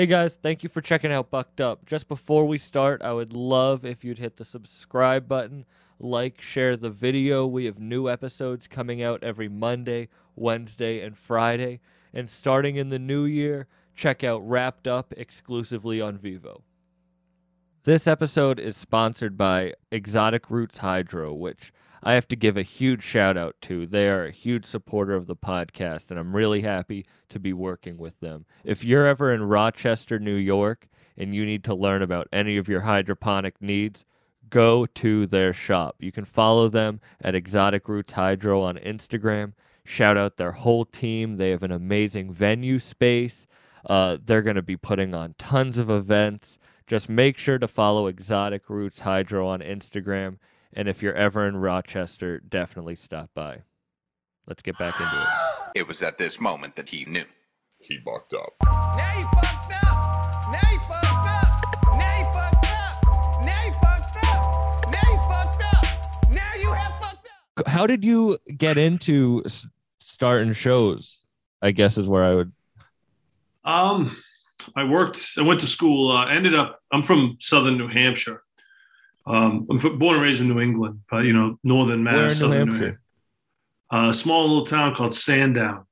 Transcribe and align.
Hey 0.00 0.06
guys, 0.06 0.36
thank 0.36 0.62
you 0.62 0.70
for 0.70 0.80
checking 0.80 1.12
out 1.12 1.30
Bucked 1.30 1.60
Up. 1.60 1.84
Just 1.84 2.08
before 2.08 2.46
we 2.46 2.56
start, 2.56 3.02
I 3.02 3.12
would 3.12 3.34
love 3.34 3.84
if 3.84 4.02
you'd 4.02 4.18
hit 4.18 4.38
the 4.38 4.46
subscribe 4.46 5.28
button, 5.28 5.66
like, 5.98 6.40
share 6.40 6.74
the 6.74 6.88
video. 6.88 7.46
We 7.46 7.66
have 7.66 7.78
new 7.78 8.08
episodes 8.08 8.66
coming 8.66 9.02
out 9.02 9.22
every 9.22 9.50
Monday, 9.50 10.08
Wednesday, 10.34 11.02
and 11.02 11.18
Friday. 11.18 11.80
And 12.14 12.30
starting 12.30 12.76
in 12.76 12.88
the 12.88 12.98
new 12.98 13.26
year, 13.26 13.66
check 13.94 14.24
out 14.24 14.38
Wrapped 14.38 14.88
Up 14.88 15.12
exclusively 15.18 16.00
on 16.00 16.16
Vivo. 16.16 16.62
This 17.82 18.06
episode 18.06 18.58
is 18.58 18.78
sponsored 18.78 19.36
by 19.36 19.74
Exotic 19.92 20.48
Roots 20.48 20.78
Hydro, 20.78 21.34
which 21.34 21.74
I 22.02 22.12
have 22.14 22.26
to 22.28 22.36
give 22.36 22.56
a 22.56 22.62
huge 22.62 23.02
shout 23.02 23.36
out 23.36 23.56
to. 23.62 23.86
They 23.86 24.08
are 24.08 24.24
a 24.24 24.30
huge 24.30 24.64
supporter 24.64 25.14
of 25.14 25.26
the 25.26 25.36
podcast, 25.36 26.10
and 26.10 26.18
I'm 26.18 26.34
really 26.34 26.62
happy 26.62 27.04
to 27.28 27.38
be 27.38 27.52
working 27.52 27.98
with 27.98 28.18
them. 28.20 28.46
If 28.64 28.84
you're 28.84 29.06
ever 29.06 29.32
in 29.32 29.42
Rochester, 29.42 30.18
New 30.18 30.36
York, 30.36 30.88
and 31.16 31.34
you 31.34 31.44
need 31.44 31.62
to 31.64 31.74
learn 31.74 32.00
about 32.00 32.28
any 32.32 32.56
of 32.56 32.68
your 32.68 32.80
hydroponic 32.80 33.60
needs, 33.60 34.04
go 34.48 34.86
to 34.86 35.26
their 35.26 35.52
shop. 35.52 35.96
You 35.98 36.10
can 36.10 36.24
follow 36.24 36.68
them 36.68 37.00
at 37.20 37.34
Exotic 37.34 37.88
Roots 37.88 38.14
Hydro 38.14 38.62
on 38.62 38.78
Instagram. 38.78 39.52
Shout 39.84 40.16
out 40.16 40.36
their 40.36 40.52
whole 40.52 40.84
team. 40.84 41.36
They 41.36 41.50
have 41.50 41.62
an 41.62 41.72
amazing 41.72 42.32
venue 42.32 42.78
space. 42.78 43.46
Uh, 43.84 44.18
they're 44.24 44.42
going 44.42 44.56
to 44.56 44.62
be 44.62 44.76
putting 44.76 45.14
on 45.14 45.34
tons 45.38 45.78
of 45.78 45.90
events. 45.90 46.58
Just 46.86 47.08
make 47.08 47.38
sure 47.38 47.58
to 47.58 47.68
follow 47.68 48.06
Exotic 48.06 48.68
Roots 48.68 49.00
Hydro 49.00 49.46
on 49.46 49.60
Instagram. 49.60 50.38
And 50.72 50.88
if 50.88 51.02
you're 51.02 51.14
ever 51.14 51.46
in 51.46 51.56
Rochester, 51.56 52.38
definitely 52.38 52.94
stop 52.94 53.30
by. 53.34 53.62
Let's 54.46 54.62
get 54.62 54.78
back 54.78 55.00
into 55.00 55.20
it. 55.20 55.80
It 55.80 55.88
was 55.88 56.02
at 56.02 56.18
this 56.18 56.40
moment 56.40 56.76
that 56.76 56.88
he 56.88 57.04
knew. 57.04 57.24
He 57.78 57.98
bucked 57.98 58.34
up. 58.34 58.52
Now 58.96 59.18
you 59.18 59.24
fucked 59.24 59.72
up. 59.84 60.52
Now 60.52 60.70
you 60.70 60.78
fucked 60.80 61.26
up. 61.26 61.84
Now 62.02 62.18
you 62.18 62.24
fucked 62.24 62.66
up. 62.66 63.44
Now 63.44 63.62
you 63.64 63.72
fucked 63.72 64.16
up. 64.24 64.90
Now 64.90 65.10
you 65.10 65.18
fucked 65.28 65.62
up. 65.64 66.30
Now 66.32 66.54
you 66.60 66.72
have 66.72 67.00
fucked 67.00 67.28
up. 67.56 67.68
How 67.68 67.86
did 67.86 68.04
you 68.04 68.38
get 68.56 68.78
into 68.78 69.42
starting 70.00 70.52
shows? 70.52 71.18
I 71.62 71.72
guess 71.72 71.98
is 71.98 72.08
where 72.08 72.24
I 72.24 72.34
would. 72.34 72.52
Um, 73.64 74.16
I 74.76 74.84
worked. 74.84 75.34
I 75.38 75.42
went 75.42 75.60
to 75.60 75.66
school. 75.66 76.10
Uh, 76.10 76.26
ended 76.26 76.54
up. 76.54 76.80
I'm 76.92 77.02
from 77.02 77.36
Southern 77.40 77.76
New 77.76 77.88
Hampshire. 77.88 78.42
Um, 79.34 79.66
I'm 79.70 79.78
born 79.98 80.16
and 80.16 80.24
raised 80.24 80.40
in 80.40 80.48
New 80.48 80.60
England, 80.60 81.00
but 81.10 81.18
you 81.24 81.32
know, 81.32 81.58
Northern 81.62 82.02
Mass, 82.02 82.40
Where 82.42 82.60
in 82.60 82.66
New 82.68 82.72
Hampshire? 82.74 83.00
Uh, 83.92 84.08
a 84.10 84.14
small 84.14 84.48
little 84.48 84.66
town 84.66 84.94
called 84.94 85.14
Sandown. 85.14 85.84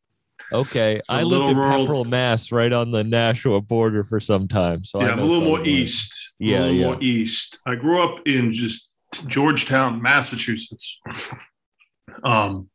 Okay, 0.53 1.00
I 1.08 1.22
lived 1.25 1.50
in 1.50 1.56
rural- 1.56 1.86
Pepperell, 1.86 2.06
Mass, 2.06 2.50
right 2.53 2.72
on 2.72 2.91
the 2.91 3.05
Nashua 3.05 3.61
border 3.61 4.03
for 4.05 4.19
some 4.20 4.48
time. 4.48 4.83
So 4.84 5.00
I 5.00 5.06
yeah, 5.06 5.12
I'm 5.12 5.19
a 5.19 5.25
little 5.25 5.42
more 5.44 5.59
Mass. 5.59 5.66
east. 5.69 6.33
a 6.41 6.44
Yeah, 6.44 6.61
little 6.61 6.75
yeah. 6.75 6.84
more 6.86 6.98
east. 7.03 7.59
I 7.66 7.75
grew 7.75 8.03
up 8.03 8.27
in 8.27 8.53
just 8.53 8.92
Georgetown, 9.27 10.00
Massachusetts, 10.00 10.98
um, 12.25 12.69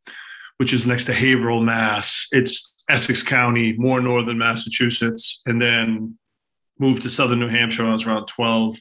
which 0.58 0.72
is 0.72 0.86
next 0.86 1.06
to 1.06 1.14
Haverhill, 1.14 1.62
Mass. 1.62 2.28
It's 2.32 2.74
Essex 2.88 3.22
County, 3.22 3.72
more 3.76 4.00
northern 4.00 4.38
Massachusetts, 4.38 5.40
and 5.46 5.60
then 5.60 6.18
moved 6.78 7.02
to 7.02 7.10
southern 7.10 7.40
New 7.40 7.48
Hampshire. 7.48 7.82
when 7.82 7.90
I 7.90 7.94
was 7.94 8.04
around 8.06 8.26
12. 8.26 8.76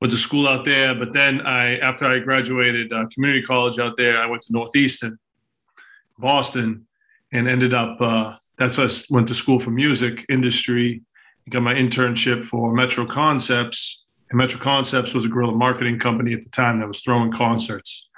Went 0.00 0.12
to 0.12 0.18
school 0.18 0.46
out 0.46 0.66
there, 0.66 0.94
but 0.94 1.14
then 1.14 1.40
I, 1.40 1.78
after 1.78 2.04
I 2.04 2.18
graduated 2.18 2.92
uh, 2.92 3.06
community 3.14 3.42
college 3.42 3.78
out 3.78 3.96
there, 3.96 4.18
I 4.18 4.26
went 4.26 4.42
to 4.42 4.52
Northeastern, 4.52 5.18
Boston, 6.18 6.86
and 7.32 7.48
ended 7.48 7.72
up. 7.72 7.98
Uh, 8.00 8.36
that's 8.58 8.78
I 8.78 8.88
went 9.10 9.28
to 9.28 9.34
school 9.34 9.58
for 9.58 9.70
music 9.70 10.26
industry. 10.28 11.02
Got 11.48 11.62
my 11.62 11.74
internship 11.74 12.44
for 12.44 12.74
Metro 12.74 13.06
Concepts, 13.06 14.04
and 14.28 14.36
Metro 14.36 14.60
Concepts 14.60 15.14
was 15.14 15.24
a 15.24 15.28
guerrilla 15.28 15.54
marketing 15.54 15.98
company 15.98 16.34
at 16.34 16.42
the 16.42 16.50
time 16.50 16.80
that 16.80 16.88
was 16.88 17.00
throwing 17.00 17.32
concerts, 17.32 18.08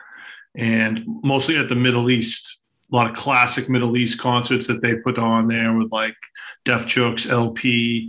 and 0.56 1.00
mostly 1.22 1.56
at 1.59 1.69
the 1.69 1.77
Middle 1.77 2.11
East. 2.11 2.59
A 2.91 2.97
lot 2.97 3.11
of 3.11 3.15
classic 3.15 3.69
Middle 3.69 3.99
East 3.99 4.19
concerts 4.19 4.67
that 4.67 4.81
they 4.81 4.94
put 4.94 5.19
on 5.19 5.47
there 5.47 5.75
with 5.75 5.93
like 5.93 6.17
Def 6.65 6.87
Jux, 6.87 7.31
El-P, 7.31 8.09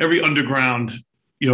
every 0.00 0.20
underground, 0.20 0.92
you 1.38 1.48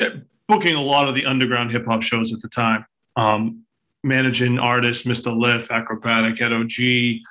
know, 0.00 0.18
booking 0.48 0.74
a 0.74 0.82
lot 0.82 1.08
of 1.08 1.14
the 1.14 1.26
underground 1.26 1.72
hip 1.72 1.86
hop 1.86 2.02
shows 2.02 2.32
at 2.32 2.40
the 2.40 2.48
time. 2.48 2.86
Um, 3.16 3.64
managing 4.02 4.58
artists, 4.58 5.06
Mr. 5.06 5.36
Lif, 5.36 5.68
Akrobatik, 5.68 6.36
Edo 6.36 6.64
G, 6.64 7.24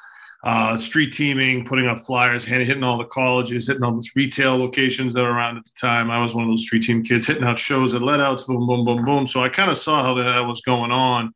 uh, 0.43 0.77
street 0.77 1.11
teaming, 1.11 1.65
putting 1.65 1.87
up 1.87 2.01
flyers, 2.01 2.45
hitting 2.45 2.83
all 2.83 2.97
the 2.97 3.05
colleges, 3.05 3.67
hitting 3.67 3.83
all 3.83 3.93
those 3.93 4.11
retail 4.15 4.57
locations 4.57 5.13
that 5.13 5.21
were 5.21 5.31
around 5.31 5.57
at 5.57 5.65
the 5.65 5.71
time. 5.79 6.11
I 6.11 6.21
was 6.21 6.35
one 6.35 6.43
of 6.43 6.49
those 6.51 6.63
street 6.63 6.83
team 6.83 7.03
kids 7.03 7.25
hitting 7.25 7.43
out 7.43 7.57
shows 7.57 7.93
at 7.93 8.01
let 8.01 8.21
outs, 8.21 8.43
boom, 8.43 8.67
boom, 8.67 8.83
boom, 8.83 9.03
boom. 9.03 9.27
So 9.27 9.41
I 9.41 9.49
kind 9.49 9.71
of 9.71 9.77
saw 9.77 10.03
how 10.03 10.13
that 10.15 10.39
was 10.41 10.61
going 10.61 10.91
on. 10.91 11.33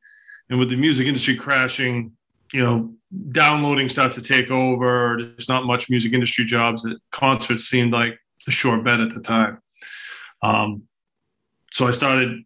And 0.49 0.59
with 0.59 0.69
the 0.69 0.75
music 0.75 1.07
industry 1.07 1.35
crashing, 1.35 2.11
you 2.53 2.63
know, 2.63 2.93
downloading 3.31 3.89
starts 3.89 4.15
to 4.15 4.21
take 4.21 4.51
over. 4.51 5.17
There's 5.19 5.49
not 5.49 5.65
much 5.65 5.89
music 5.89 6.13
industry 6.13 6.45
jobs. 6.45 6.87
Concerts 7.11 7.65
seemed 7.65 7.93
like 7.93 8.19
a 8.47 8.51
sure 8.51 8.81
bet 8.81 8.99
at 8.99 9.13
the 9.13 9.21
time. 9.21 9.59
Um, 10.41 10.83
so 11.71 11.87
I 11.87 11.91
started 11.91 12.43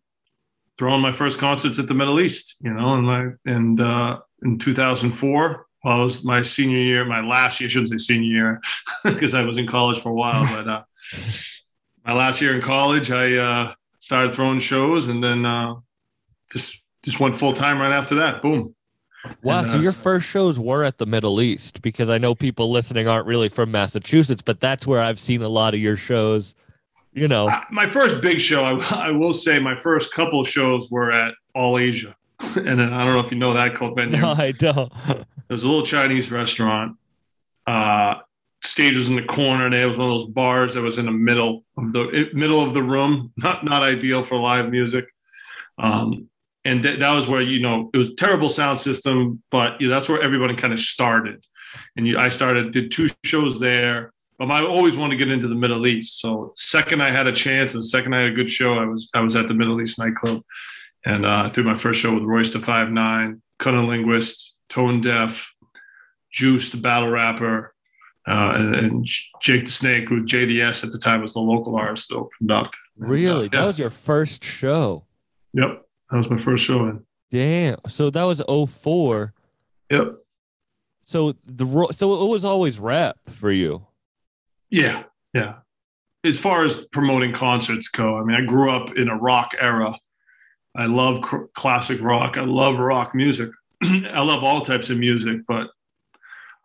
throwing 0.78 1.02
my 1.02 1.12
first 1.12 1.40
concerts 1.40 1.80
at 1.80 1.88
the 1.88 1.94
Middle 1.94 2.20
East, 2.20 2.58
you 2.62 2.74
know, 2.74 2.96
and 2.96 3.06
my 3.06 3.30
and 3.46 3.80
uh, 3.80 4.20
in 4.44 4.60
2004, 4.60 5.66
well, 5.84 6.02
it 6.02 6.04
was 6.06 6.24
my 6.24 6.42
senior 6.42 6.78
year, 6.78 7.06
my 7.06 7.22
last 7.22 7.60
year. 7.60 7.68
I 7.68 7.72
shouldn't 7.72 7.90
say 7.90 7.98
senior 7.98 8.30
year 8.30 8.62
because 9.04 9.34
I 9.34 9.44
was 9.44 9.58
in 9.58 9.68
college 9.68 10.00
for 10.00 10.10
a 10.10 10.14
while, 10.14 10.46
but 10.46 10.68
uh, 10.68 10.84
my 12.06 12.14
last 12.14 12.42
year 12.42 12.56
in 12.56 12.62
college, 12.62 13.12
I 13.12 13.36
uh, 13.36 13.74
started 14.00 14.34
throwing 14.34 14.60
shows, 14.60 15.08
and 15.08 15.24
then 15.24 15.46
uh, 15.46 15.76
just 16.52 16.80
just 17.04 17.20
went 17.20 17.36
full 17.36 17.54
time 17.54 17.80
right 17.80 17.92
after 17.92 18.16
that. 18.16 18.42
Boom. 18.42 18.76
Wow, 19.42 19.60
And, 19.60 19.68
so 19.68 19.78
uh, 19.78 19.82
your 19.82 19.92
first 19.92 20.28
shows 20.28 20.60
were 20.60 20.84
at 20.84 20.98
the 20.98 21.06
Middle 21.06 21.42
East 21.42 21.82
because 21.82 22.10
I 22.10 22.18
know 22.18 22.36
people 22.36 22.72
listening 22.72 23.08
aren't 23.08 23.26
really 23.26 23.50
from 23.50 23.72
Massachusetts, 23.72 24.42
but 24.42 24.60
that's 24.60 24.86
where 24.86 25.00
I've 25.00 25.20
seen 25.20 25.42
a 25.42 25.48
lot 25.48 25.74
of 25.74 25.80
your 25.80 25.96
shows. 25.96 26.56
You 27.14 27.28
know, 27.28 27.48
Uh, 27.48 27.62
my 27.72 27.86
first 27.88 28.22
big 28.22 28.42
show, 28.42 28.64
I, 28.64 29.08
I 29.08 29.12
will 29.12 29.34
say, 29.34 29.60
my 29.60 29.76
first 29.80 30.12
couple 30.14 30.40
of 30.42 30.48
shows 30.48 30.90
were 30.90 31.12
at 31.12 31.36
All 31.54 31.78
Asia, 31.78 32.16
and 32.40 32.80
then, 32.80 32.92
I 32.94 33.04
don't 33.04 33.14
know 33.14 33.20
if 33.20 33.32
you 33.32 33.38
know 33.38 33.54
that 33.54 33.76
club 33.76 33.96
venue. 33.96 34.20
no, 34.20 34.32
I 34.32 34.52
don't. 34.52 34.92
There 35.08 35.26
was 35.50 35.64
a 35.64 35.68
little 35.68 35.86
Chinese 35.86 36.32
restaurant. 36.32 36.98
Uh, 37.68 38.16
stage 38.64 38.96
was 38.98 39.10
in 39.10 39.16
the 39.16 39.24
corner. 39.24 39.66
and 39.66 39.76
it 39.76 39.86
was 39.86 39.98
one 39.98 40.10
of 40.10 40.18
those 40.20 40.30
bars 40.30 40.74
that 40.74 40.82
was 40.82 40.98
in 40.98 41.06
the 41.06 41.12
middle 41.12 41.64
of 41.78 41.92
the 41.94 42.30
middle 42.34 42.62
of 42.64 42.74
the 42.74 42.82
room. 42.82 43.32
Not 43.38 43.64
not 43.64 43.84
ideal 43.84 44.24
for 44.24 44.38
live 44.38 44.70
music. 44.70 45.06
Um, 45.78 46.30
and 46.66 46.82
th- 46.82 47.00
that 47.00 47.14
was 47.16 47.28
where 47.28 47.42
you 47.42 47.60
know 47.60 47.90
it 47.94 47.98
was 47.98 48.12
terrible 48.18 48.50
sound 48.50 48.80
system, 48.80 49.44
but 49.52 49.80
you 49.80 49.88
know, 49.90 49.94
that's 49.94 50.10
where 50.10 50.22
everybody 50.22 50.56
kind 50.56 50.74
of 50.74 50.80
started. 50.80 51.44
And 51.96 52.08
you, 52.08 52.18
I 52.18 52.30
started 52.30 52.72
did 52.72 52.92
two 52.92 53.10
shows 53.24 53.60
there. 53.60 54.12
But 54.46 54.64
I 54.64 54.66
always 54.66 54.96
wanted 54.96 55.18
to 55.18 55.26
get 55.26 55.32
into 55.32 55.48
the 55.48 55.56
Middle 55.56 55.88
East. 55.88 56.20
So 56.20 56.54
second 56.56 57.02
I 57.02 57.12
had 57.12 57.28
a 57.28 57.32
chance, 57.32 57.74
and 57.74 57.86
second 57.86 58.14
I 58.14 58.22
had 58.22 58.32
a 58.32 58.36
good 58.36 58.50
show, 58.50 58.78
I 58.78 58.86
was 58.86 59.10
I 59.14 59.22
was 59.22 59.36
at 59.36 59.48
the 59.48 59.54
Middle 59.54 59.82
East 59.82 60.00
nightclub, 60.00 60.42
and 61.06 61.26
uh, 61.26 61.44
I 61.46 61.50
threw 61.50 61.64
my 61.64 61.76
first 61.76 62.00
show 62.00 62.14
with 62.14 62.24
Royce 62.24 62.52
the 62.52 62.60
Five 62.60 62.90
Nine, 62.90 63.42
Cunning 63.60 63.88
Linguist, 63.88 64.54
Tone 64.70 65.02
Deaf, 65.02 65.54
Juice 66.32 66.72
the 66.72 66.78
battle 66.78 67.10
rapper, 67.10 67.74
uh, 68.28 68.54
and, 68.56 68.76
and 68.76 69.08
Jake 69.42 69.66
the 69.66 69.72
Snake, 69.72 70.10
who 70.10 70.24
JDS 70.24 70.84
at 70.84 70.92
the 70.92 71.00
time 71.00 71.22
was 71.22 71.34
the 71.34 71.40
local 71.40 71.76
artist 71.76 72.10
that 72.10 72.16
opened 72.16 72.52
up. 72.52 72.74
really? 72.98 73.50
Yeah. 73.52 73.62
That 73.62 73.68
was 73.68 73.80
your 73.80 73.90
first 73.90 74.44
show. 74.44 75.06
Yep, 75.54 75.86
that 76.10 76.18
was 76.18 76.30
my 76.30 76.40
first 76.40 76.66
show. 76.66 76.88
In. 76.88 77.06
Damn. 77.32 77.78
So 77.88 78.10
that 78.10 78.24
was 78.24 78.42
04. 78.48 79.34
Yep. 79.90 80.16
So 81.06 81.36
the 81.46 81.88
so 81.92 82.24
it 82.24 82.30
was 82.30 82.46
always 82.46 82.80
rap 82.80 83.18
for 83.30 83.52
you. 83.52 83.86
Yeah, 84.74 85.04
yeah. 85.36 85.58
As 86.24 86.40
far 86.40 86.66
as 86.66 86.88
promoting 86.88 87.32
concerts 87.32 87.90
go, 87.90 88.18
I 88.18 88.24
mean, 88.24 88.36
I 88.36 88.44
grew 88.44 88.72
up 88.72 88.98
in 88.98 89.08
a 89.08 89.16
rock 89.16 89.52
era. 89.60 89.96
I 90.76 90.88
love 90.88 91.22
cr- 91.22 91.46
classic 91.54 92.02
rock. 92.02 92.38
I 92.38 92.44
love 92.44 92.80
rock 92.80 93.14
music. 93.14 93.52
I 93.84 94.24
love 94.24 94.44
all 94.44 94.62
types 94.62 94.90
of 94.90 94.98
music, 94.98 95.42
but 95.48 95.68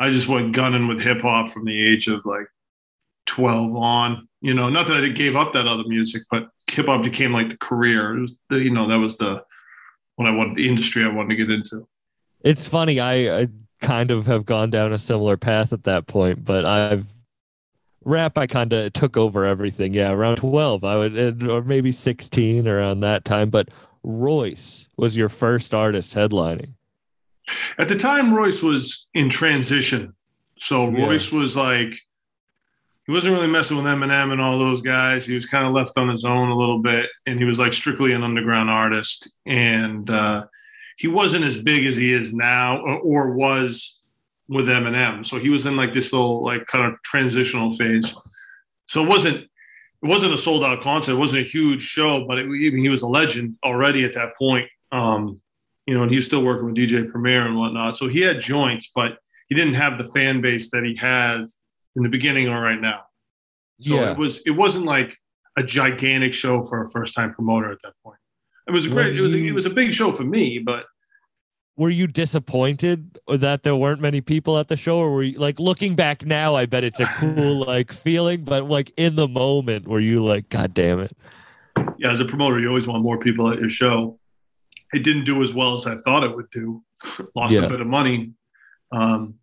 I 0.01 0.09
just 0.09 0.27
went 0.27 0.55
gunning 0.55 0.89
with 0.89 1.03
hip 1.03 1.21
hop 1.21 1.51
from 1.51 1.67
the 1.67 1.87
age 1.87 2.09
of 2.09 2.25
like 2.25 2.47
12 3.27 3.77
on. 3.77 4.27
You 4.41 4.55
know, 4.55 4.71
not 4.71 4.87
that 4.87 5.05
I 5.05 5.09
gave 5.09 5.37
up 5.37 5.53
that 5.53 5.67
other 5.69 5.85
music, 5.87 6.23
but 6.31 6.49
hip 6.67 6.87
hop 6.87 7.05
became 7.05 7.35
like 7.35 7.51
the 7.51 7.59
career. 7.59 8.25
The, 8.49 8.57
you 8.57 8.71
know, 8.71 8.89
that 8.89 8.99
was 8.99 9.19
the 9.19 9.43
when 10.17 10.27
I 10.27 10.35
wanted 10.35 10.57
the 10.57 10.67
industry 10.67 11.05
I 11.05 11.09
wanted 11.09 11.37
to 11.37 11.45
get 11.45 11.51
into. 11.51 11.87
It's 12.41 12.67
funny. 12.67 13.01
I, 13.01 13.41
I 13.41 13.49
kind 13.83 14.11
of 14.11 14.25
have 14.27 14.47
gone 14.47 14.71
down 14.71 14.95
a 14.95 14.99
similar 14.99 15.37
path 15.37 15.75
at 15.75 15.85
that 15.85 16.07
point, 16.07 16.43
but 16.43 16.65
I've 16.65 17.07
rap. 18.05 18.39
I 18.39 18.47
kind 18.47 18.73
of 18.73 18.93
took 18.93 19.17
over 19.17 19.45
everything. 19.45 19.95
Yeah, 19.95 20.11
around 20.11 20.37
twelve, 20.37 20.85
I 20.85 20.97
would, 20.97 21.43
or 21.43 21.63
maybe 21.63 21.93
sixteen 21.93 22.67
around 22.69 23.01
that 23.01 23.25
time. 23.25 23.51
But 23.51 23.71
Royce 24.03 24.89
was 24.97 25.17
your 25.17 25.29
first 25.29 25.75
artist 25.75 26.15
headlining. 26.15 26.75
At 27.79 27.89
the 27.89 27.97
time, 27.97 28.35
Royce 28.35 28.63
was 28.63 29.07
in 29.15 29.31
transition. 29.31 30.15
So 30.59 30.91
Yeah. 30.91 31.07
Royce 31.07 31.33
was 31.33 31.57
like, 31.57 31.95
he 33.07 33.13
wasn't 33.13 33.35
really 33.35 33.47
messing 33.47 33.77
with 33.77 33.87
Eminem 33.87 34.33
and 34.33 34.41
all 34.41 34.59
those 34.59 34.83
guys. 34.83 35.25
He 35.25 35.35
was 35.35 35.47
kind 35.47 35.67
of 35.67 35.73
left 35.73 35.97
on 35.97 36.09
his 36.09 36.25
own 36.25 36.51
a 36.51 36.57
little 36.57 36.83
bit, 36.83 37.09
and 37.27 37.39
he 37.39 37.45
was 37.45 37.59
like 37.59 37.73
strictly 37.73 38.13
an 38.13 38.23
underground 38.23 38.69
artist. 38.69 39.31
And 39.47 40.11
uh, 40.11 40.47
he 40.99 41.09
wasn't 41.09 41.45
as 41.45 41.57
big 41.57 41.87
as 41.87 41.97
he 41.97 42.13
is 42.13 42.35
now, 42.35 42.83
or, 42.83 42.99
or 42.99 43.33
was 43.33 44.01
with 44.49 44.67
Eminem. 44.67 45.25
So 45.25 45.39
he 45.39 45.51
was 45.51 45.67
in 45.67 45.77
like 45.77 45.93
this 45.93 46.13
little 46.13 46.43
like 46.43 46.67
kind 46.67 46.93
of 46.93 47.01
transitional 47.03 47.71
phase. 47.71 48.15
So 48.87 49.05
it 49.05 49.09
wasn't 49.09 49.37
it 50.03 50.07
wasn't 50.07 50.33
a 50.33 50.39
sold 50.39 50.65
out 50.65 50.83
concert. 50.83 51.13
It 51.13 51.17
wasn't 51.17 51.47
a 51.47 51.49
huge 51.49 51.83
show, 51.83 52.25
but 52.27 52.39
it, 52.39 52.47
even 52.47 52.79
he 52.79 52.89
was 52.89 53.03
a 53.03 53.07
legend 53.07 53.57
already 53.65 54.05
at 54.05 54.15
that 54.15 54.37
point. 54.37 54.69
Um, 54.93 55.41
you 55.87 55.95
know, 55.95 56.03
and 56.03 56.11
he 56.11 56.17
was 56.17 56.27
still 56.27 56.45
working 56.45 56.67
with 56.67 56.77
DJ 56.77 57.11
Premier 57.11 57.47
and 57.47 57.57
whatnot. 57.57 57.97
So 57.97 58.09
he 58.09 58.21
had 58.21 58.41
joints, 58.41 58.91
but 58.95 59.19
he 59.49 59.55
didn't 59.55 59.75
have 59.75 59.99
the 59.99 60.09
fan 60.09 60.41
base 60.41 60.71
that 60.71 60.85
he 60.85 60.95
has 60.97 61.55
in 61.97 62.03
the 62.03 62.09
beginning 62.09 62.49
or 62.49 62.61
right 62.61 62.81
now. 62.81 63.03
So 63.81 63.95
yeah. 63.95 64.13
it 64.13 64.19
was 64.19 64.43
it 64.47 64.51
wasn't 64.51 64.85
like 64.85 65.17
a 65.57 65.63
gigantic 65.63 66.35
show 66.35 66.63
for 66.63 66.83
a 66.83 66.89
first 66.89 67.15
time 67.15 67.35
promoter 67.35 67.71
at 67.73 67.79
that 67.83 67.95
point. 68.05 68.19
It 68.67 68.73
was 68.73 68.87
a 68.87 68.91
great. 68.91 69.17
It 69.17 69.21
was 69.21 69.35
a, 69.35 69.39
it 69.39 69.53
was 69.53 69.67
a 69.67 69.71
big 69.71 69.93
show 69.93 70.13
for 70.13 70.25
me, 70.25 70.59
but 70.59 70.85
were 71.79 71.89
you 71.89 72.07
disappointed 72.07 73.19
that 73.29 73.63
there 73.63 73.75
weren't 73.77 74.01
many 74.03 74.21
people 74.21 74.59
at 74.59 74.69
the 74.69 74.77
show 74.77 74.99
or 74.99 75.11
were 75.11 75.23
you 75.23 75.39
like 75.39 75.59
looking 75.59 75.95
back 75.95 76.27
now 76.27 76.55
i 76.55 76.67
bet 76.67 76.85
it's 76.85 77.01
a 77.01 77.07
cool 77.17 77.65
like 77.67 77.93
feeling 77.93 78.45
but 78.45 78.65
like 78.69 78.93
in 78.99 79.15
the 79.17 79.29
moment 79.29 79.89
were 79.89 80.01
you 80.01 80.23
like 80.23 80.49
god 80.51 80.75
damn 80.75 80.99
it 81.01 81.17
yeah, 81.97 82.11
as 82.13 82.21
a 82.21 82.25
promoter, 82.25 82.61
you 82.61 82.69
always 82.69 82.87
want 82.87 83.03
more 83.03 83.19
people 83.19 83.51
at 83.53 83.59
your 83.59 83.71
show. 83.71 84.19
It 84.93 85.01
didn't 85.01 85.25
do 85.25 85.43
as 85.43 85.53
well 85.55 85.75
as 85.75 85.85
I 85.87 85.97
thought 85.99 86.23
it 86.23 86.35
would 86.35 86.51
do. 86.51 86.83
Lost 87.35 87.53
Yeah. 87.55 87.63
a 87.65 87.69
bit 87.69 87.81
of 87.81 87.87
money, 87.89 88.33
um, 88.93 89.35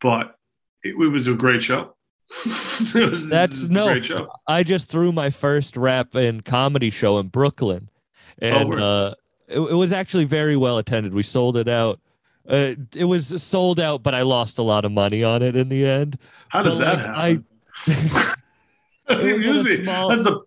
but 0.00 0.34
it, 0.82 0.90
it 1.00 1.08
was 1.08 1.28
a 1.28 1.34
great 1.34 1.62
show. 1.62 1.94
was, 2.46 3.28
That's- 3.28 3.58
it 3.58 3.60
was 3.62 3.70
a 3.70 3.72
no. 3.72 3.86
great 3.88 4.04
show. 4.04 4.28
i 4.46 4.62
just 4.62 4.88
threw 4.88 5.10
my 5.12 5.30
first 5.30 5.76
rap 5.76 6.14
and 6.14 6.44
comedy 6.44 6.90
show 6.90 7.18
in 7.18 7.26
brooklyn 7.26 7.90
and 8.40 8.68
word. 8.68 8.80
uh 8.80 9.14
it, 9.50 9.60
it 9.60 9.74
was 9.74 9.92
actually 9.92 10.24
very 10.24 10.56
well 10.56 10.78
attended 10.78 11.12
we 11.12 11.22
sold 11.22 11.56
it 11.56 11.68
out 11.68 12.00
uh, 12.48 12.74
it 12.94 13.04
was 13.04 13.42
sold 13.42 13.78
out 13.78 14.02
but 14.02 14.14
i 14.14 14.22
lost 14.22 14.58
a 14.58 14.62
lot 14.62 14.84
of 14.84 14.92
money 14.92 15.22
on 15.22 15.42
it 15.42 15.56
in 15.56 15.68
the 15.68 15.86
end 15.86 16.18
How 16.48 16.62
does 16.62 16.78
but, 16.78 16.96
that 16.96 17.16
like, 17.16 17.42
happen? 17.74 18.34
It 19.10 19.16
was 19.16 19.26
in 19.26 19.40
usually, 19.42 19.84
small- 19.84 20.08
that's 20.08 20.22
the 20.22 20.40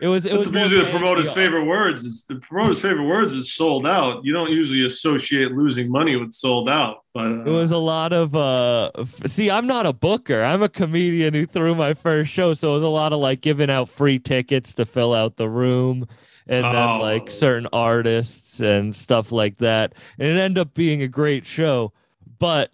it 0.00 0.06
was 0.06 0.26
it 0.26 0.32
was 0.32 0.50
usually 0.52 0.84
the 0.84 0.90
promoter's 0.90 1.30
favorite 1.32 1.64
words. 1.64 2.04
It's 2.04 2.22
the 2.22 2.36
promoter's 2.36 2.80
favorite 2.80 3.06
words 3.06 3.32
is 3.32 3.52
sold 3.52 3.86
out. 3.86 4.24
You 4.24 4.32
don't 4.32 4.50
usually 4.50 4.86
associate 4.86 5.52
losing 5.52 5.90
money 5.90 6.14
with 6.14 6.32
sold 6.32 6.68
out, 6.68 7.02
but 7.12 7.26
uh, 7.26 7.44
It 7.44 7.50
was 7.50 7.72
a 7.72 7.78
lot 7.78 8.12
of 8.12 8.36
uh 8.36 8.92
see, 9.26 9.50
I'm 9.50 9.66
not 9.66 9.86
a 9.86 9.92
booker. 9.92 10.42
I'm 10.42 10.62
a 10.62 10.68
comedian 10.68 11.34
who 11.34 11.46
threw 11.46 11.74
my 11.74 11.94
first 11.94 12.30
show, 12.30 12.54
so 12.54 12.70
it 12.70 12.74
was 12.74 12.82
a 12.84 12.88
lot 12.88 13.12
of 13.12 13.18
like 13.18 13.40
giving 13.40 13.70
out 13.70 13.88
free 13.88 14.20
tickets 14.20 14.72
to 14.74 14.86
fill 14.86 15.12
out 15.12 15.36
the 15.36 15.48
room 15.48 16.06
and 16.48 16.64
then 16.64 16.74
Oh. 16.88 16.98
like 17.00 17.30
certain 17.30 17.68
artists 17.72 18.60
and 18.60 18.94
stuff 18.96 19.32
like 19.32 19.58
that. 19.58 19.94
And 20.18 20.28
it 20.28 20.40
ended 20.40 20.58
up 20.60 20.74
being 20.74 21.02
a 21.02 21.08
great 21.08 21.46
show, 21.46 21.92
but 22.38 22.72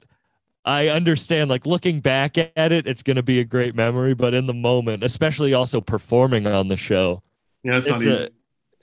I 0.64 0.88
understand 0.88 1.50
like 1.50 1.66
looking 1.66 2.00
back 2.00 2.38
at 2.38 2.72
it, 2.72 2.86
it's 2.86 3.02
going 3.02 3.16
to 3.16 3.22
be 3.22 3.40
a 3.40 3.44
great 3.44 3.74
memory, 3.74 4.14
but 4.14 4.32
in 4.32 4.46
the 4.46 4.54
moment, 4.54 5.02
especially 5.04 5.52
also 5.52 5.80
performing 5.80 6.46
on 6.46 6.68
the 6.68 6.76
show, 6.76 7.22
yeah, 7.62 7.76
it's, 7.76 7.88
not 7.88 8.02
it's 8.02 8.06
easy. 8.06 8.14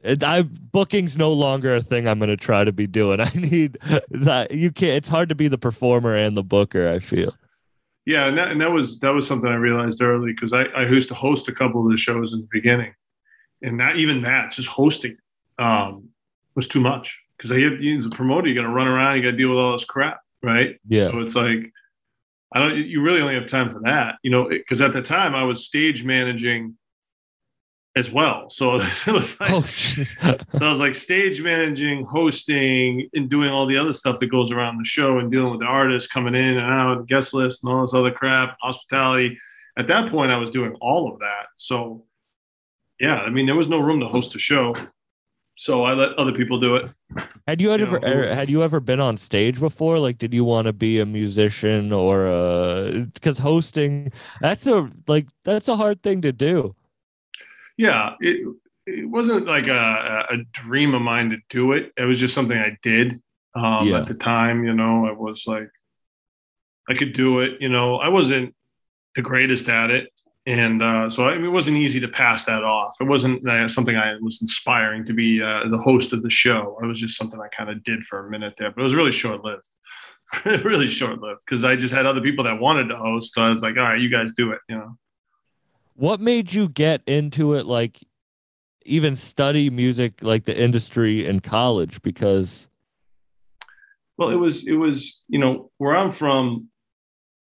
a, 0.03 0.11
it, 0.11 0.23
I 0.23 0.41
booking's 0.43 1.17
no 1.17 1.31
longer 1.31 1.75
a 1.75 1.81
thing 1.81 2.07
I'm 2.07 2.19
going 2.19 2.29
to 2.29 2.37
try 2.37 2.63
to 2.63 2.71
be 2.71 2.85
doing. 2.87 3.19
I 3.21 3.29
need 3.33 3.77
that 4.09 4.51
you 4.51 4.71
can't. 4.71 4.97
It's 4.97 5.09
hard 5.09 5.29
to 5.29 5.35
be 5.35 5.47
the 5.47 5.57
performer 5.57 6.15
and 6.15 6.35
the 6.35 6.44
booker. 6.44 6.87
I 6.87 6.99
feel. 6.99 7.35
Yeah, 8.05 8.25
and 8.27 8.37
that, 8.37 8.49
and 8.49 8.59
that 8.61 8.71
was 8.71 8.99
that 8.99 9.11
was 9.13 9.27
something 9.27 9.49
I 9.49 9.55
realized 9.55 10.01
early 10.01 10.33
because 10.33 10.53
I, 10.53 10.63
I 10.63 10.87
used 10.87 11.09
to 11.09 11.15
host 11.15 11.47
a 11.47 11.51
couple 11.51 11.85
of 11.85 11.91
the 11.91 11.97
shows 11.97 12.33
in 12.33 12.41
the 12.41 12.47
beginning, 12.51 12.94
and 13.61 13.77
not 13.77 13.97
even 13.97 14.23
that, 14.23 14.51
just 14.51 14.69
hosting 14.69 15.17
um, 15.59 16.09
was 16.55 16.67
too 16.67 16.81
much 16.81 17.19
because 17.37 17.51
I 17.51 17.59
had 17.59 17.81
you 17.81 17.97
as 17.97 18.05
a 18.05 18.09
promoter, 18.09 18.47
you 18.47 18.55
got 18.55 18.61
to 18.61 18.69
run 18.69 18.87
around, 18.87 19.17
you 19.17 19.23
got 19.23 19.31
to 19.31 19.37
deal 19.37 19.49
with 19.49 19.59
all 19.59 19.73
this 19.73 19.85
crap, 19.85 20.21
right? 20.43 20.79
Yeah. 20.87 21.09
So 21.09 21.19
it's 21.19 21.35
like 21.35 21.71
I 22.53 22.59
don't. 22.59 22.75
You 22.75 23.01
really 23.01 23.21
only 23.21 23.35
have 23.35 23.47
time 23.47 23.71
for 23.71 23.79
that, 23.81 24.15
you 24.23 24.31
know, 24.31 24.49
because 24.49 24.81
at 24.81 24.93
the 24.93 25.01
time 25.01 25.35
I 25.35 25.43
was 25.43 25.65
stage 25.65 26.03
managing 26.03 26.77
as 27.95 28.11
well, 28.11 28.49
so 28.49 28.75
it 29.07 29.07
was 29.07 29.39
like. 29.39 29.51
Oh. 29.51 29.61
So 29.61 30.35
I 30.59 30.69
was 30.69 30.79
like 30.79 30.95
stage 30.95 31.41
managing, 31.41 32.05
hosting, 32.05 33.09
and 33.13 33.29
doing 33.29 33.49
all 33.49 33.65
the 33.65 33.77
other 33.77 33.93
stuff 33.93 34.19
that 34.19 34.27
goes 34.27 34.51
around 34.51 34.77
the 34.77 34.85
show 34.85 35.19
and 35.19 35.31
dealing 35.31 35.51
with 35.51 35.61
the 35.61 35.65
artists 35.65 36.11
coming 36.11 36.35
in 36.35 36.57
and 36.57 36.59
out, 36.59 36.97
and 36.97 37.07
guest 37.07 37.33
list, 37.33 37.63
and 37.63 37.71
all 37.71 37.83
this 37.83 37.93
other 37.93 38.11
crap, 38.11 38.57
hospitality. 38.61 39.39
At 39.77 39.87
that 39.87 40.11
point, 40.11 40.31
I 40.31 40.37
was 40.37 40.49
doing 40.49 40.75
all 40.81 41.11
of 41.11 41.19
that. 41.19 41.45
So, 41.55 42.03
yeah, 43.01 43.18
I 43.18 43.30
mean, 43.31 43.48
there 43.48 43.56
was 43.56 43.68
no 43.68 43.80
room 43.80 44.00
to 44.00 44.07
host 44.07 44.36
a 44.36 44.39
show. 44.39 44.75
So 45.57 45.83
I 45.83 45.94
let 45.94 46.13
other 46.18 46.31
people 46.31 46.59
do 46.59 46.75
it. 46.75 46.86
had 47.48 47.62
you 47.62 47.71
ever 47.71 48.00
know, 48.00 48.07
er, 48.07 48.33
had 48.33 48.50
you 48.50 48.63
ever 48.63 48.80
been 48.80 49.00
on 49.00 49.18
stage 49.18 49.59
before? 49.59 50.00
Like, 50.00 50.18
did 50.18 50.33
you 50.33 50.44
want 50.45 50.68
to 50.68 50.74
be 50.74 51.00
a 51.00 51.06
musician 51.06 51.92
or 51.92 52.27
a? 52.27 53.07
Because 53.13 53.39
hosting, 53.39 54.12
that's 54.39 54.65
a 54.65 54.89
like 55.07 55.27
that's 55.44 55.68
a 55.68 55.75
hard 55.75 56.01
thing 56.03 56.21
to 56.21 56.31
do. 56.31 56.75
Yeah, 57.77 58.13
it, 58.19 58.48
it 58.86 59.09
wasn't 59.09 59.47
like 59.47 59.68
a, 59.68 60.25
a 60.30 60.38
dream 60.51 60.94
of 60.94 61.01
mine 61.01 61.31
to 61.31 61.38
do 61.50 61.74
it. 61.74 61.92
It 61.97 62.06
was 62.06 62.19
just 62.19 62.33
something 62.36 62.57
I 62.57 62.77
did 62.81 63.21
um, 63.56 63.88
Yeah. 63.88 63.97
at 64.00 64.07
the 64.07 64.13
time. 64.13 64.63
You 64.63 64.74
know, 64.74 65.06
I 65.07 65.12
was 65.12 65.45
like, 65.47 65.69
I 66.89 66.94
could 66.94 67.13
do 67.13 67.39
it. 67.39 67.59
You 67.59 67.69
know, 67.69 67.95
I 67.97 68.09
wasn't 68.09 68.56
the 69.15 69.21
greatest 69.21 69.69
at 69.69 69.89
it, 69.92 70.09
and 70.47 70.81
uh, 70.81 71.09
so 71.09 71.27
I, 71.27 71.35
it 71.35 71.51
wasn't 71.51 71.77
easy 71.77 71.99
to 71.99 72.07
pass 72.07 72.45
that 72.45 72.63
off. 72.63 72.95
It 72.99 73.03
wasn't 73.03 73.47
uh, 73.47 73.67
something 73.67 73.95
I 73.95 74.15
was 74.21 74.41
inspiring 74.41 75.05
to 75.05 75.13
be 75.13 75.41
uh, 75.41 75.67
the 75.69 75.77
host 75.77 76.13
of 76.13 76.23
the 76.23 76.29
show. 76.29 76.77
It 76.81 76.88
was 76.88 76.99
just 76.99 77.15
something 77.15 77.39
I 77.39 77.47
kind 77.55 77.69
of 77.69 77.83
did 77.83 78.03
for 78.03 78.25
a 78.25 78.29
minute 78.29 78.55
there, 78.57 78.71
but 78.71 78.81
it 78.81 78.83
was 78.83 78.95
really 78.95 79.11
short 79.11 79.43
lived. 79.43 79.67
really 80.45 80.88
short 80.88 81.19
lived 81.19 81.41
because 81.45 81.63
I 81.63 81.75
just 81.75 81.93
had 81.93 82.05
other 82.05 82.21
people 82.21 82.45
that 82.45 82.59
wanted 82.59 82.88
to 82.88 82.95
host. 82.95 83.33
So 83.33 83.43
I 83.43 83.49
was 83.49 83.61
like, 83.61 83.77
all 83.77 83.83
right, 83.83 83.99
you 83.99 84.09
guys 84.09 84.31
do 84.35 84.51
it. 84.51 84.59
You 84.67 84.77
know. 84.77 84.97
What 85.95 86.19
made 86.19 86.53
you 86.53 86.69
get 86.69 87.01
into 87.05 87.53
it? 87.53 87.65
Like, 87.65 87.99
even 88.83 89.15
study 89.15 89.69
music, 89.69 90.23
like 90.23 90.45
the 90.45 90.59
industry 90.59 91.27
in 91.27 91.41
college? 91.41 92.01
Because 92.01 92.67
Well, 94.17 94.29
it 94.29 94.35
was 94.35 94.65
it 94.65 94.73
was 94.73 95.21
you 95.27 95.37
know 95.37 95.69
where 95.77 95.95
I'm 95.95 96.11
from, 96.11 96.69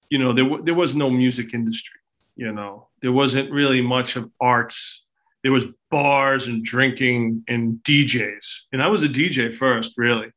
you 0.10 0.20
know 0.20 0.34
there 0.34 0.44
w- 0.44 0.64
there 0.64 0.74
was 0.74 0.94
no 0.94 1.10
music 1.10 1.54
industry. 1.54 2.01
You 2.36 2.52
know 2.52 2.90
there 3.02 3.12
wasn't 3.12 3.52
really 3.52 3.82
much 3.82 4.16
of 4.16 4.30
arts. 4.40 5.02
There 5.44 5.52
was 5.52 5.66
bars 5.90 6.48
and 6.48 6.64
drinking 6.64 7.44
and 7.48 7.80
DJs, 7.84 8.46
and 8.72 8.82
I 8.82 8.88
was 8.88 9.04
a 9.04 9.10
DJ 9.10 9.54
first, 9.54 9.98
really. 9.98 10.32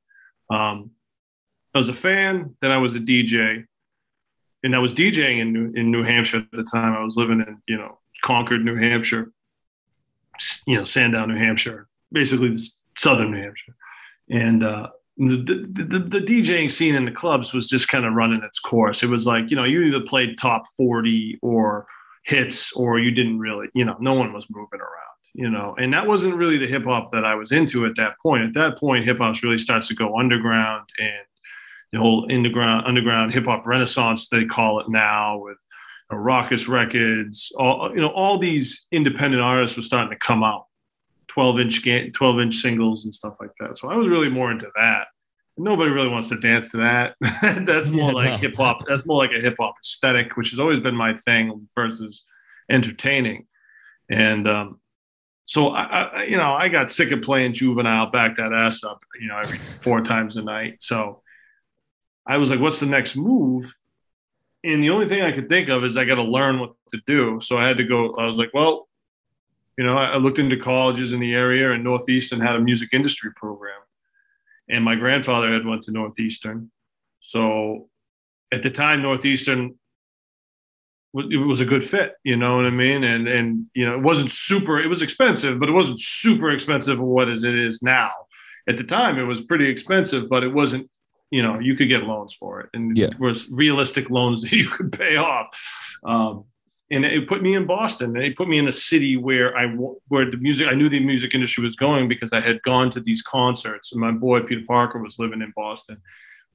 Um, 0.51 0.91
I 1.75 1.79
was 1.79 1.89
a 1.89 1.95
fan, 1.95 2.57
then 2.61 2.71
I 2.71 2.79
was 2.79 2.95
a 2.95 3.01
DJ, 3.01 3.65
and 4.63 4.77
I 4.77 4.79
was 4.79 4.95
DJing 4.95 5.41
in 5.41 5.53
New, 5.53 5.73
in 5.75 5.91
New 5.91 6.05
Hampshire 6.05 6.39
at 6.39 6.51
the 6.53 6.63
time. 6.63 6.95
I 6.95 7.05
was 7.05 7.17
living 7.17 7.41
in 7.41 7.61
you 7.67 7.77
know 7.77 7.99
Concord, 8.23 8.65
New 8.65 8.77
Hampshire, 8.77 9.33
you 10.67 10.77
know 10.77 10.85
Sandown, 10.85 11.29
New 11.29 11.39
Hampshire, 11.39 11.89
basically 12.13 12.51
the 12.51 12.71
southern 12.97 13.33
New 13.33 13.43
Hampshire, 13.43 13.75
and 14.31 14.63
uh, 14.63 14.89
the, 15.17 15.37
the, 15.37 15.99
the, 15.99 16.21
DJing 16.21 16.71
scene 16.71 16.97
in 16.97 17.05
the 17.05 17.13
clubs 17.13 17.53
was 17.53 17.69
just 17.69 17.89
kind 17.89 18.05
of 18.05 18.15
running 18.15 18.43
its 18.43 18.59
course. 18.59 19.03
It 19.03 19.11
was 19.11 19.27
like, 19.27 19.51
you 19.51 19.57
know, 19.57 19.65
you 19.65 19.83
either 19.83 20.01
played 20.01 20.39
top 20.39 20.65
40 20.77 21.39
or 21.41 21.87
hits, 22.25 22.73
or 22.73 22.99
you 22.99 23.11
didn't 23.11 23.39
really, 23.39 23.69
you 23.75 23.85
know, 23.85 23.97
no 24.01 24.15
one 24.15 24.33
was 24.33 24.47
moving 24.51 24.81
around, 24.81 25.19
you 25.35 25.49
know, 25.49 25.77
and 25.79 25.93
that 25.93 26.07
wasn't 26.07 26.35
really 26.35 26.59
the 26.59 26.67
hip 26.67 26.85
hop 26.85 27.13
that 27.13 27.25
I 27.25 27.35
was 27.37 27.53
into 27.53 27.87
at 27.87 27.97
that 27.97 28.19
point. 28.21 28.43
At 28.43 28.55
that 28.55 28.79
point, 28.79 29.05
hip 29.05 29.19
hop 29.19 29.41
really 29.43 29.59
starts 29.59 29.89
to 29.89 29.95
go 29.95 30.19
underground 30.19 30.89
and 30.99 31.27
the 31.93 32.01
whole 32.01 32.27
underground, 32.29 32.87
underground 32.87 33.33
hip 33.33 33.45
hop 33.45 33.67
renaissance, 33.67 34.29
they 34.29 34.45
call 34.45 34.81
it 34.81 34.89
now 34.89 35.39
with 35.39 35.59
uh, 36.11 36.17
Rawkus 36.17 36.69
Records, 36.69 37.53
all, 37.57 37.93
you 37.95 38.01
know, 38.01 38.09
all 38.09 38.39
these 38.39 38.85
independent 38.91 39.43
artists 39.43 39.77
were 39.77 39.83
starting 39.83 40.11
to 40.11 40.19
come 40.19 40.43
out. 40.43 40.67
12 41.35 41.61
inch 41.61 41.83
ga- 41.85 42.11
12 42.11 42.41
inch 42.41 42.57
singles 42.57 43.05
and 43.05 43.13
stuff 43.15 43.35
like 43.41 43.51
that. 43.61 43.77
So 43.77 43.89
I 43.91 43.97
was 43.97 44.09
really 44.09 44.29
more 44.29 44.51
into 44.53 44.71
that. 44.77 45.09
Nobody 45.57 45.91
really 45.91 46.09
wants 46.09 46.29
to 46.31 46.39
dance 46.39 46.71
to 46.71 46.77
that. 46.79 47.17
that's 47.67 47.89
more 47.91 48.09
Yeah, 48.11 48.15
like 48.15 48.31
no. 48.31 48.37
hip 48.39 48.57
hop. 48.57 48.79
That's 48.89 49.05
more 49.07 49.19
like 49.19 49.31
a 49.37 49.41
hip 49.41 49.57
hop 49.59 49.75
aesthetic, 49.85 50.37
which 50.37 50.51
has 50.51 50.59
always 50.59 50.81
been 50.81 50.97
my 50.97 51.17
thing 51.19 51.69
versus 51.75 52.25
entertaining. 52.71 53.47
And 54.11 54.49
um, 54.49 54.81
so 55.45 55.69
I, 55.69 55.83
I, 55.83 56.23
you 56.25 56.37
know, 56.37 56.53
I 56.55 56.69
got 56.69 56.91
sick 56.91 57.11
of 57.13 57.23
playing 57.23 57.55
juvenile, 57.55 58.11
back 58.11 58.37
that 58.37 58.53
ass 58.53 58.83
up, 58.83 59.01
you 59.21 59.29
know, 59.29 59.39
every 59.39 59.59
four 59.83 60.01
times 60.01 60.37
a 60.37 60.43
night. 60.43 60.83
So 60.83 61.23
I 62.27 62.37
was 62.39 62.51
like, 62.51 62.61
what's 62.61 62.81
the 62.81 62.87
next 62.87 63.15
move? 63.17 63.75
And 64.65 64.83
the 64.83 64.91
only 64.91 65.09
thing 65.09 65.23
I 65.23 65.31
could 65.33 65.49
think 65.49 65.69
of 65.69 65.85
is 65.85 65.97
I 65.97 66.05
got 66.05 66.15
to 66.17 66.23
learn 66.23 66.59
what 66.59 66.73
to 66.91 67.01
do. 67.07 67.39
So 67.43 67.59
I 67.59 67.67
had 67.69 67.77
to 67.79 67.85
go. 67.85 68.15
I 68.17 68.27
was 68.27 68.39
like, 68.39 68.51
well, 68.55 68.89
you 69.79 69.85
know, 69.85 69.97
I 69.97 70.17
looked 70.17 70.39
into 70.39 70.57
colleges 70.57 71.13
in 71.13 71.21
the 71.21 71.35
area, 71.35 71.73
and 71.73 71.83
Northeastern 71.85 72.41
had 72.41 72.55
a 72.57 72.61
music 72.61 72.91
industry 72.93 73.31
program, 73.35 73.81
and 74.69 74.85
my 74.85 74.95
grandfather 74.95 75.53
had 75.53 75.67
went 75.67 75.83
to 75.85 75.91
Northeastern. 75.91 76.71
So 77.21 77.89
at 78.53 78.63
the 78.63 78.71
time, 78.71 79.03
Northeastern 79.03 79.75
it 81.17 81.37
was 81.47 81.61
a 81.61 81.65
good 81.65 81.85
fit. 81.89 82.15
You 82.25 82.37
know 82.37 82.57
what 82.57 82.67
I 82.67 82.71
mean? 82.71 83.05
And 83.05 83.29
and 83.29 83.67
you 83.75 83.87
know, 83.87 83.95
it 83.95 84.03
wasn't 84.03 84.31
super. 84.31 84.81
It 84.81 84.89
was 84.89 85.01
expensive, 85.03 85.61
but 85.61 85.69
it 85.69 85.73
wasn't 85.73 86.01
super 86.01 86.51
expensive 86.51 86.97
for 86.99 87.05
what 87.05 87.29
is 87.29 87.45
it 87.45 87.55
is 87.55 87.83
now. 87.83 88.11
At 88.69 88.79
the 88.79 88.85
time, 88.85 89.19
it 89.19 89.23
was 89.25 89.41
pretty 89.41 89.69
expensive, 89.69 90.29
but 90.29 90.43
it 90.43 90.49
wasn't. 90.53 90.91
You 91.31 91.43
know, 91.43 91.59
you 91.59 91.75
could 91.75 91.89
get 91.89 92.05
loans 92.05 92.33
for 92.35 92.61
it, 92.61 92.71
and 92.75 92.97
Yeah. 92.97 93.07
it 93.07 93.19
was 93.21 93.49
realistic 93.51 94.11
loans 94.11 94.43
that 94.43 94.53
you 94.53 94.69
could 94.69 94.93
pay 94.93 95.17
off. 95.17 95.47
Um, 96.05 96.45
and 96.95 97.05
it 97.05 97.29
put 97.29 97.43
me 97.43 97.55
in 97.55 97.67
Boston. 97.67 98.17
And 98.17 98.25
It 98.25 98.37
put 98.37 98.49
me 98.49 98.59
in 98.59 98.69
a 98.69 98.73
city 98.73 99.17
where 99.17 99.57
I 99.57 99.67
where 100.09 100.31
the 100.31 100.37
music. 100.37 100.69
I 100.69 100.75
knew 100.75 100.89
the 100.89 101.01
music 101.01 101.35
industry 101.35 101.63
was 101.65 101.77
going 101.77 102.09
because 102.09 102.33
I 102.33 102.41
had 102.41 102.63
gone 102.63 102.91
to 102.91 103.01
these 103.01 103.23
concerts, 103.23 103.93
and 103.93 104.01
my 104.01 104.13
boy 104.13 104.41
Peter 104.43 104.65
Parker 104.67 104.99
was 104.99 105.19
living 105.19 105.43
in 105.43 105.53
Boston, 105.57 106.01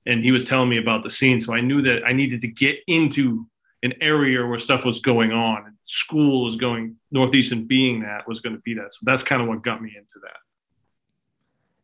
and 0.06 0.24
he 0.24 0.32
was 0.32 0.44
telling 0.44 0.70
me 0.70 0.78
about 0.78 1.04
the 1.04 1.10
scene. 1.10 1.42
So 1.42 1.54
I 1.54 1.62
knew 1.62 1.82
that 1.84 2.04
I 2.06 2.14
needed 2.14 2.42
to 2.42 2.48
get 2.48 2.80
into 2.88 3.48
an 3.84 3.94
area 4.02 4.46
where 4.46 4.60
stuff 4.60 4.86
was 4.86 5.00
going 5.00 5.32
on. 5.32 5.66
And 5.66 5.76
school 5.86 6.44
was 6.46 6.56
going 6.56 6.96
Northeastern, 7.12 7.66
being 7.66 8.02
that 8.02 8.28
was 8.28 8.40
going 8.40 8.56
to 8.56 8.62
be 8.62 8.74
that. 8.76 8.94
So 8.94 9.00
that's 9.04 9.24
kind 9.24 9.42
of 9.42 9.48
what 9.48 9.64
got 9.64 9.82
me 9.82 9.94
into 9.96 10.20
that. 10.24 10.38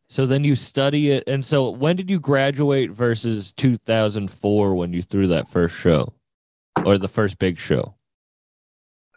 So 0.08 0.24
then 0.24 0.44
you 0.44 0.54
study 0.54 1.10
it. 1.10 1.24
And 1.26 1.44
so 1.44 1.70
when 1.70 1.96
did 1.96 2.10
you 2.10 2.20
graduate 2.20 2.90
versus 2.90 3.52
2004 3.52 4.74
when 4.74 4.92
you 4.92 5.02
threw 5.02 5.26
that 5.28 5.48
first 5.48 5.74
show 5.74 6.12
or 6.84 6.96
the 6.98 7.08
first 7.08 7.38
big 7.38 7.58
show? 7.58 7.95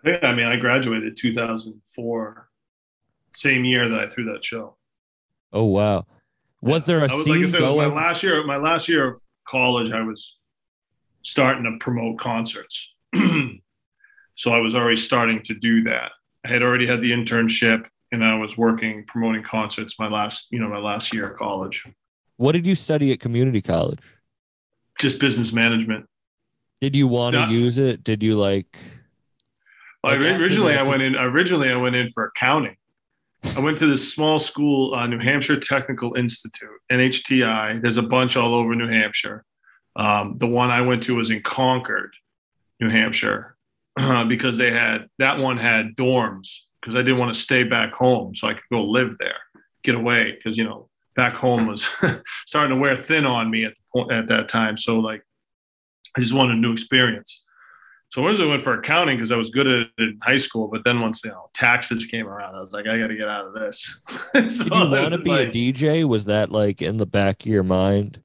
I 0.04 0.12
think, 0.12 0.24
I 0.24 0.34
mean, 0.34 0.48
I 0.48 0.56
graduated 0.56 1.18
2004, 1.18 2.50
same 3.36 3.66
year 3.66 3.90
that 3.90 4.00
I 4.00 4.10
threw 4.10 4.26
that 4.34 4.44
show. 4.44 4.76
Oh, 5.52 5.66
wow. 5.66 6.06
Was 6.62 6.86
there 6.86 7.00
a 7.00 7.02
was, 7.04 7.12
scene 7.26 7.36
like 7.36 7.44
I 7.44 7.46
said, 7.52 7.60
going? 7.60 7.90
my 7.90 7.96
last 7.96 8.24
year. 8.24 8.44
My 8.46 8.58
last 8.58 8.90
year 8.90 9.08
of 9.08 9.22
college, 9.48 9.92
I 9.92 10.02
was 10.02 10.36
starting 11.24 11.64
to 11.64 11.78
promote 11.84 12.20
concerts. 12.20 12.94
so 14.36 14.52
I 14.52 14.60
was 14.60 14.76
already 14.76 14.98
starting 14.98 15.42
to 15.44 15.54
do 15.54 15.84
that. 15.84 16.12
I 16.46 16.50
had 16.50 16.62
already 16.62 16.88
had 16.88 17.02
the 17.02 17.12
internship, 17.12 17.86
and 18.12 18.24
I 18.24 18.36
was 18.36 18.58
working 18.58 19.06
promoting 19.08 19.44
concerts. 19.44 19.98
My 20.00 20.08
last, 20.08 20.48
you 20.52 20.60
know, 20.60 20.70
my 20.70 20.80
last 20.80 21.14
year 21.14 21.32
of 21.32 21.38
college, 21.38 21.86
what 22.38 22.54
did 22.54 22.66
you 22.66 22.76
study 22.76 23.12
at 23.12 23.20
community 23.20 23.62
college? 23.62 24.00
just 25.00 25.18
business 25.18 25.52
management. 25.52 26.06
Did 26.82 26.96
you 26.96 27.08
want 27.08 27.36
to 27.36 27.48
use 27.48 27.78
it? 27.78 28.04
Did 28.04 28.22
you 28.22 28.36
like? 28.36 28.78
I 30.04 30.16
originally 30.16 30.76
I 30.76 30.84
went 30.84 31.02
in. 31.02 31.16
Originally 31.16 31.70
I 31.70 31.76
went 31.76 31.96
in 31.96 32.10
for 32.12 32.26
accounting. 32.26 32.76
I 33.56 33.60
went 33.60 33.78
to 33.80 33.86
this 33.86 34.14
small 34.14 34.38
school, 34.38 34.94
uh, 34.94 35.08
New 35.08 35.20
Hampshire 35.20 35.60
Technical 35.60 36.16
Institute, 36.16 36.70
NHTI. 36.92 37.82
There's 37.82 37.98
a 37.98 38.04
bunch 38.04 38.36
all 38.36 38.54
over 38.54 38.76
New 38.76 38.90
Hampshire. 38.90 39.46
Um, 39.96 40.38
the 40.38 40.48
one 40.48 40.72
I 40.72 40.82
went 40.82 41.04
to 41.04 41.16
was 41.16 41.30
in 41.30 41.42
Concord, 41.42 42.14
New 42.80 42.90
Hampshire, 42.90 43.56
because 44.28 44.58
they 44.58 44.72
had 44.72 45.08
that 45.20 45.40
one 45.40 45.58
had 45.58 45.96
dorms 45.96 46.50
because 46.82 46.96
I 46.96 47.00
didn't 47.00 47.18
want 47.18 47.34
to 47.34 47.40
stay 47.40 47.64
back 47.64 47.94
home, 47.94 48.36
so 48.36 48.48
I 48.48 48.54
could 48.54 48.64
go 48.72 48.84
live 48.84 49.18
there, 49.20 49.40
get 49.84 49.96
away 49.96 50.32
because 50.32 50.58
you 50.58 50.64
know 50.64 50.90
back 51.16 51.34
home 51.34 51.68
was 51.68 51.88
starting 52.46 52.76
to 52.76 52.82
wear 52.82 52.96
thin 52.96 53.26
on 53.26 53.50
me 53.50 53.66
at 53.66 53.74
the 53.74 54.00
point 54.00 54.12
at 54.12 54.28
that 54.28 54.48
time. 54.48 54.78
So 54.78 55.00
like, 55.00 55.22
I 56.16 56.22
just 56.22 56.34
wanted 56.34 56.58
a 56.58 56.60
new 56.60 56.72
experience. 56.72 57.44
So 58.10 58.26
originally 58.26 58.50
I 58.50 58.52
went 58.54 58.64
for 58.64 58.74
accounting 58.74 59.18
because 59.18 59.32
I 59.32 59.38
was 59.38 59.52
good 59.52 59.68
at 59.68 59.82
it 59.82 59.90
in 60.00 60.20
high 60.22 60.38
school, 60.38 60.68
but 60.68 60.84
then 60.84 61.00
once 61.00 61.24
you 61.24 61.30
know 61.30 61.50
taxes 61.54 62.08
came 62.08 62.28
around, 62.28 62.56
I 62.56 62.60
was 62.60 62.72
like, 62.72 62.88
I 62.88 62.98
got 62.98 63.08
to 63.08 63.16
get 63.16 63.28
out 63.28 63.46
of 63.46 63.54
this. 63.54 64.02
so 64.34 64.64
Did 64.64 64.66
you 64.66 64.72
want 64.72 65.14
to 65.14 65.20
be 65.20 65.32
a 65.32 65.50
DJ? 65.50 66.04
Was 66.06 66.26
that 66.26 66.50
like 66.50 66.82
in 66.82 66.98
the 66.98 67.06
back 67.06 67.42
of 67.42 67.48
your 67.48 67.64
mind? 67.64 68.24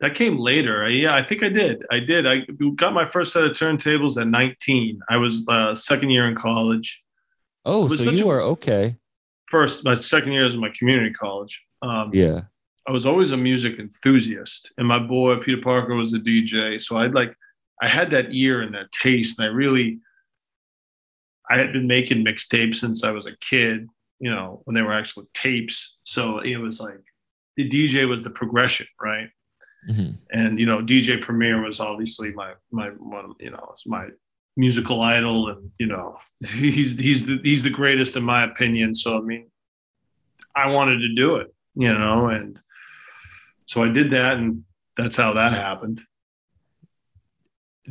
That 0.00 0.14
came 0.14 0.38
later. 0.38 0.88
Yeah, 0.88 1.14
I 1.14 1.22
think 1.22 1.44
I 1.44 1.48
did. 1.48 1.84
I 1.90 2.00
did. 2.00 2.26
I 2.26 2.40
got 2.74 2.92
my 2.92 3.04
first 3.04 3.32
set 3.32 3.44
of 3.44 3.52
turntables 3.52 4.20
at 4.20 4.26
19. 4.26 5.00
I 5.08 5.16
was 5.16 5.46
uh, 5.46 5.76
second 5.76 6.10
year 6.10 6.26
in 6.28 6.34
college. 6.34 7.00
Oh, 7.64 7.86
so 7.94 8.10
you 8.10 8.28
are 8.28 8.40
okay. 8.40 8.96
First, 9.46 9.84
my 9.84 9.94
second 9.94 10.32
year 10.32 10.46
is 10.46 10.56
my 10.56 10.70
community 10.76 11.12
college. 11.12 11.60
Um, 11.82 12.10
Yeah. 12.12 12.42
I 12.88 12.90
was 12.90 13.06
always 13.06 13.30
a 13.30 13.36
music 13.36 13.78
enthusiast, 13.78 14.72
and 14.76 14.88
my 14.88 14.98
boy 14.98 15.36
Peter 15.36 15.62
Parker 15.62 15.94
was 15.94 16.12
a 16.14 16.18
DJ. 16.18 16.80
So 16.80 16.96
I'd 16.96 17.14
like, 17.14 17.32
I 17.82 17.88
had 17.88 18.10
that 18.10 18.28
ear 18.30 18.62
and 18.62 18.74
that 18.74 18.92
taste, 18.92 19.38
and 19.38 19.46
I 19.46 19.50
really, 19.50 19.98
I 21.50 21.58
had 21.58 21.72
been 21.72 21.86
making 21.86 22.24
mixtapes 22.24 22.76
since 22.76 23.02
I 23.04 23.10
was 23.10 23.26
a 23.26 23.36
kid. 23.40 23.88
You 24.20 24.30
know, 24.30 24.62
when 24.64 24.74
they 24.74 24.82
were 24.82 24.94
actually 24.94 25.26
tapes. 25.34 25.96
So 26.04 26.38
it 26.38 26.56
was 26.56 26.80
like 26.80 27.02
the 27.56 27.68
DJ 27.68 28.08
was 28.08 28.22
the 28.22 28.30
progression, 28.30 28.86
right? 29.00 29.28
Mhm. 29.90 30.16
And 30.30 30.60
you 30.60 30.66
know, 30.66 30.80
DJ 30.80 31.20
Premier 31.20 31.60
was 31.60 31.80
obviously 31.80 32.30
my 32.32 32.52
my 32.70 32.88
one, 32.90 33.32
you 33.40 33.50
know, 33.50 33.74
my 33.84 34.06
musical 34.56 35.00
idol, 35.02 35.48
and 35.48 35.72
you 35.80 35.86
know, 35.86 36.18
he's 36.54 36.96
he's 36.98 37.26
the, 37.26 37.40
he's 37.42 37.64
the 37.64 37.70
greatest 37.70 38.14
in 38.16 38.22
my 38.22 38.44
opinion. 38.44 38.94
So 38.94 39.18
I 39.18 39.22
mean, 39.22 39.50
I 40.54 40.68
wanted 40.68 40.98
to 41.00 41.14
do 41.14 41.36
it, 41.36 41.52
you 41.74 41.92
know, 41.92 42.28
and 42.28 42.60
so 43.66 43.82
I 43.82 43.88
did 43.88 44.12
that, 44.12 44.36
and 44.38 44.62
that's 44.96 45.16
how 45.16 45.32
that 45.32 45.52
happened. 45.52 46.00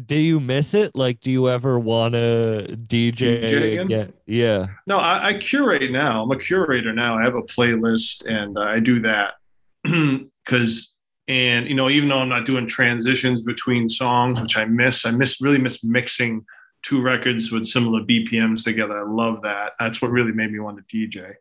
Do 0.06 0.16
you 0.16 0.40
miss 0.40 0.74
it? 0.74 0.96
Like, 0.96 1.20
do 1.20 1.32
you 1.32 1.50
ever 1.50 1.78
want 1.78 2.14
to 2.14 2.78
DJ, 2.88 3.14
DJ 3.14 3.72
again? 3.74 3.80
again? 3.80 4.14
Yeah. 4.26 4.68
No, 4.88 4.98
I, 4.98 5.30
I 5.30 5.34
curate 5.34 5.92
now. 5.92 6.24
I'm 6.24 6.32
a 6.32 6.38
curator 6.38 6.94
now. 6.94 7.18
I 7.18 7.24
have 7.24 7.36
a 7.36 7.42
playlist, 7.42 8.26
and 8.26 8.58
I 8.58 8.80
do 8.80 9.02
that 9.02 9.34
because, 9.84 10.94
and 11.28 11.68
you 11.68 11.76
know, 11.76 11.90
even 11.90 12.08
though 12.08 12.20
I'm 12.20 12.30
not 12.30 12.46
doing 12.46 12.68
transitions 12.68 13.44
between 13.44 13.90
songs, 13.90 14.42
which 14.42 14.58
I 14.58 14.64
miss, 14.64 15.06
I 15.06 15.12
miss 15.12 15.42
really 15.42 15.58
miss 15.58 15.84
mixing 15.84 16.46
two 16.84 17.02
records 17.02 17.52
with 17.52 17.66
similar 17.66 18.02
BPMs 18.02 18.64
together. 18.64 19.00
I 19.00 19.12
love 19.12 19.42
that. 19.44 19.74
That's 19.80 20.02
what 20.02 20.12
really 20.12 20.32
made 20.32 20.52
me 20.52 20.60
want 20.60 20.80
to 20.88 20.98
DJ. 20.98 21.34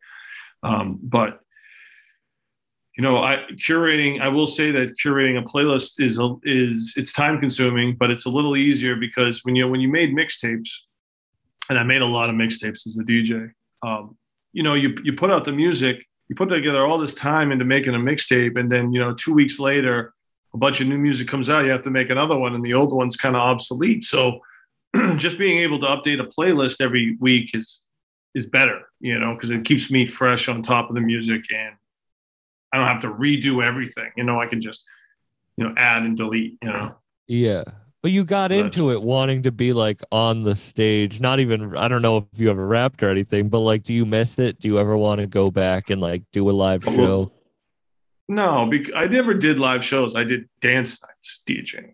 Um, 0.63 0.99
but 1.03 1.41
you 3.01 3.07
know, 3.07 3.17
I 3.17 3.39
curating. 3.53 4.21
I 4.21 4.29
will 4.29 4.47
say 4.47 4.71
that 4.73 4.95
curating 5.03 5.39
a 5.39 5.43
playlist 5.43 6.05
is 6.05 6.19
a, 6.19 6.37
is 6.43 6.93
it's 6.99 7.15
time 7.15 7.41
consuming, 7.41 7.97
but 7.99 8.11
it's 8.11 8.27
a 8.27 8.29
little 8.29 8.59
easier 8.59 8.95
because 8.95 9.43
when 9.43 9.57
you 9.57 9.67
when 9.67 9.81
you 9.81 9.89
made 9.89 10.15
mixtapes, 10.15 10.69
and 11.71 11.79
I 11.79 11.83
made 11.83 12.03
a 12.03 12.07
lot 12.07 12.29
of 12.29 12.37
mixtapes 12.37 12.87
as 12.87 12.99
a 13.01 13.03
DJ. 13.03 13.53
Um, 13.83 14.19
you 14.53 14.63
know, 14.63 14.75
you 14.75 14.95
you 15.03 15.15
put 15.15 15.31
out 15.31 15.47
the 15.47 15.53
music, 15.53 16.05
you 16.29 16.37
put 16.37 16.51
together 16.51 16.85
all 16.85 16.99
this 16.99 17.15
time 17.15 17.53
into 17.53 17.65
making 17.65 17.95
a 17.95 17.99
mixtape, 17.99 18.61
and 18.61 18.71
then 18.71 18.93
you 18.93 19.01
know, 19.01 19.15
two 19.15 19.33
weeks 19.33 19.59
later, 19.59 20.13
a 20.53 20.59
bunch 20.59 20.83
of 20.83 20.87
new 20.87 20.99
music 20.99 21.27
comes 21.27 21.49
out. 21.49 21.65
You 21.65 21.71
have 21.71 21.85
to 21.85 21.91
make 21.91 22.11
another 22.11 22.37
one, 22.37 22.55
and 22.55 22.63
the 22.63 22.75
old 22.75 22.93
one's 22.93 23.17
kind 23.17 23.35
of 23.35 23.41
obsolete. 23.41 24.05
So, 24.05 24.41
just 25.17 25.39
being 25.39 25.63
able 25.63 25.81
to 25.81 25.87
update 25.87 26.21
a 26.21 26.27
playlist 26.27 26.83
every 26.83 27.17
week 27.19 27.53
is 27.55 27.81
is 28.35 28.45
better, 28.45 28.83
you 29.01 29.19
know, 29.19 29.33
because 29.33 29.49
it 29.49 29.65
keeps 29.65 29.91
me 29.91 30.05
fresh 30.05 30.51
on 30.51 30.61
top 30.61 30.91
of 30.91 30.95
the 30.95 31.01
music, 31.01 31.45
and 31.51 31.77
I 32.73 32.79
don't 32.79 32.87
have 32.87 33.03
to 33.03 33.13
redo 33.13 33.65
everything. 33.67 34.11
You 34.17 34.25
know, 34.25 34.41
I 34.41 34.47
can 34.47 34.61
just 34.63 34.85
you 35.57 35.65
know 35.65 35.75
add 35.77 36.03
and 36.03 36.17
delete. 36.17 36.59
You 36.63 36.69
know. 36.69 36.95
Yeah. 37.27 37.65
But 38.03 38.13
you 38.13 38.25
got 38.25 38.51
Right. 38.51 38.61
into 38.61 38.91
it 38.93 39.03
wanting 39.03 39.43
to 39.43 39.53
be 39.53 39.73
like 39.75 40.01
on 40.11 40.43
the 40.45 40.55
stage. 40.57 41.21
Not 41.21 41.39
even, 41.39 41.77
I 41.77 41.87
don't 41.87 42.01
know 42.01 42.17
if 42.33 42.41
you 42.41 42.49
ever 42.51 42.67
rapped 42.67 43.03
or 43.03 43.11
anything, 43.11 43.51
but 43.51 43.59
like, 43.59 43.83
do 43.83 43.93
you 43.93 44.07
miss 44.07 44.39
it? 44.39 44.59
Do 44.59 44.69
you 44.69 44.79
ever 44.79 44.97
want 44.97 45.21
to 45.21 45.27
go 45.27 45.51
back 45.51 45.91
and 45.91 46.01
like 46.01 46.23
do 46.33 46.49
a 46.49 46.53
live 46.53 46.83
Oh, 46.89 46.97
show? 46.97 47.33
No, 48.29 48.67
because 48.67 48.95
I 48.97 49.07
never 49.07 49.35
did 49.35 49.59
live 49.59 49.85
shows. 49.85 50.15
I 50.15 50.25
did 50.25 50.49
dance 50.63 51.03
nights 51.03 51.43
DJing. 51.47 51.91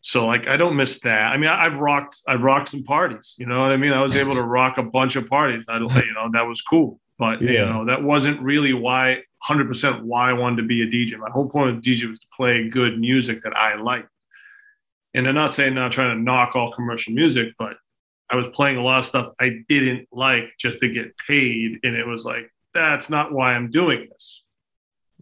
So 0.00 0.26
like 0.26 0.48
I 0.48 0.56
don't 0.56 0.74
miss 0.76 1.00
that. 1.00 1.32
I 1.32 1.36
mean, 1.36 1.48
I, 1.50 1.64
I've 1.64 1.78
rocked 1.78 2.18
I've 2.26 2.42
rocked 2.42 2.68
some 2.70 2.82
parties. 2.82 3.34
You 3.38 3.46
know 3.46 3.60
what 3.60 3.70
I 3.72 3.76
mean? 3.76 3.92
I 3.92 4.02
was 4.02 4.16
able 4.16 4.34
to 4.34 4.42
rock 4.58 4.78
a 4.78 4.82
bunch 4.82 5.16
of 5.16 5.28
parties. 5.28 5.64
I 5.68 5.76
you 5.78 5.86
know, 6.14 6.30
that 6.32 6.46
was 6.46 6.60
cool. 6.62 7.00
But 7.18 7.40
you 7.40 7.58
know, 7.58 7.84
that 7.86 8.02
wasn't 8.02 8.40
really 8.40 8.72
why 8.72 9.22
100% 9.44 10.02
why 10.02 10.30
I 10.30 10.32
wanted 10.32 10.62
to 10.62 10.68
be 10.68 10.82
a 10.82 10.86
DJ. 10.86 11.18
My 11.18 11.30
whole 11.30 11.48
point 11.48 11.76
of 11.76 11.82
DJ 11.82 12.08
was 12.08 12.18
to 12.20 12.26
play 12.36 12.68
good 12.68 12.98
music 12.98 13.42
that 13.44 13.56
I 13.56 13.76
liked. 13.76 14.08
And 15.14 15.26
I'm 15.26 15.34
not 15.34 15.54
saying 15.54 15.74
not 15.74 15.92
trying 15.92 16.16
to 16.16 16.22
knock 16.22 16.54
all 16.54 16.72
commercial 16.72 17.12
music, 17.12 17.48
but 17.58 17.76
I 18.28 18.36
was 18.36 18.46
playing 18.54 18.76
a 18.76 18.82
lot 18.82 18.98
of 18.98 19.06
stuff 19.06 19.32
I 19.40 19.60
didn't 19.68 20.08
like 20.12 20.44
just 20.58 20.80
to 20.80 20.88
get 20.88 21.14
paid. 21.26 21.78
And 21.82 21.96
it 21.96 22.06
was 22.06 22.24
like, 22.24 22.52
that's 22.74 23.08
not 23.08 23.32
why 23.32 23.54
I'm 23.54 23.70
doing 23.70 24.08
this. 24.10 24.42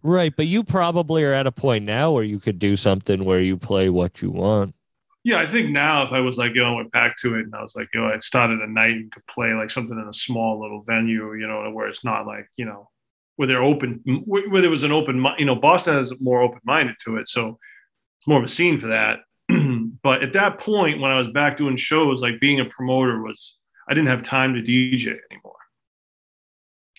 Right. 0.01 0.35
But 0.35 0.47
you 0.47 0.63
probably 0.63 1.23
are 1.23 1.33
at 1.33 1.47
a 1.47 1.51
point 1.51 1.85
now 1.85 2.11
where 2.11 2.23
you 2.23 2.39
could 2.39 2.59
do 2.59 2.75
something 2.75 3.23
where 3.23 3.39
you 3.39 3.57
play 3.57 3.89
what 3.89 4.21
you 4.21 4.31
want. 4.31 4.75
Yeah, 5.23 5.39
I 5.39 5.47
think 5.47 5.71
now 5.71 6.03
if 6.03 6.11
I 6.11 6.19
was 6.19 6.37
like, 6.37 6.53
you 6.53 6.61
know, 6.61 6.73
I 6.73 6.75
went 6.75 6.91
back 6.91 7.15
to 7.21 7.33
it 7.35 7.45
and 7.45 7.55
I 7.55 7.63
was 7.63 7.75
like, 7.75 7.87
you 7.93 7.99
know, 7.99 8.07
I'd 8.07 8.21
started 8.21 8.59
a 8.59 8.67
night 8.67 8.91
and 8.91 9.11
could 9.11 9.25
play 9.25 9.55
like 9.55 9.71
something 9.71 9.97
in 9.97 10.07
a 10.07 10.13
small 10.13 10.61
little 10.61 10.83
venue, 10.83 11.33
you 11.33 11.47
know, 11.47 11.67
where 11.71 11.87
it's 11.87 12.05
not 12.05 12.27
like, 12.27 12.47
you 12.57 12.65
know, 12.65 12.89
where 13.35 13.47
they're 13.47 13.63
open, 13.63 14.01
where 14.25 14.49
where 14.49 14.61
there 14.61 14.69
was 14.71 14.83
an 14.83 14.91
open, 14.91 15.25
you 15.37 15.45
know, 15.45 15.55
Boston 15.55 15.97
is 15.97 16.13
more 16.19 16.41
open 16.41 16.59
minded 16.63 16.95
to 17.05 17.17
it. 17.17 17.27
So 17.27 17.59
it's 18.19 18.27
more 18.27 18.39
of 18.39 18.45
a 18.45 18.49
scene 18.49 18.79
for 18.79 18.87
that. 18.87 19.19
but 20.03 20.23
at 20.23 20.33
that 20.33 20.59
point, 20.59 20.99
when 21.01 21.11
I 21.11 21.17
was 21.17 21.27
back 21.27 21.57
doing 21.57 21.75
shows, 21.75 22.21
like 22.21 22.39
being 22.39 22.59
a 22.59 22.65
promoter 22.65 23.21
was, 23.21 23.57
I 23.89 23.93
didn't 23.93 24.07
have 24.07 24.21
time 24.23 24.53
to 24.55 24.61
DJ 24.61 25.17
anymore. 25.31 25.53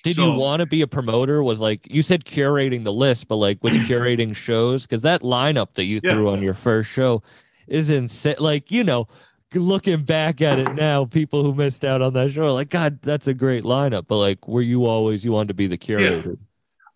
Did 0.05 0.19
you 0.19 0.31
want 0.31 0.61
to 0.61 0.67
be 0.67 0.83
a 0.83 0.87
promoter? 0.87 1.43
Was 1.43 1.59
like, 1.59 1.91
you 1.91 2.01
said 2.01 2.25
curating 2.25 2.85
the 2.85 2.93
list, 2.93 3.27
but 3.27 3.37
like 3.37 3.59
with 3.65 3.75
curating 3.89 4.37
shows, 4.37 4.83
because 4.87 5.03
that 5.03 5.23
lineup 5.23 5.75
that 5.75 5.85
you 5.85 6.01
Yeah. 6.03 6.13
threw 6.13 6.29
on 6.31 6.43
your 6.43 6.55
first 6.55 6.91
show 6.91 7.23
is 7.67 7.91
insane. 7.91 8.37
Like, 8.39 8.71
you 8.71 8.85
know, 8.85 9.09
looking 9.55 10.03
back 10.03 10.43
at 10.43 10.59
it 10.59 10.75
now, 10.75 11.05
people 11.05 11.43
who 11.43 11.55
missed 11.55 11.85
out 11.85 12.03
on 12.03 12.13
that 12.15 12.33
show 12.33 12.47
are 12.47 12.53
like, 12.53 12.71
God, 12.71 13.01
that's 13.03 13.27
a 13.27 13.35
great 13.35 13.65
lineup. 13.65 14.07
But 14.09 14.19
like, 14.19 14.49
were 14.49 14.63
you 14.63 14.87
always 14.87 15.25
you 15.25 15.33
wanted 15.33 15.49
to 15.49 15.55
be 15.55 15.67
the 15.67 15.77
curator? 15.77 16.37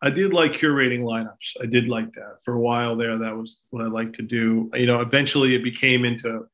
I 0.02 0.10
did 0.10 0.32
like 0.32 0.52
curating 0.52 1.02
lineups. 1.02 1.56
I 1.62 1.66
did 1.66 1.88
like 1.88 2.12
that 2.14 2.38
for 2.42 2.54
a 2.54 2.60
while 2.60 2.96
there. 2.96 3.18
That 3.18 3.36
was 3.36 3.60
what 3.70 3.84
I 3.84 3.88
liked 3.88 4.16
to 4.16 4.22
do. 4.22 4.70
You 4.74 4.86
know, 4.86 5.00
eventually 5.00 5.54
it 5.54 5.62
became 5.62 6.04
into, 6.06 6.46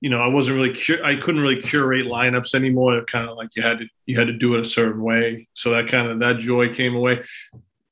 you 0.00 0.10
know, 0.10 0.20
I 0.20 0.28
wasn't 0.28 0.56
really, 0.56 0.72
cur- 0.72 1.02
I 1.02 1.16
couldn't 1.16 1.40
really 1.40 1.60
curate 1.60 2.06
lineups 2.06 2.54
anymore. 2.54 2.96
It 2.98 3.08
kind 3.08 3.28
of 3.28 3.36
like 3.36 3.50
you 3.56 3.62
had 3.62 3.80
to, 3.80 3.86
you 4.06 4.18
had 4.18 4.28
to 4.28 4.32
do 4.32 4.54
it 4.54 4.60
a 4.60 4.64
certain 4.64 5.02
way. 5.02 5.48
So 5.54 5.70
that 5.70 5.88
kind 5.88 6.08
of, 6.08 6.20
that 6.20 6.38
joy 6.38 6.72
came 6.72 6.94
away. 6.94 7.24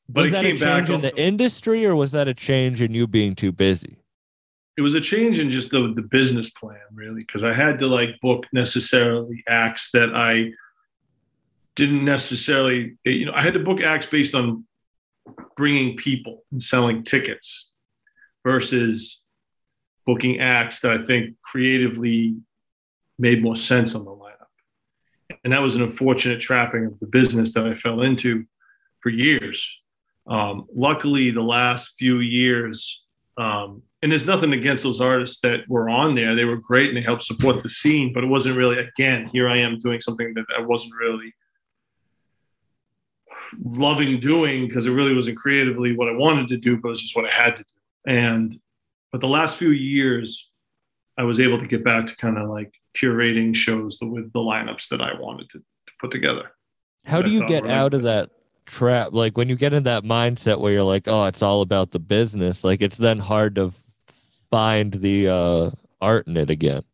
But 0.08 0.22
was 0.22 0.28
it 0.28 0.32
that 0.32 0.44
a 0.44 0.48
came 0.48 0.58
back. 0.58 0.86
change 0.86 0.90
in 0.90 1.00
the 1.00 1.16
industry, 1.20 1.84
or 1.84 1.96
was 1.96 2.12
that 2.12 2.28
a 2.28 2.34
change 2.34 2.80
in 2.80 2.92
you 2.94 3.08
being 3.08 3.34
too 3.34 3.50
busy? 3.50 4.03
It 4.76 4.82
was 4.82 4.94
a 4.94 5.00
change 5.00 5.38
in 5.38 5.50
just 5.50 5.70
the, 5.70 5.92
the 5.94 6.02
business 6.02 6.50
plan 6.50 6.80
really 6.92 7.22
because 7.22 7.42
i 7.42 7.52
had 7.52 7.78
to 7.78 7.86
like 7.86 8.20
book 8.20 8.44
necessarily 8.52 9.42
acts 9.48 9.90
that 9.92 10.14
i 10.14 10.50
didn't 11.76 12.04
necessarily 12.04 12.96
you 13.04 13.26
know 13.26 13.32
i 13.34 13.42
had 13.42 13.54
to 13.54 13.60
book 13.60 13.80
acts 13.80 14.06
based 14.06 14.34
on 14.34 14.64
bringing 15.56 15.96
people 15.96 16.44
and 16.50 16.62
selling 16.62 17.02
tickets 17.02 17.68
versus 18.44 19.20
booking 20.06 20.40
acts 20.40 20.80
that 20.80 20.92
i 20.92 21.04
think 21.04 21.34
creatively 21.42 22.36
made 23.18 23.42
more 23.42 23.56
sense 23.56 23.94
on 23.94 24.04
the 24.04 24.10
lineup. 24.10 24.30
And 25.44 25.52
that 25.52 25.62
was 25.62 25.74
an 25.74 25.82
unfortunate 25.82 26.40
trapping 26.40 26.86
of 26.86 26.98
the 27.00 27.06
business 27.06 27.52
that 27.54 27.66
i 27.66 27.74
fell 27.74 28.02
into 28.02 28.44
for 29.00 29.10
years. 29.10 29.80
Um, 30.26 30.66
luckily 30.74 31.30
the 31.30 31.42
last 31.42 31.94
few 31.98 32.20
years 32.20 33.02
um, 33.36 33.82
and 34.04 34.12
there's 34.12 34.26
nothing 34.26 34.52
against 34.52 34.82
those 34.82 35.00
artists 35.00 35.40
that 35.40 35.60
were 35.66 35.88
on 35.88 36.14
there. 36.14 36.34
They 36.34 36.44
were 36.44 36.58
great 36.58 36.90
and 36.90 36.98
they 36.98 37.00
helped 37.00 37.22
support 37.22 37.62
the 37.62 37.70
scene, 37.70 38.12
but 38.12 38.22
it 38.22 38.26
wasn't 38.26 38.58
really, 38.58 38.78
again, 38.78 39.30
here 39.32 39.48
I 39.48 39.56
am 39.56 39.78
doing 39.78 40.02
something 40.02 40.34
that 40.34 40.44
I 40.54 40.60
wasn't 40.60 40.92
really 40.94 41.32
loving 43.64 44.20
doing 44.20 44.68
because 44.68 44.84
it 44.84 44.90
really 44.90 45.14
wasn't 45.14 45.38
creatively 45.38 45.96
what 45.96 46.10
I 46.10 46.12
wanted 46.12 46.48
to 46.48 46.58
do, 46.58 46.76
but 46.76 46.88
it 46.88 46.90
was 46.90 47.00
just 47.00 47.16
what 47.16 47.24
I 47.24 47.32
had 47.32 47.56
to 47.56 47.62
do. 47.62 48.12
And, 48.12 48.60
but 49.10 49.22
the 49.22 49.26
last 49.26 49.56
few 49.56 49.70
years, 49.70 50.50
I 51.16 51.22
was 51.22 51.40
able 51.40 51.58
to 51.58 51.66
get 51.66 51.82
back 51.82 52.04
to 52.04 52.16
kind 52.18 52.36
of 52.36 52.50
like 52.50 52.78
curating 52.94 53.56
shows 53.56 53.96
with 54.02 54.30
the 54.34 54.38
lineups 54.40 54.88
that 54.88 55.00
I 55.00 55.18
wanted 55.18 55.48
to, 55.48 55.60
to 55.60 55.92
put 55.98 56.10
together. 56.10 56.50
How 57.06 57.22
do 57.22 57.30
you 57.30 57.48
get 57.48 57.66
out 57.66 57.94
of 57.94 58.02
that 58.02 58.28
trap? 58.66 59.14
Like 59.14 59.38
when 59.38 59.48
you 59.48 59.56
get 59.56 59.72
in 59.72 59.84
that 59.84 60.04
mindset 60.04 60.60
where 60.60 60.74
you're 60.74 60.82
like, 60.82 61.08
oh, 61.08 61.24
it's 61.24 61.42
all 61.42 61.62
about 61.62 61.92
the 61.92 61.98
business, 61.98 62.64
like 62.64 62.82
it's 62.82 62.98
then 62.98 63.18
hard 63.18 63.54
to 63.54 63.72
find 64.54 64.92
the 64.92 65.26
uh, 65.28 65.70
art 66.00 66.28
in 66.28 66.36
it 66.36 66.48
again. 66.48 66.84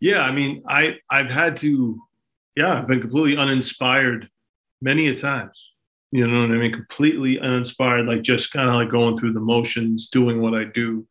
Yeah, 0.00 0.22
I 0.22 0.32
mean, 0.32 0.62
I 0.66 0.96
I've 1.10 1.30
had 1.30 1.54
to, 1.58 2.00
yeah, 2.56 2.78
I've 2.78 2.86
been 2.86 3.02
completely 3.02 3.36
uninspired 3.36 4.30
many 4.80 5.08
a 5.08 5.14
times. 5.14 5.72
You 6.12 6.26
know 6.26 6.40
what 6.40 6.56
I 6.56 6.58
mean? 6.58 6.72
Completely 6.72 7.38
uninspired, 7.38 8.06
like 8.06 8.22
just 8.22 8.54
kind 8.54 8.70
of 8.70 8.74
like 8.74 8.90
going 8.90 9.18
through 9.18 9.34
the 9.34 9.40
motions, 9.54 10.08
doing 10.08 10.40
what 10.40 10.54
I 10.54 10.64
do. 10.64 11.06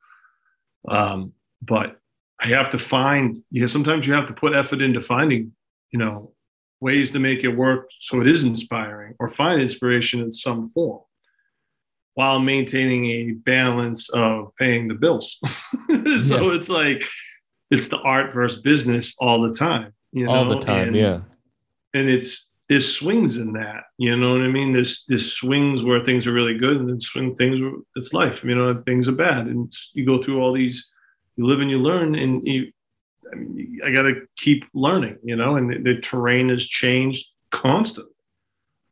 Um, 0.87 1.33
but 1.61 1.99
I 2.39 2.47
have 2.47 2.71
to 2.71 2.79
find, 2.79 3.37
you 3.51 3.61
know, 3.61 3.67
sometimes 3.67 4.07
you 4.07 4.13
have 4.13 4.25
to 4.25 4.33
put 4.33 4.55
effort 4.55 4.81
into 4.81 4.99
finding, 4.99 5.51
you 5.91 5.99
know, 5.99 6.33
ways 6.79 7.11
to 7.11 7.19
make 7.19 7.43
it 7.43 7.49
work 7.49 7.89
so 7.99 8.19
it 8.19 8.27
is 8.27 8.43
inspiring 8.43 9.13
or 9.19 9.29
find 9.29 9.61
inspiration 9.61 10.21
in 10.21 10.31
some 10.31 10.69
form 10.69 11.01
while 12.15 12.39
maintaining 12.39 13.05
a 13.05 13.31
balance 13.31 14.09
of 14.09 14.55
paying 14.57 14.87
the 14.87 14.95
bills. 14.95 15.37
so 16.27 16.51
it's 16.51 16.69
like 16.69 17.05
it's 17.69 17.89
the 17.89 17.99
art 17.99 18.33
versus 18.33 18.61
business 18.61 19.15
all 19.19 19.41
the 19.41 19.53
time, 19.53 19.93
you 20.11 20.25
know, 20.25 20.33
all 20.33 20.45
the 20.45 20.59
time, 20.59 20.89
and, 20.89 20.97
yeah. 20.97 21.19
And 21.93 22.09
it's 22.09 22.47
there's 22.67 22.97
swings 22.97 23.37
in 23.37 23.53
that, 23.53 23.83
you 23.97 24.15
know 24.17 24.31
what 24.31 24.41
I 24.41 24.47
mean? 24.47 24.73
There's 24.73 25.03
there's 25.07 25.33
swings 25.33 25.83
where 25.83 26.03
things 26.03 26.25
are 26.25 26.33
really 26.33 26.57
good, 26.57 26.77
and 26.77 26.89
then 26.89 26.99
swing 26.99 27.35
things 27.35 27.61
where 27.61 27.73
it's 27.95 28.13
life, 28.13 28.43
you 28.43 28.55
know, 28.55 28.81
things 28.85 29.07
are 29.07 29.13
bad, 29.13 29.47
and 29.47 29.71
you 29.93 30.05
go 30.05 30.23
through 30.23 30.41
all 30.41 30.53
these. 30.53 30.85
You 31.37 31.45
live 31.45 31.59
and 31.59 31.69
you 31.69 31.79
learn, 31.79 32.15
and 32.15 32.47
you. 32.47 32.71
I 33.31 33.35
mean, 33.35 33.79
I 33.83 33.89
got 33.89 34.03
to 34.03 34.21
keep 34.37 34.63
learning, 34.73 35.17
you 35.23 35.35
know, 35.35 35.55
and 35.55 35.69
the, 35.69 35.79
the 35.79 35.99
terrain 35.99 36.49
has 36.49 36.65
changed 36.65 37.27
constantly. 37.51 38.13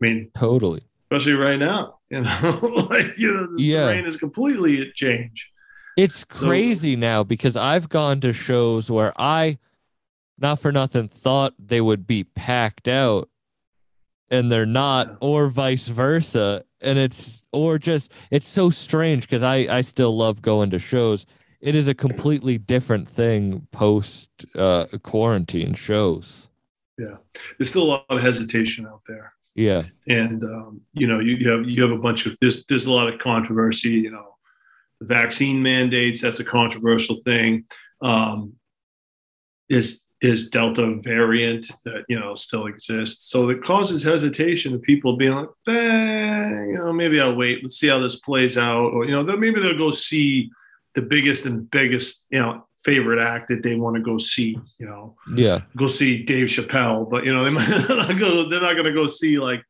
I 0.02 0.06
mean, 0.06 0.32
Totally. 0.36 0.82
especially 1.04 1.34
right 1.34 1.60
now. 1.60 2.00
You 2.14 2.22
know, 2.22 2.88
like 2.92 3.18
you 3.18 3.34
know, 3.34 3.48
the 3.56 3.62
Yeah. 3.64 3.88
terrain 3.88 4.06
is 4.06 4.18
completely 4.18 4.82
at 4.82 4.94
change. 4.94 5.50
It's 5.98 6.24
crazy 6.24 6.96
now 6.96 7.24
because 7.24 7.56
I've 7.56 7.90
gone 7.90 8.20
to 8.22 8.34
shows 8.34 8.90
where 8.92 9.14
I, 9.20 9.58
not 10.38 10.60
for 10.60 10.72
nothing, 10.72 11.08
thought 11.08 11.54
they 11.60 11.82
would 11.82 12.06
be 12.08 12.24
packed 12.24 12.88
out 12.88 13.30
and 14.30 14.52
they're 14.52 14.66
not, 14.66 15.18
or 15.22 15.48
vice 15.48 15.88
versa. 15.88 16.66
And 16.82 16.98
it's, 17.00 17.46
or 17.52 17.78
just, 17.80 18.12
it's 18.32 18.48
so 18.48 18.70
strange 18.72 19.24
because 19.24 19.44
I, 19.44 19.56
I 19.70 19.82
still 19.82 20.16
love 20.16 20.42
going 20.42 20.70
to 20.72 20.80
shows. 20.80 21.26
It 21.62 21.76
is 21.76 21.88
a 21.88 21.94
completely 21.94 22.58
different 22.58 23.08
thing 23.08 23.68
post 23.72 24.30
uh, 24.56 24.86
quarantine 25.04 25.76
shows. 25.76 26.50
Yeah. 27.00 27.18
There's 27.58 27.70
still 27.70 27.84
a 27.84 27.86
lot 27.86 28.06
of 28.10 28.22
hesitation 28.22 28.86
out 28.88 29.02
there, 29.08 29.34
Yeah. 29.56 29.84
and 30.08 30.44
um, 30.44 30.82
you 30.94 31.08
know, 31.08 31.20
you, 31.20 31.36
you 31.36 31.50
have 31.50 31.70
you 31.70 31.82
have 31.84 31.92
a 31.92 31.98
bunch 31.98 32.26
of 32.26 32.36
there's 32.42 32.66
there's 32.68 32.86
a 32.86 32.92
lot 32.92 33.12
of 33.12 33.20
controversy. 33.20 33.92
You 33.92 34.12
know, 34.12 34.36
the 35.00 35.06
vaccine 35.06 35.62
mandates 35.62 36.22
that's 36.22 36.40
a 36.40 36.46
controversial 36.46 37.18
thing. 37.24 37.66
Um, 38.02 38.54
there's 39.70 40.02
there's 40.22 40.50
Delta 40.50 40.96
variant 41.02 41.70
that 41.86 42.06
you 42.08 42.20
know 42.20 42.34
still 42.36 42.66
exists, 42.66 43.30
so 43.30 43.50
it 43.50 43.64
causes 43.64 44.02
hesitation 44.02 44.74
of 44.74 44.82
people 44.82 45.18
being 45.18 45.34
like, 45.34 45.50
eh, 45.68 46.66
you 46.66 46.78
know, 46.78 46.92
maybe 46.94 47.20
I'll 47.20 47.36
wait. 47.36 47.60
Let's 47.62 47.78
see 47.78 47.90
how 47.90 48.00
this 48.00 48.20
plays 48.20 48.58
out, 48.58 48.92
or 48.94 49.06
you 49.06 49.12
know, 49.12 49.24
maybe 49.24 49.62
they'll 49.62 49.78
go 49.78 49.92
see 49.92 50.50
the 50.96 51.02
biggest 51.02 51.46
and 51.46 51.70
biggest 51.70 52.26
you 52.30 52.40
know 52.40 52.66
favorite 52.84 53.20
act 53.22 53.48
that 53.50 53.64
they 53.64 53.76
want 53.76 53.96
to 53.96 54.02
go 54.02 54.18
see. 54.18 54.58
You 54.80 54.86
know, 54.86 55.16
Yeah. 55.36 55.62
go 55.78 55.88
see 55.88 56.24
Dave 56.24 56.48
Chappelle, 56.48 57.10
but 57.10 57.26
you 57.26 57.34
know 57.34 57.44
they 57.44 57.50
might 57.58 57.70
not 57.70 58.18
go. 58.18 58.50
They're 58.50 58.62
not 58.62 58.74
going 58.74 58.86
to 58.86 58.94
go 58.94 59.08
see 59.08 59.40
like 59.40 59.64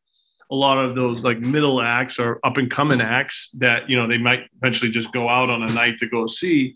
a 0.52 0.56
lot 0.56 0.78
of 0.78 0.96
those 0.96 1.24
like 1.24 1.40
middle 1.40 1.82
acts 1.82 2.20
or 2.20 2.40
up 2.44 2.58
and 2.58 2.70
coming 2.70 3.02
acts 3.02 3.50
that 3.60 3.90
you 3.90 3.96
know 3.98 4.08
they 4.08 4.18
might 4.18 4.42
eventually 4.62 4.92
just 4.92 5.12
go 5.12 5.28
out 5.30 5.50
on 5.50 5.64
a 5.64 5.68
night 5.74 5.98
to 6.00 6.08
go 6.08 6.28
see. 6.28 6.76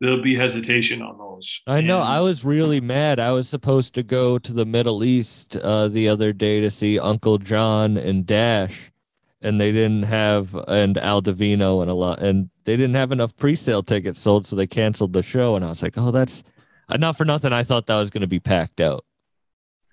There'll 0.00 0.22
be 0.22 0.36
hesitation 0.36 1.02
on 1.02 1.18
those. 1.18 1.60
I 1.66 1.80
know. 1.80 1.98
And- 1.98 2.08
I 2.08 2.20
was 2.20 2.44
really 2.44 2.80
mad. 2.80 3.18
I 3.18 3.32
was 3.32 3.48
supposed 3.48 3.94
to 3.94 4.04
go 4.04 4.38
to 4.38 4.52
the 4.52 4.64
Middle 4.64 5.02
East 5.02 5.56
uh, 5.56 5.88
the 5.88 6.08
other 6.08 6.32
day 6.32 6.60
to 6.60 6.70
see 6.70 7.00
Uncle 7.00 7.38
John 7.38 7.96
and 7.96 8.24
Dash, 8.24 8.92
and 9.42 9.60
they 9.60 9.70
didn't 9.72 10.02
have 10.04 10.54
and 10.66 10.98
Al 10.98 11.20
Divino 11.20 11.80
and 11.80 11.90
a 11.90 11.94
lot, 11.94 12.20
and 12.20 12.50
they 12.64 12.76
didn't 12.76 12.96
have 12.96 13.12
enough 13.12 13.36
pre-sale 13.36 13.82
tickets 13.82 14.20
sold, 14.20 14.46
so 14.46 14.56
they 14.56 14.66
canceled 14.66 15.12
the 15.12 15.22
show. 15.22 15.56
And 15.56 15.64
I 15.64 15.68
was 15.68 15.82
like, 15.82 15.96
oh, 15.96 16.10
that's 16.10 16.42
uh, 16.88 16.96
not 16.96 17.16
for 17.16 17.24
nothing. 17.24 17.52
I 17.52 17.62
thought 17.62 17.86
that 17.86 17.96
was 17.98 18.10
going 18.10 18.22
to 18.22 18.26
be 18.26 18.40
packed 18.40 18.80
out. 18.80 19.04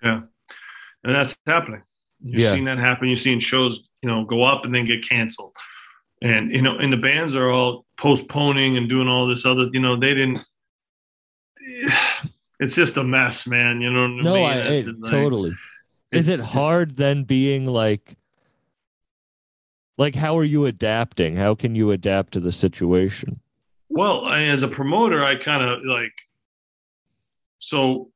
Yeah, 0.02 0.22
and 1.04 1.14
that's 1.14 1.36
happening. 1.46 1.82
You've 2.22 2.40
Yeah. 2.40 2.52
seeing 2.52 2.64
that 2.64 2.78
happen. 2.78 3.08
You've 3.08 3.20
seen 3.20 3.40
shows, 3.40 3.80
you 4.02 4.08
know, 4.08 4.24
go 4.24 4.42
up 4.42 4.64
and 4.64 4.74
then 4.74 4.86
get 4.86 5.06
canceled. 5.08 5.52
And 6.22 6.50
you 6.50 6.62
know, 6.62 6.78
and 6.78 6.92
the 6.92 6.96
bands 6.96 7.36
are 7.36 7.50
all 7.50 7.84
postponing 7.98 8.76
and 8.78 8.88
doing 8.88 9.06
all 9.06 9.26
this 9.26 9.44
other, 9.44 9.68
you 9.72 9.80
know, 9.80 9.98
they 9.98 10.14
didn't 10.14 10.46
it's 12.58 12.74
just 12.74 12.96
a 12.96 13.04
mess, 13.04 13.46
man. 13.46 13.80
You 13.80 13.92
know 13.92 14.02
what 14.02 14.20
I 14.20 14.22
No, 14.22 14.34
mean? 14.34 14.44
I 14.46 14.54
it, 14.78 14.86
like- 14.98 15.12
totally. 15.12 15.52
Is 16.12 16.28
it 16.28 16.38
just- 16.38 16.52
hard 16.52 16.96
then 16.96 17.24
being 17.24 17.66
like, 17.66 18.16
like 19.98 20.14
how 20.14 20.36
are 20.38 20.44
you 20.44 20.66
adapting? 20.66 21.36
How 21.36 21.54
can 21.54 21.74
you 21.74 21.90
adapt 21.90 22.32
to 22.32 22.40
the 22.40 22.52
situation? 22.52 23.40
Well, 23.88 24.24
I, 24.24 24.44
as 24.44 24.62
a 24.62 24.68
promoter, 24.68 25.24
I 25.24 25.36
kind 25.36 25.64
of 25.64 25.84
like 25.84 26.12
so 27.58 28.10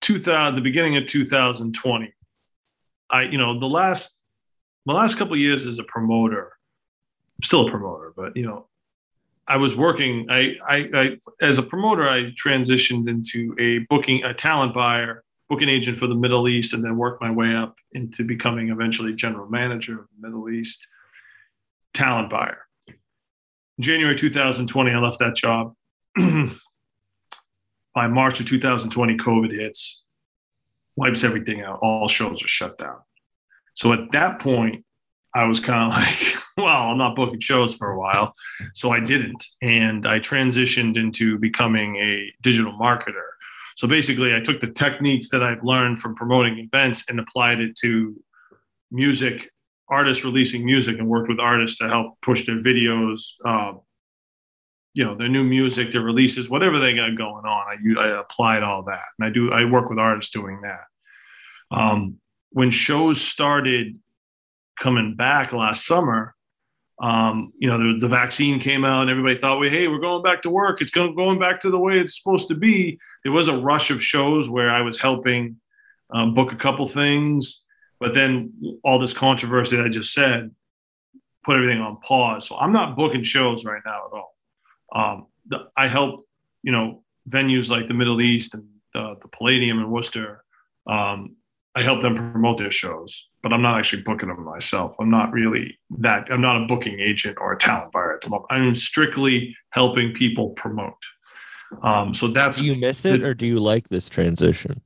2000 0.00 0.56
the 0.56 0.60
beginning 0.60 0.96
of 0.96 1.06
2020. 1.06 2.12
I 3.10 3.22
you 3.22 3.38
know, 3.38 3.58
the 3.58 3.68
last 3.68 4.18
the 4.86 4.92
last 4.92 5.16
couple 5.16 5.36
years 5.36 5.66
as 5.66 5.78
a 5.78 5.84
promoter, 5.84 6.52
I'm 7.38 7.44
still 7.44 7.68
a 7.68 7.70
promoter, 7.70 8.12
but 8.16 8.36
you 8.36 8.46
know, 8.46 8.66
I 9.46 9.56
was 9.56 9.76
working 9.76 10.26
I 10.30 10.56
I, 10.66 10.90
I 10.94 11.18
as 11.40 11.58
a 11.58 11.62
promoter 11.62 12.08
I 12.08 12.32
transitioned 12.32 13.08
into 13.08 13.54
a 13.58 13.78
booking 13.90 14.24
a 14.24 14.34
talent 14.34 14.74
buyer, 14.74 15.22
booking 15.48 15.68
agent 15.68 15.96
for 15.96 16.06
the 16.06 16.14
Middle 16.14 16.48
East 16.48 16.74
and 16.74 16.84
then 16.84 16.96
worked 16.96 17.22
my 17.22 17.30
way 17.30 17.54
up 17.54 17.76
into 17.92 18.24
becoming 18.24 18.68
eventually 18.68 19.14
general 19.14 19.48
manager 19.48 20.00
of 20.00 20.06
the 20.14 20.28
Middle 20.28 20.50
East 20.50 20.86
talent 21.94 22.30
buyer. 22.30 22.66
January 23.80 24.16
2020, 24.16 24.90
I 24.90 24.98
left 24.98 25.20
that 25.20 25.36
job. 25.36 25.74
By 27.94 28.06
March 28.06 28.40
of 28.40 28.46
2020, 28.46 29.16
COVID 29.16 29.52
hits, 29.52 30.02
wipes 30.96 31.24
everything 31.24 31.62
out. 31.62 31.78
All 31.80 32.08
shows 32.08 32.42
are 32.44 32.48
shut 32.48 32.76
down. 32.78 32.98
So 33.74 33.92
at 33.92 34.12
that 34.12 34.40
point, 34.40 34.84
I 35.34 35.44
was 35.44 35.60
kind 35.60 35.92
of 35.92 35.98
like, 35.98 36.34
well, 36.56 36.90
I'm 36.90 36.98
not 36.98 37.16
booking 37.16 37.40
shows 37.40 37.74
for 37.74 37.90
a 37.90 37.98
while. 37.98 38.34
So 38.74 38.90
I 38.90 39.00
didn't. 39.00 39.44
And 39.62 40.06
I 40.06 40.18
transitioned 40.18 40.96
into 40.96 41.38
becoming 41.38 41.96
a 41.96 42.32
digital 42.42 42.72
marketer. 42.72 43.28
So 43.78 43.86
basically, 43.86 44.34
I 44.34 44.40
took 44.40 44.60
the 44.60 44.72
techniques 44.72 45.28
that 45.28 45.40
I've 45.40 45.62
learned 45.62 46.00
from 46.00 46.16
promoting 46.16 46.58
events 46.58 47.04
and 47.08 47.20
applied 47.20 47.60
it 47.60 47.78
to 47.82 48.20
music, 48.90 49.52
artists 49.88 50.24
releasing 50.24 50.66
music, 50.66 50.98
and 50.98 51.08
worked 51.08 51.28
with 51.28 51.38
artists 51.38 51.78
to 51.78 51.88
help 51.88 52.20
push 52.20 52.44
their 52.44 52.60
videos, 52.60 53.34
uh, 53.46 53.74
you 54.94 55.04
know, 55.04 55.16
their 55.16 55.28
new 55.28 55.44
music, 55.44 55.92
their 55.92 56.02
releases, 56.02 56.50
whatever 56.50 56.80
they 56.80 56.92
got 56.92 57.16
going 57.16 57.44
on. 57.44 57.96
I 58.00 58.18
applied 58.18 58.64
all 58.64 58.82
that. 58.82 59.04
And 59.16 59.28
I 59.28 59.30
do, 59.30 59.52
I 59.52 59.64
work 59.64 59.88
with 59.88 60.00
artists 60.00 60.32
doing 60.32 60.62
that. 60.62 60.84
Um, 61.70 62.16
when 62.50 62.72
shows 62.72 63.20
started 63.20 63.96
coming 64.80 65.14
back 65.14 65.52
last 65.52 65.86
summer, 65.86 66.34
um, 67.00 67.52
you 67.58 67.68
know, 67.68 67.78
the, 67.78 68.00
the 68.00 68.08
vaccine 68.08 68.58
came 68.58 68.84
out 68.84 69.02
and 69.02 69.10
everybody 69.10 69.38
thought, 69.38 69.60
well, 69.60 69.70
hey, 69.70 69.86
we're 69.86 70.00
going 70.00 70.22
back 70.22 70.42
to 70.42 70.50
work. 70.50 70.82
It's 70.82 70.90
going, 70.90 71.14
going 71.14 71.38
back 71.38 71.60
to 71.60 71.70
the 71.70 71.78
way 71.78 71.98
it's 72.00 72.18
supposed 72.18 72.48
to 72.48 72.54
be. 72.54 72.98
There 73.22 73.32
was 73.32 73.48
a 73.48 73.56
rush 73.56 73.90
of 73.90 74.02
shows 74.02 74.50
where 74.50 74.70
I 74.70 74.82
was 74.82 74.98
helping 74.98 75.56
um, 76.12 76.34
book 76.34 76.52
a 76.52 76.56
couple 76.56 76.86
things, 76.86 77.62
but 78.00 78.14
then 78.14 78.80
all 78.82 78.98
this 78.98 79.12
controversy 79.12 79.76
that 79.76 79.86
I 79.86 79.88
just 79.88 80.12
said 80.12 80.50
put 81.44 81.56
everything 81.56 81.80
on 81.80 81.98
pause. 82.00 82.48
So 82.48 82.56
I'm 82.56 82.72
not 82.72 82.96
booking 82.96 83.22
shows 83.22 83.64
right 83.64 83.82
now 83.84 84.02
at 84.06 84.12
all. 84.12 84.36
Um, 84.94 85.26
the, 85.46 85.68
I 85.76 85.88
help, 85.88 86.26
you 86.62 86.72
know, 86.72 87.04
venues 87.28 87.70
like 87.70 87.88
the 87.88 87.94
Middle 87.94 88.20
East 88.20 88.54
and 88.54 88.64
the, 88.92 89.16
the 89.22 89.28
Palladium 89.28 89.78
in 89.78 89.90
Worcester. 89.90 90.42
Um, 90.86 91.36
I 91.74 91.82
help 91.82 92.02
them 92.02 92.16
promote 92.16 92.58
their 92.58 92.72
shows, 92.72 93.28
but 93.42 93.52
I'm 93.52 93.62
not 93.62 93.78
actually 93.78 94.02
booking 94.02 94.28
them 94.28 94.44
myself. 94.44 94.96
I'm 94.98 95.10
not 95.10 95.32
really 95.32 95.78
that. 95.98 96.30
I'm 96.30 96.40
not 96.40 96.62
a 96.62 96.66
booking 96.66 96.98
agent 96.98 97.38
or 97.40 97.52
a 97.52 97.58
talent 97.58 97.92
buyer 97.92 98.14
at 98.14 98.22
the 98.22 98.28
moment. 98.28 98.46
I'm 98.50 98.74
strictly 98.74 99.56
helping 99.70 100.12
people 100.12 100.50
promote. 100.50 100.94
Um, 101.82 102.14
so 102.14 102.28
that's 102.28 102.58
Do 102.58 102.64
you 102.64 102.76
miss 102.76 103.04
it 103.04 103.22
or 103.22 103.34
do 103.34 103.46
you 103.46 103.58
like 103.58 103.88
this 103.88 104.08
transition? 104.08 104.80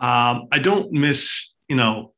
um, 0.00 0.48
I 0.50 0.58
don't 0.60 0.92
miss. 0.92 1.52
You 1.68 1.76
know, 1.76 2.12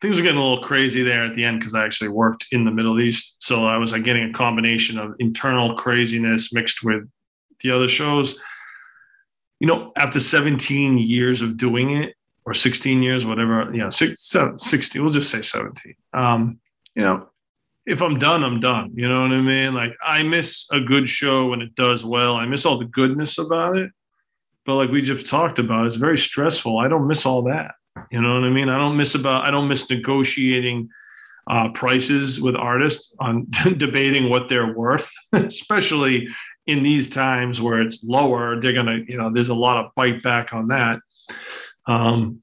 things 0.00 0.18
are 0.18 0.22
getting 0.22 0.38
a 0.38 0.42
little 0.42 0.64
crazy 0.64 1.02
there 1.02 1.24
at 1.24 1.34
the 1.34 1.44
end 1.44 1.60
because 1.60 1.74
I 1.74 1.84
actually 1.84 2.08
worked 2.08 2.46
in 2.52 2.64
the 2.64 2.70
Middle 2.70 3.00
East, 3.00 3.36
so 3.38 3.66
I 3.66 3.76
was 3.76 3.92
like 3.92 4.04
getting 4.04 4.30
a 4.30 4.32
combination 4.32 4.98
of 4.98 5.14
internal 5.18 5.74
craziness 5.74 6.52
mixed 6.52 6.82
with 6.84 7.10
the 7.62 7.70
other 7.70 7.88
shows. 7.88 8.36
You 9.58 9.66
know, 9.66 9.92
after 9.96 10.20
17 10.20 10.98
years 10.98 11.42
of 11.42 11.56
doing 11.58 11.96
it, 11.96 12.14
or 12.50 12.54
16 12.54 13.00
years, 13.00 13.24
whatever, 13.24 13.70
know, 13.78 13.90
six, 13.90 14.22
seven, 14.22 14.58
16, 14.58 15.00
we'll 15.00 15.12
just 15.12 15.30
say 15.30 15.40
17. 15.40 15.94
Um, 16.12 16.58
you 16.96 17.02
know, 17.04 17.28
if 17.86 18.02
I'm 18.02 18.18
done, 18.18 18.42
I'm 18.42 18.58
done. 18.58 18.90
You 18.96 19.08
know 19.08 19.22
what 19.22 19.30
I 19.30 19.40
mean? 19.40 19.72
Like 19.72 19.92
I 20.02 20.24
miss 20.24 20.66
a 20.72 20.80
good 20.80 21.08
show 21.08 21.46
when 21.46 21.60
it 21.60 21.76
does 21.76 22.04
well. 22.04 22.34
I 22.34 22.46
miss 22.46 22.66
all 22.66 22.76
the 22.76 22.86
goodness 22.86 23.38
about 23.38 23.76
it. 23.76 23.92
But 24.66 24.74
like 24.74 24.90
we 24.90 25.00
just 25.00 25.28
talked 25.28 25.60
about, 25.60 25.86
it's 25.86 25.94
very 25.94 26.18
stressful. 26.18 26.76
I 26.78 26.88
don't 26.88 27.06
miss 27.06 27.24
all 27.24 27.42
that. 27.44 27.76
You 28.10 28.20
know 28.20 28.34
what 28.34 28.44
I 28.44 28.50
mean? 28.50 28.68
I 28.68 28.78
don't 28.78 28.96
miss 28.96 29.14
about 29.14 29.44
I 29.44 29.52
don't 29.52 29.68
miss 29.68 29.88
negotiating 29.88 30.88
uh, 31.48 31.70
prices 31.70 32.40
with 32.40 32.56
artists 32.56 33.14
on 33.20 33.46
debating 33.76 34.28
what 34.28 34.48
they're 34.48 34.74
worth, 34.74 35.12
especially 35.32 36.28
in 36.66 36.82
these 36.82 37.08
times 37.08 37.60
where 37.60 37.80
it's 37.80 38.02
lower. 38.02 38.60
They're 38.60 38.72
gonna, 38.72 38.98
you 39.06 39.16
know, 39.16 39.32
there's 39.32 39.48
a 39.50 39.54
lot 39.54 39.84
of 39.84 39.94
bite 39.94 40.22
back 40.24 40.52
on 40.52 40.68
that. 40.68 40.98
Um, 41.86 42.42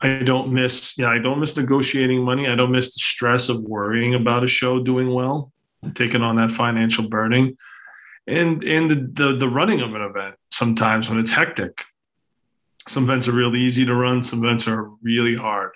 I 0.00 0.18
don't 0.18 0.52
miss, 0.52 0.98
yeah, 0.98 1.08
I 1.08 1.18
don't 1.18 1.38
miss 1.38 1.56
negotiating 1.56 2.24
money. 2.24 2.48
I 2.48 2.56
don't 2.56 2.72
miss 2.72 2.92
the 2.92 2.98
stress 2.98 3.48
of 3.48 3.62
worrying 3.62 4.14
about 4.14 4.42
a 4.42 4.48
show 4.48 4.82
doing 4.82 5.14
well, 5.14 5.52
taking 5.94 6.22
on 6.22 6.36
that 6.36 6.50
financial 6.50 7.08
burden, 7.08 7.56
and 8.26 8.64
and 8.64 8.90
the 8.90 9.24
the, 9.24 9.36
the 9.36 9.48
running 9.48 9.80
of 9.80 9.94
an 9.94 10.02
event. 10.02 10.34
Sometimes 10.50 11.08
when 11.08 11.20
it's 11.20 11.30
hectic, 11.30 11.84
some 12.88 13.04
events 13.04 13.28
are 13.28 13.32
really 13.32 13.60
easy 13.60 13.84
to 13.84 13.94
run. 13.94 14.24
Some 14.24 14.44
events 14.44 14.66
are 14.66 14.90
really 15.02 15.36
hard. 15.36 15.70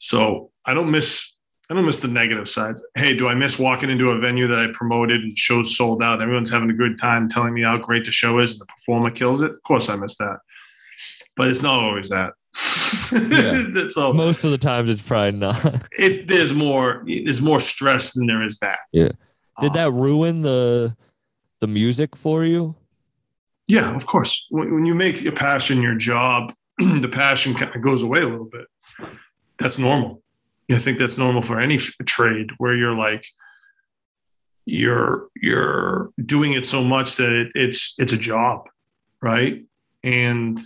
So 0.00 0.50
I 0.64 0.74
don't 0.74 0.90
miss. 0.90 1.32
I 1.70 1.74
don't 1.74 1.86
miss 1.86 2.00
the 2.00 2.08
negative 2.08 2.48
sides. 2.48 2.84
Hey, 2.96 3.16
do 3.16 3.28
I 3.28 3.34
miss 3.34 3.56
walking 3.56 3.90
into 3.90 4.10
a 4.10 4.18
venue 4.18 4.48
that 4.48 4.58
I 4.58 4.66
promoted 4.74 5.22
and 5.22 5.38
shows 5.38 5.76
sold 5.76 6.02
out? 6.02 6.20
Everyone's 6.20 6.50
having 6.50 6.68
a 6.68 6.74
good 6.74 6.98
time 6.98 7.28
telling 7.28 7.54
me 7.54 7.62
how 7.62 7.78
great 7.78 8.04
the 8.04 8.10
show 8.10 8.40
is 8.40 8.52
and 8.52 8.60
the 8.60 8.66
performer 8.66 9.10
kills 9.10 9.40
it. 9.40 9.52
Of 9.52 9.62
course, 9.62 9.88
I 9.88 9.94
miss 9.94 10.16
that. 10.16 10.38
But 11.36 11.48
it's 11.48 11.62
not 11.62 11.78
always 11.78 12.08
that. 12.08 12.32
Yeah. 13.12 13.64
so 13.88 14.12
Most 14.12 14.44
of 14.44 14.50
the 14.50 14.58
times 14.58 14.90
it's 14.90 15.02
probably 15.02 15.38
not. 15.38 15.86
it's 15.98 16.26
there's 16.28 16.52
more 16.52 17.04
there's 17.06 17.40
more 17.42 17.60
stress 17.60 18.14
than 18.14 18.26
there 18.26 18.44
is 18.44 18.58
that. 18.58 18.78
Yeah. 18.92 19.10
Did 19.60 19.70
Uh, 19.70 19.74
that 19.74 19.92
ruin 19.92 20.42
the 20.42 20.96
the 21.60 21.66
music 21.66 22.16
for 22.16 22.44
you? 22.44 22.76
Yeah, 23.68 23.94
of 23.94 24.06
course. 24.06 24.44
When, 24.50 24.74
when 24.74 24.86
you 24.86 24.94
make 24.94 25.20
your 25.22 25.32
passion 25.34 25.82
your 25.82 25.94
job, 25.94 26.52
the 26.78 27.08
passion 27.10 27.54
kind 27.54 27.74
of 27.74 27.82
goes 27.82 28.02
away 28.02 28.20
a 28.20 28.26
little 28.28 28.48
bit. 28.50 28.66
That's 29.58 29.78
normal. 29.78 30.22
I 30.70 30.78
think 30.78 30.98
that's 30.98 31.18
normal 31.18 31.42
for 31.42 31.60
any 31.60 31.76
f- 31.76 31.92
trade 32.06 32.50
where 32.58 32.74
you're 32.76 32.94
like 32.96 33.24
you're 34.66 35.28
you're 35.34 36.10
doing 36.24 36.52
it 36.52 36.64
so 36.64 36.84
much 36.84 37.16
that 37.16 37.32
it, 37.32 37.52
it's 37.54 37.94
it's 37.98 38.12
a 38.12 38.16
job, 38.18 38.68
right? 39.20 39.64
And 40.04 40.58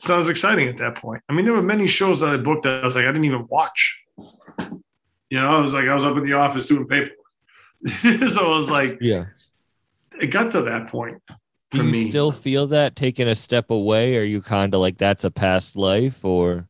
it's 0.00 0.08
not 0.08 0.18
as 0.18 0.30
exciting 0.30 0.66
at 0.66 0.78
that 0.78 0.94
point. 0.94 1.22
I 1.28 1.34
mean, 1.34 1.44
there 1.44 1.52
were 1.52 1.60
many 1.60 1.86
shows 1.86 2.20
that 2.20 2.30
I 2.30 2.38
booked 2.38 2.62
that 2.62 2.82
I 2.82 2.86
was 2.86 2.96
like, 2.96 3.04
I 3.04 3.08
didn't 3.08 3.26
even 3.26 3.46
watch. 3.48 4.02
You 4.58 5.38
know, 5.38 5.46
I 5.46 5.60
was 5.60 5.74
like, 5.74 5.88
I 5.88 5.94
was 5.94 6.04
up 6.06 6.16
in 6.16 6.24
the 6.24 6.32
office 6.32 6.64
doing 6.64 6.86
paperwork. 6.86 7.18
so 8.32 8.54
I 8.54 8.56
was 8.56 8.70
like, 8.70 8.96
Yeah. 9.02 9.26
it 10.18 10.28
got 10.28 10.52
to 10.52 10.62
that 10.62 10.88
point 10.88 11.22
for 11.28 11.36
Do 11.70 11.84
you 11.84 11.92
me. 11.92 12.08
still 12.08 12.32
feel 12.32 12.66
that 12.68 12.96
taking 12.96 13.28
a 13.28 13.34
step 13.34 13.70
away? 13.70 14.16
Are 14.16 14.22
you 14.24 14.40
kind 14.40 14.72
of 14.72 14.80
like 14.80 14.96
that's 14.96 15.22
a 15.24 15.30
past 15.30 15.76
life 15.76 16.24
or 16.24 16.66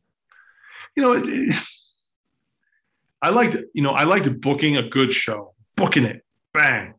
you 0.97 1.01
know, 1.03 1.13
it, 1.13 1.23
it- 1.25 1.55
I 3.21 3.29
liked, 3.29 3.55
you 3.73 3.81
know, 3.81 3.91
I 3.91 4.03
liked 4.03 4.41
booking 4.41 4.75
a 4.75 4.83
good 4.89 5.13
show, 5.13 5.53
booking 5.77 6.03
it, 6.03 6.25
bang. 6.53 6.95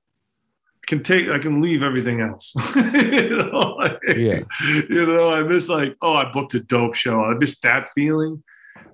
Can 0.89 1.03
take, 1.03 1.29
I 1.29 1.39
can 1.39 1.61
leave 1.63 1.83
everything 1.83 2.21
else. 2.21 2.53
you 2.75 3.37
know, 3.39 3.77
like, 3.79 3.99
Yeah. 4.17 4.41
you 4.89 5.07
know, 5.07 5.31
I 5.31 5.43
miss 5.45 5.69
like, 5.69 5.97
oh, 6.03 6.15
I 6.15 6.31
booked 6.33 6.55
a 6.55 6.61
dope 6.61 6.95
show. 6.97 7.23
I 7.25 7.35
miss 7.35 7.61
that 7.61 7.89
feeling. 7.95 8.43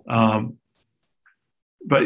Um, 0.08 0.58
but 1.84 2.02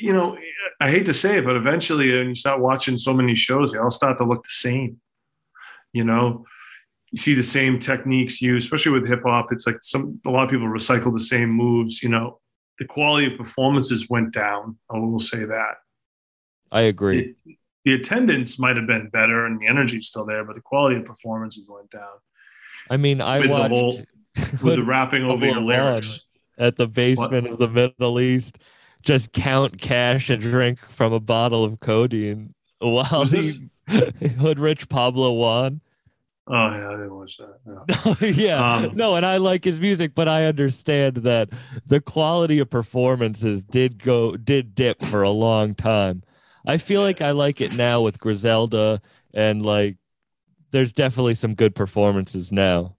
you 0.00 0.12
know, 0.12 0.36
I 0.80 0.90
hate 0.90 1.06
to 1.06 1.14
say 1.14 1.38
it, 1.38 1.44
but 1.46 1.56
eventually, 1.56 2.12
when 2.14 2.28
you 2.30 2.34
start 2.34 2.60
watching 2.60 2.98
so 2.98 3.14
many 3.14 3.34
shows, 3.34 3.72
they 3.72 3.78
all 3.78 3.90
start 3.90 4.18
to 4.18 4.24
look 4.24 4.42
the 4.42 4.50
same. 4.50 5.00
You 5.94 6.04
know, 6.04 6.44
you 7.10 7.18
see 7.18 7.34
the 7.34 7.42
same 7.42 7.78
techniques 7.78 8.42
used, 8.42 8.66
especially 8.66 8.92
with 8.92 9.08
hip 9.08 9.22
hop. 9.24 9.48
It's 9.52 9.66
like 9.66 9.78
some 9.82 10.20
a 10.26 10.30
lot 10.30 10.44
of 10.44 10.50
people 10.50 10.66
recycle 10.66 11.12
the 11.12 11.24
same 11.24 11.48
moves. 11.50 12.02
You 12.02 12.08
know, 12.10 12.40
the 12.78 12.84
quality 12.84 13.32
of 13.32 13.38
performances 13.38 14.10
went 14.10 14.32
down. 14.34 14.76
I 14.90 14.98
will 14.98 15.20
say 15.20 15.44
that. 15.44 15.76
I 16.70 16.82
agree. 16.82 17.34
It- 17.46 17.56
the 17.84 17.94
attendance 17.94 18.58
might 18.58 18.76
have 18.76 18.86
been 18.86 19.08
better 19.08 19.46
and 19.46 19.60
the 19.60 19.66
energy's 19.66 20.06
still 20.06 20.24
there, 20.24 20.44
but 20.44 20.54
the 20.54 20.62
quality 20.62 20.96
of 20.96 21.04
performances 21.04 21.68
went 21.68 21.90
down 21.90 22.18
I 22.90 22.96
mean, 22.96 23.20
I 23.20 23.40
with 23.40 23.50
the 23.50 23.68
whole- 23.68 24.00
with 24.62 24.76
the 24.76 24.82
rapping 24.84 25.24
over 25.24 25.44
your 25.46 25.60
lyrics. 25.60 26.24
at 26.58 26.76
the 26.76 26.86
basement 26.86 27.48
of 27.48 27.58
the 27.58 27.68
Middle 27.68 28.18
East, 28.20 28.58
just 29.02 29.32
count 29.32 29.78
cash 29.80 30.30
and 30.30 30.40
drink 30.40 30.78
from 30.78 31.12
a 31.12 31.20
bottle 31.20 31.64
of 31.64 31.80
codeine 31.80 32.54
while 32.78 33.24
the 33.24 33.68
hood 34.38 34.58
rich 34.58 34.88
Pablo 34.88 35.32
won. 35.32 35.80
Oh 36.48 36.52
yeah, 36.54 36.88
I 36.88 36.92
didn't 36.92 37.14
watch 37.14 37.38
that. 37.38 38.16
Yeah. 38.20 38.28
yeah, 38.30 38.74
Um, 38.86 38.96
no, 38.96 39.14
and 39.14 39.24
I 39.24 39.36
like 39.36 39.64
his 39.64 39.80
music, 39.80 40.12
but 40.14 40.28
I 40.28 40.46
understand 40.46 41.18
that 41.18 41.50
the 41.86 42.00
quality 42.00 42.58
of 42.58 42.68
performances 42.68 43.62
did 43.62 44.02
go 44.02 44.36
did 44.36 44.74
dip 44.74 45.00
for 45.04 45.22
a 45.22 45.30
long 45.30 45.74
time. 45.74 46.24
I 46.66 46.76
feel 46.76 47.02
like 47.02 47.20
I 47.20 47.32
like 47.32 47.60
it 47.60 47.74
now 47.74 48.00
with 48.00 48.18
Griselda, 48.18 49.00
and 49.34 49.64
like 49.64 49.96
there's 50.70 50.92
definitely 50.92 51.34
some 51.34 51.54
good 51.54 51.74
performances 51.74 52.52
now. 52.52 52.96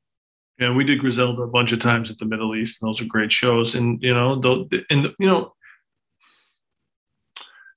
Yeah, 0.59 0.73
we 0.73 0.83
did 0.83 0.99
Griselda 0.99 1.41
a 1.41 1.47
bunch 1.47 1.71
of 1.71 1.79
times 1.79 2.11
at 2.11 2.19
the 2.19 2.25
Middle 2.25 2.55
East, 2.55 2.81
and 2.81 2.89
those 2.89 3.01
are 3.01 3.05
great 3.05 3.31
shows. 3.31 3.75
And 3.75 4.01
you 4.01 4.13
know, 4.13 4.35
the, 4.35 4.85
and 4.89 5.13
you 5.19 5.27
know, 5.27 5.53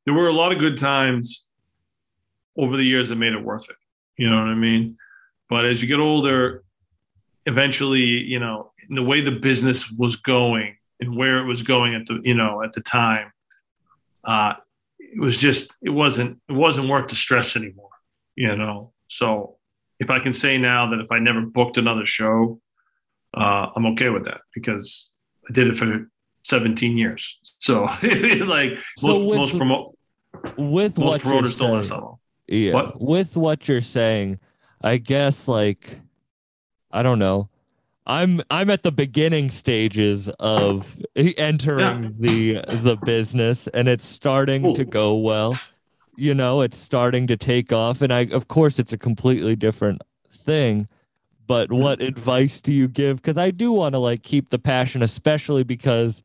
there 0.05 0.15
were 0.15 0.29
a 0.29 0.33
lot 0.33 0.53
of 0.53 0.59
good 0.59 0.79
times 0.79 1.47
over 2.57 2.77
the 2.77 2.85
years 2.85 3.09
that 3.09 3.17
made 3.17 3.33
it 3.33 3.43
worth 3.43 3.69
it. 3.71 3.77
You 4.17 4.31
know 4.31 4.37
what 4.37 4.49
I 4.49 4.55
mean? 4.55 4.97
But 5.49 5.65
as 5.65 5.81
you 5.81 5.89
get 5.89 6.01
older, 6.01 6.65
eventually, 7.45 8.01
you 8.01 8.39
know, 8.39 8.73
in 8.89 8.95
the 8.95 9.03
way 9.03 9.21
the 9.21 9.33
business 9.33 9.91
was 9.91 10.17
going 10.17 10.77
and 11.01 11.17
where 11.17 11.39
it 11.39 11.45
was 11.45 11.63
going 11.63 11.95
at 11.95 12.07
the, 12.07 12.21
you 12.23 12.35
know, 12.35 12.63
at 12.63 12.73
the 12.73 12.81
time, 12.81 13.33
uh, 14.25 14.55
it 15.15 15.21
was 15.21 15.39
just, 15.39 15.77
it 15.83 15.91
wasn't, 15.91 16.41
it 16.49 16.53
wasn't 16.53 16.89
worth 16.89 17.09
the 17.09 17.15
stress 17.17 17.57
anymore. 17.57 17.91
You 18.35 18.55
know, 18.57 18.93
so 19.09 19.57
if 19.99 20.11
I 20.11 20.19
can 20.19 20.33
say 20.33 20.59
now 20.59 20.91
that 20.91 21.01
if 21.01 21.11
I 21.11 21.19
never 21.19 21.41
booked 21.41 21.79
another 21.79 22.05
show, 22.07 22.61
uh, 23.37 23.69
I'm 23.75 23.87
okay 23.87 24.11
with 24.11 24.25
that 24.27 24.43
because 24.55 25.11
I 25.49 25.53
did 25.53 25.69
it 25.69 25.77
for 25.77 26.09
17 26.45 26.97
years. 26.99 27.39
So 27.61 27.85
like 28.03 28.79
So 28.99 29.07
most 29.09 29.27
with- 29.27 29.39
most 29.39 29.57
promote 29.57 29.99
with 30.59 30.99
Most 30.99 30.99
what 30.99 31.21
promoters 31.23 31.57
don't 31.57 31.77
last 31.77 31.89
saying, 31.89 32.01
that 32.01 32.07
long. 32.07 32.19
yeah, 32.47 32.73
What? 32.75 33.01
with 33.01 33.37
what 33.39 33.69
you're 33.69 33.81
saying, 33.81 34.39
I 34.83 34.99
guess 34.99 35.49
like 35.49 36.01
I 36.93 37.03
don't 37.03 37.19
know. 37.19 37.49
I'm 38.07 38.43
I'm 38.51 38.71
at 38.71 38.83
the 38.83 38.93
beginning 38.93 39.51
stages 39.51 40.29
of 40.39 40.97
entering 41.17 42.15
the 42.19 42.65
the 42.83 42.97
business 43.05 43.67
and 43.69 43.89
it's 43.89 44.05
starting 44.05 44.75
to 44.75 44.85
go 44.85 45.15
well. 45.17 45.59
You 46.17 46.35
know, 46.35 46.61
it's 46.63 46.79
starting 46.79 47.27
to 47.27 47.37
take 47.37 47.73
off 47.73 48.03
and 48.03 48.13
I 48.13 48.27
of 48.27 48.49
course 48.49 48.79
it's 48.79 48.93
a 48.93 48.99
completely 48.99 49.57
different 49.57 50.03
thing. 50.29 50.89
But 51.47 51.71
what 51.73 52.01
advice 52.01 52.61
do 52.61 52.73
you 52.73 52.89
give 52.89 53.23
cuz 53.23 53.37
I 53.37 53.51
do 53.51 53.73
want 53.73 53.95
to 53.95 53.99
like 53.99 54.23
keep 54.23 54.51
the 54.51 54.59
passion 54.59 55.03
especially 55.03 55.65
because 55.65 56.23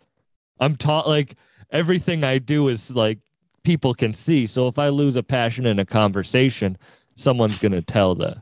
I'm 0.60 0.76
taught 0.76 1.08
like 1.08 1.36
everything 1.72 2.24
I 2.24 2.38
do 2.38 2.68
is 2.68 2.92
like 2.92 3.20
people 3.64 3.94
can 3.94 4.14
see. 4.14 4.48
So 4.48 4.68
if 4.68 4.78
I 4.78 4.90
lose 4.90 5.16
a 5.16 5.24
passion 5.24 5.66
in 5.66 5.80
a 5.80 5.86
conversation, 5.86 6.78
someone's 7.16 7.60
going 7.60 7.72
to 7.72 7.82
tell 7.82 8.16
that. 8.16 8.38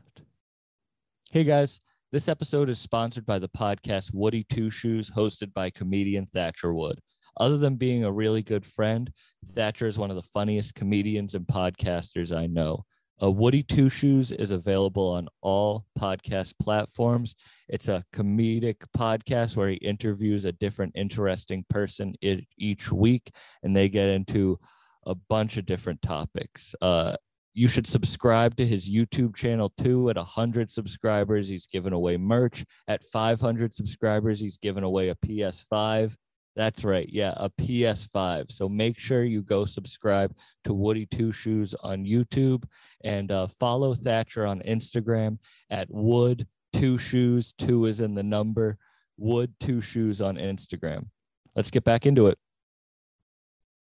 Hey 1.30 1.44
guys, 1.44 1.80
this 2.12 2.28
episode 2.28 2.68
is 2.68 2.80
sponsored 2.80 3.24
by 3.24 3.38
the 3.38 3.48
podcast 3.48 4.12
Woody 4.12 4.44
Two 4.50 4.68
Shoes, 4.68 5.10
hosted 5.10 5.54
by 5.54 5.70
comedian 5.70 6.26
Thatcher 6.26 6.74
Wood. 6.74 6.98
Other 7.38 7.56
than 7.56 7.76
being 7.76 8.04
a 8.04 8.10
really 8.10 8.42
good 8.42 8.66
friend, 8.66 9.12
Thatcher 9.54 9.86
is 9.86 9.98
one 9.98 10.10
of 10.10 10.16
the 10.16 10.28
funniest 10.34 10.74
comedians 10.74 11.36
and 11.36 11.46
podcasters 11.46 12.36
I 12.36 12.46
know. 12.46 12.84
Uh, 13.22 13.30
Woody 13.30 13.62
Two 13.62 13.88
Shoes 13.88 14.32
is 14.32 14.50
available 14.50 15.08
on 15.10 15.28
all 15.40 15.84
podcast 15.98 16.54
platforms. 16.60 17.36
It's 17.68 17.88
a 17.88 18.02
comedic 18.12 18.76
podcast 18.96 19.56
where 19.56 19.68
he 19.68 19.76
interviews 19.76 20.44
a 20.44 20.52
different 20.52 20.92
interesting 20.96 21.64
person 21.70 22.14
each 22.58 22.90
week, 22.90 23.30
and 23.62 23.76
they 23.76 23.88
get 23.88 24.08
into 24.08 24.58
a 25.06 25.14
bunch 25.14 25.58
of 25.58 25.66
different 25.66 26.02
topics. 26.02 26.74
Uh, 26.82 27.16
you 27.52 27.68
should 27.68 27.86
subscribe 27.86 28.56
to 28.56 28.66
his 28.66 28.88
YouTube 28.88 29.34
channel 29.34 29.72
too. 29.76 30.08
At 30.10 30.16
100 30.16 30.70
subscribers, 30.70 31.48
he's 31.48 31.66
giving 31.66 31.92
away 31.92 32.16
merch. 32.16 32.64
At 32.86 33.04
500 33.04 33.74
subscribers, 33.74 34.40
he's 34.40 34.58
giving 34.58 34.84
away 34.84 35.08
a 35.08 35.14
PS5. 35.16 36.14
That's 36.56 36.84
right. 36.84 37.08
Yeah, 37.08 37.34
a 37.36 37.48
PS5. 37.48 38.50
So 38.50 38.68
make 38.68 38.98
sure 38.98 39.24
you 39.24 39.42
go 39.42 39.64
subscribe 39.64 40.34
to 40.64 40.74
Woody 40.74 41.06
Two 41.06 41.32
Shoes 41.32 41.74
on 41.82 42.04
YouTube 42.04 42.64
and 43.04 43.30
uh, 43.30 43.46
follow 43.46 43.94
Thatcher 43.94 44.46
on 44.46 44.60
Instagram 44.60 45.38
at 45.70 45.88
Wood 45.90 46.46
Two 46.72 46.98
Shoes. 46.98 47.54
Two 47.56 47.86
is 47.86 48.00
in 48.00 48.14
the 48.14 48.22
number. 48.22 48.78
Wood 49.16 49.54
Two 49.60 49.80
Shoes 49.80 50.20
on 50.20 50.36
Instagram. 50.36 51.06
Let's 51.54 51.70
get 51.70 51.84
back 51.84 52.06
into 52.06 52.26
it. 52.26 52.38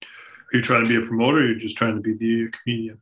Are 0.03 0.57
you 0.57 0.63
trying 0.63 0.85
to 0.85 0.89
be 0.89 0.97
a 0.97 1.07
promoter? 1.07 1.39
Or 1.39 1.47
you're 1.47 1.59
just 1.59 1.77
trying 1.77 1.97
to 1.97 2.01
be 2.01 2.15
the 2.15 2.51
comedian. 2.51 3.01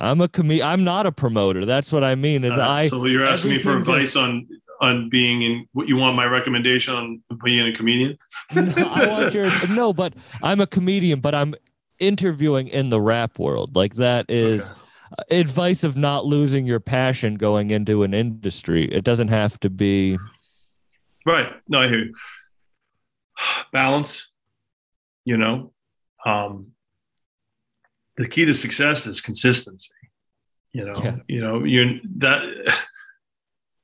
I'm 0.00 0.20
a 0.20 0.28
com- 0.28 0.50
I'm 0.50 0.84
not 0.84 1.06
a 1.06 1.12
promoter. 1.12 1.64
That's 1.64 1.92
what 1.92 2.02
I 2.04 2.14
mean. 2.14 2.44
Is 2.44 2.52
Uh, 2.52 2.60
I 2.68 2.88
so 2.88 3.04
you're 3.06 3.24
asking 3.24 3.50
me 3.52 3.58
for 3.58 3.76
advice 3.76 4.16
on 4.16 4.46
on 4.80 5.08
being 5.08 5.42
in 5.42 5.66
what 5.72 5.88
you 5.88 5.96
want 5.96 6.16
my 6.16 6.26
recommendation 6.26 6.94
on 6.94 7.22
being 7.44 7.66
a 7.66 7.72
comedian? 7.72 8.18
no, 8.54 8.72
I 8.90 9.06
want 9.06 9.32
your 9.34 9.50
no, 9.68 9.92
but 9.92 10.14
I'm 10.42 10.60
a 10.60 10.66
comedian, 10.66 11.20
but 11.20 11.34
I'm 11.34 11.54
interviewing 12.00 12.66
in 12.68 12.90
the 12.90 13.00
rap 13.00 13.38
world. 13.38 13.76
Like 13.76 13.94
that 13.94 14.26
is 14.28 14.72
Okay. 14.72 15.40
advice 15.40 15.84
of 15.84 15.96
not 15.96 16.26
losing 16.26 16.66
your 16.66 16.80
passion 16.80 17.36
going 17.36 17.70
into 17.70 18.02
an 18.02 18.12
industry. 18.12 18.84
It 18.86 19.04
doesn't 19.04 19.28
have 19.28 19.60
to 19.60 19.70
be 19.70 20.18
Right. 21.24 21.48
No, 21.68 21.80
I 21.82 21.86
hear 21.88 22.04
you. 22.06 22.14
Balance, 23.72 24.30
you 25.24 25.36
know. 25.36 25.72
Um 26.26 26.73
the 28.16 28.28
key 28.28 28.44
to 28.44 28.54
success 28.54 29.06
is 29.06 29.20
consistency. 29.20 29.90
You 30.72 30.86
know, 30.86 30.94
Yeah. 31.02 31.16
you 31.28 31.40
know, 31.40 31.64
you're 31.64 32.00
that 32.18 32.42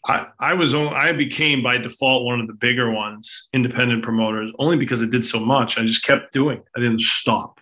I 0.06 0.26
I 0.38 0.54
was 0.54 0.74
on 0.74 0.88
I 0.94 1.12
became 1.12 1.62
by 1.62 1.76
default 1.76 2.24
one 2.24 2.40
of 2.40 2.46
the 2.46 2.54
bigger 2.54 2.90
ones, 2.90 3.48
independent 3.52 4.02
promoters, 4.02 4.52
only 4.58 4.76
because 4.76 5.02
I 5.02 5.06
did 5.06 5.24
so 5.24 5.40
much. 5.40 5.78
I 5.78 5.82
just 5.82 6.02
kept 6.04 6.32
doing. 6.32 6.62
I 6.76 6.80
didn't 6.80 7.02
stop. 7.02 7.60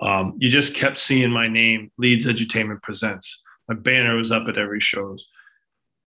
Um, 0.00 0.34
you 0.38 0.50
just 0.50 0.74
kept 0.74 0.98
seeing 0.98 1.30
my 1.30 1.46
name, 1.46 1.92
Leedz 2.02 2.24
Edutainment 2.26 2.82
Presents. 2.82 3.40
My 3.68 3.76
banner 3.76 4.16
was 4.16 4.32
up 4.32 4.48
at 4.48 4.58
every 4.58 4.80
shows. 4.80 5.26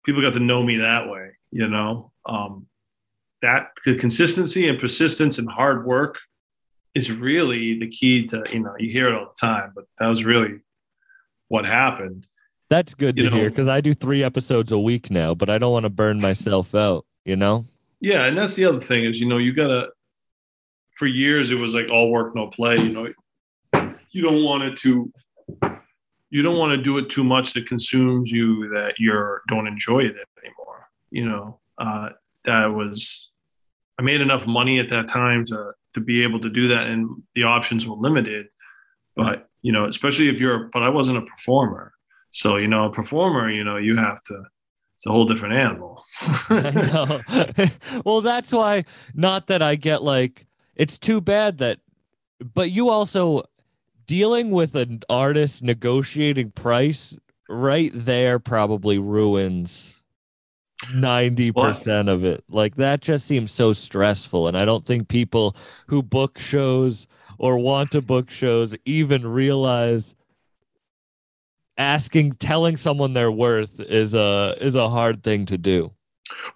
People 0.05 0.21
got 0.21 0.33
to 0.33 0.39
know 0.39 0.61
me 0.63 0.77
that 0.77 1.09
way, 1.09 1.31
you 1.51 1.67
know. 1.67 2.11
Um, 2.25 2.67
that 3.41 3.71
the 3.85 3.95
consistency 3.95 4.69
and 4.69 4.79
persistence 4.79 5.39
and 5.39 5.49
hard 5.49 5.83
work 5.85 6.19
is 6.93 7.11
really 7.11 7.79
the 7.79 7.87
key 7.87 8.27
to 8.27 8.43
you 8.51 8.59
know 8.59 8.73
you 8.79 8.91
hear 8.91 9.07
it 9.07 9.13
all 9.13 9.25
the 9.33 9.47
time 9.47 9.71
but 9.75 9.85
that 9.99 10.07
was 10.07 10.23
really 10.23 10.59
what 11.47 11.65
happened. 11.65 12.25
That's 12.69 12.93
good 12.93 13.17
to 13.17 13.23
know- 13.23 13.35
hear 13.35 13.49
because 13.49 13.67
I 13.67 13.81
do 13.81 13.93
three 13.93 14.23
episodes 14.23 14.71
a 14.71 14.79
week 14.79 15.11
now, 15.11 15.35
but 15.35 15.49
I 15.49 15.57
don't 15.57 15.73
want 15.73 15.83
to 15.83 15.89
burn 15.89 16.21
myself 16.21 16.73
out, 16.73 17.05
you 17.25 17.35
know? 17.35 17.65
yeah 18.03 18.25
and 18.25 18.35
that's 18.35 18.55
the 18.55 18.65
other 18.65 18.79
thing 18.79 19.05
is 19.05 19.19
you 19.21 19.27
know 19.27 19.37
you 19.37 19.53
gotta 19.53 19.89
for 20.89 21.05
years 21.05 21.51
it 21.51 21.59
was 21.59 21.75
like 21.75 21.87
all 21.89 22.09
work 22.09 22.35
no 22.35 22.47
play 22.47 22.75
you 22.77 22.89
know? 22.89 23.07
You 24.09 24.21
don't 24.23 24.43
want 24.43 24.63
it 24.63 24.75
to 24.77 25.11
you 26.31 26.41
don't 26.41 26.57
want 26.57 26.71
to 26.71 26.81
do 26.81 26.97
it 26.97 27.09
too 27.09 27.23
much 27.23 27.53
that 27.53 27.67
consumes 27.67 28.31
you 28.31 28.67
that 28.69 28.95
you're 28.97 29.43
don't 29.49 29.67
enjoy 29.67 29.99
it 29.99 30.15
anymore 30.43 30.89
you 31.11 31.27
know? 31.29 31.59
Uh 31.77 32.09
that 32.45 32.65
was 32.73 33.29
i 33.99 34.01
made 34.01 34.21
enough 34.21 34.47
money 34.47 34.79
at 34.79 34.89
that 34.89 35.07
time 35.07 35.45
to 35.45 35.73
to 35.93 35.99
be 35.99 36.23
able 36.23 36.39
to 36.41 36.49
do 36.49 36.67
that 36.69 36.87
and 36.87 37.09
the 37.35 37.43
options 37.43 37.87
were 37.87 37.95
limited. 37.95 38.47
But 39.15 39.49
you 39.61 39.71
know 39.71 39.85
especially 39.85 40.29
if 40.29 40.39
you're 40.39 40.69
but 40.73 40.83
i 40.83 40.89
wasn't 40.89 41.17
a 41.17 41.21
performer. 41.21 41.93
So 42.31 42.57
you 42.57 42.67
know 42.67 42.85
a 42.85 42.91
performer 42.91 43.49
you 43.49 43.63
know 43.63 43.77
you 43.77 43.97
have 43.97 44.23
to 44.23 44.43
it's 45.01 45.07
a 45.07 45.11
whole 45.11 45.25
different 45.25 45.55
animal. 45.55 46.05
Well, 48.05 48.21
that's 48.21 48.51
why 48.51 48.85
not 49.15 49.47
that 49.47 49.63
I 49.63 49.75
get 49.75 50.03
like 50.03 50.45
it's 50.75 50.99
too 50.99 51.21
bad 51.21 51.57
that 51.57 51.79
but 52.53 52.71
you 52.71 52.89
also 52.89 53.43
dealing 54.05 54.51
with 54.51 54.75
an 54.75 55.01
artist 55.09 55.63
negotiating 55.63 56.51
price 56.51 57.17
right 57.49 57.91
there 57.93 58.37
probably 58.39 58.97
ruins 58.99 60.00
90% 60.87 62.09
of 62.09 62.23
it. 62.23 62.43
Like 62.49 62.75
that 62.75 63.01
just 63.01 63.27
seems 63.27 63.51
so 63.51 63.73
stressful 63.73 64.47
and 64.47 64.57
I 64.57 64.65
don't 64.65 64.85
think 64.85 65.07
people 65.07 65.55
who 65.87 66.01
book 66.01 66.39
shows 66.39 67.07
or 67.37 67.57
want 67.57 67.91
to 67.91 68.01
book 68.01 68.29
shows 68.29 68.75
even 68.85 69.25
realize 69.27 70.15
asking 71.77 72.33
telling 72.33 72.77
someone 72.77 73.13
their 73.13 73.31
worth 73.31 73.79
is 73.79 74.13
a 74.13 74.55
is 74.59 74.75
a 74.75 74.89
hard 74.89 75.23
thing 75.23 75.45
to 75.47 75.57
do. 75.57 75.91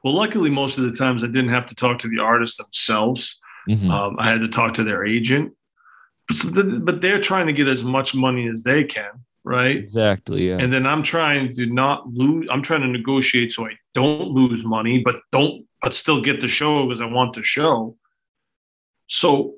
Well, 0.03 0.13
luckily, 0.13 0.49
most 0.49 0.77
of 0.77 0.83
the 0.85 0.91
times 0.91 1.23
I 1.23 1.27
didn't 1.27 1.49
have 1.49 1.65
to 1.67 1.75
talk 1.75 1.99
to 1.99 2.07
the 2.07 2.19
artists 2.19 2.57
themselves. 2.57 3.39
Mhm. 3.69 3.89
Um, 3.89 4.15
I 4.19 4.27
had 4.29 4.41
to 4.41 4.47
talk 4.47 4.75
to 4.75 4.83
their 4.83 5.03
agent, 5.05 5.53
but, 6.27 6.38
so 6.38 6.49
the- 6.49 6.79
but 6.79 7.01
they're 7.01 7.19
trying 7.19 7.47
to 7.47 7.53
get 7.53 7.67
as 7.67 7.83
much 7.83 8.13
money 8.13 8.47
as 8.47 8.63
they 8.63 8.83
can, 8.83 9.25
right? 9.45 9.77
Exactly. 9.77 10.49
Yeah. 10.49 10.58
And 10.58 10.73
then 10.73 10.86
I'm 10.86 11.03
trying 11.03 11.53
to 11.53 11.67
not 11.67 12.08
lose. 12.12 12.47
I'm 12.51 12.63
trying 12.63 12.81
to 12.81 12.88
negotiate 12.88 13.53
so 13.53 13.67
I 13.67 13.77
don't 13.93 14.29
lose 14.29 14.65
money, 14.65 15.01
but 15.05 15.17
don't, 15.31 15.65
but 15.81 15.93
still 15.93 16.21
get 16.21 16.41
the 16.41 16.47
show 16.47 16.88
because 16.88 16.99
I 16.99 17.05
want 17.05 17.36
the 17.36 17.43
show. 17.43 17.95
So 19.08 19.53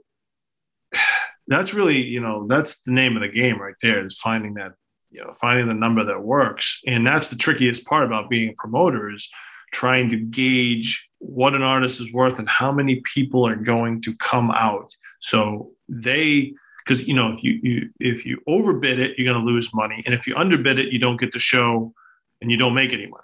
that's 1.47 1.73
really, 1.73 2.01
you 2.01 2.19
know, 2.19 2.45
that's 2.47 2.81
the 2.81 2.91
name 2.91 3.15
of 3.15 3.21
the 3.21 3.29
game 3.29 3.59
right 3.59 3.75
there 3.81 4.05
is 4.05 4.19
finding 4.19 4.55
that, 4.55 4.73
you 5.09 5.21
know, 5.21 5.33
finding 5.39 5.67
the 5.67 5.73
number 5.73 6.03
that 6.03 6.21
works. 6.21 6.81
And 6.85 7.07
that's 7.07 7.29
the 7.29 7.37
trickiest 7.37 7.85
part 7.85 8.05
about 8.05 8.29
being 8.29 8.49
a 8.49 8.53
promoter 8.53 9.09
is 9.09 9.29
trying 9.71 10.09
to 10.09 10.17
gauge 10.17 11.07
what 11.19 11.55
an 11.55 11.61
artist 11.61 12.01
is 12.01 12.11
worth 12.11 12.39
and 12.39 12.49
how 12.49 12.73
many 12.73 13.01
people 13.13 13.47
are 13.47 13.55
going 13.55 14.01
to 14.01 14.15
come 14.17 14.51
out. 14.51 14.93
So 15.21 15.71
they, 15.87 16.53
because 16.87 17.05
you 17.05 17.13
know 17.13 17.33
if 17.33 17.43
you, 17.43 17.59
you 17.61 17.89
if 17.99 18.25
you 18.25 18.41
overbid 18.47 18.99
it 18.99 19.17
you're 19.17 19.31
going 19.31 19.45
to 19.45 19.51
lose 19.51 19.73
money 19.73 20.01
and 20.05 20.15
if 20.15 20.25
you 20.25 20.35
underbid 20.35 20.79
it 20.79 20.91
you 20.91 20.99
don't 20.99 21.19
get 21.19 21.31
the 21.31 21.39
show 21.39 21.93
and 22.41 22.49
you 22.51 22.57
don't 22.57 22.73
make 22.73 22.93
any 22.93 23.07
money. 23.07 23.23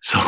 So 0.00 0.20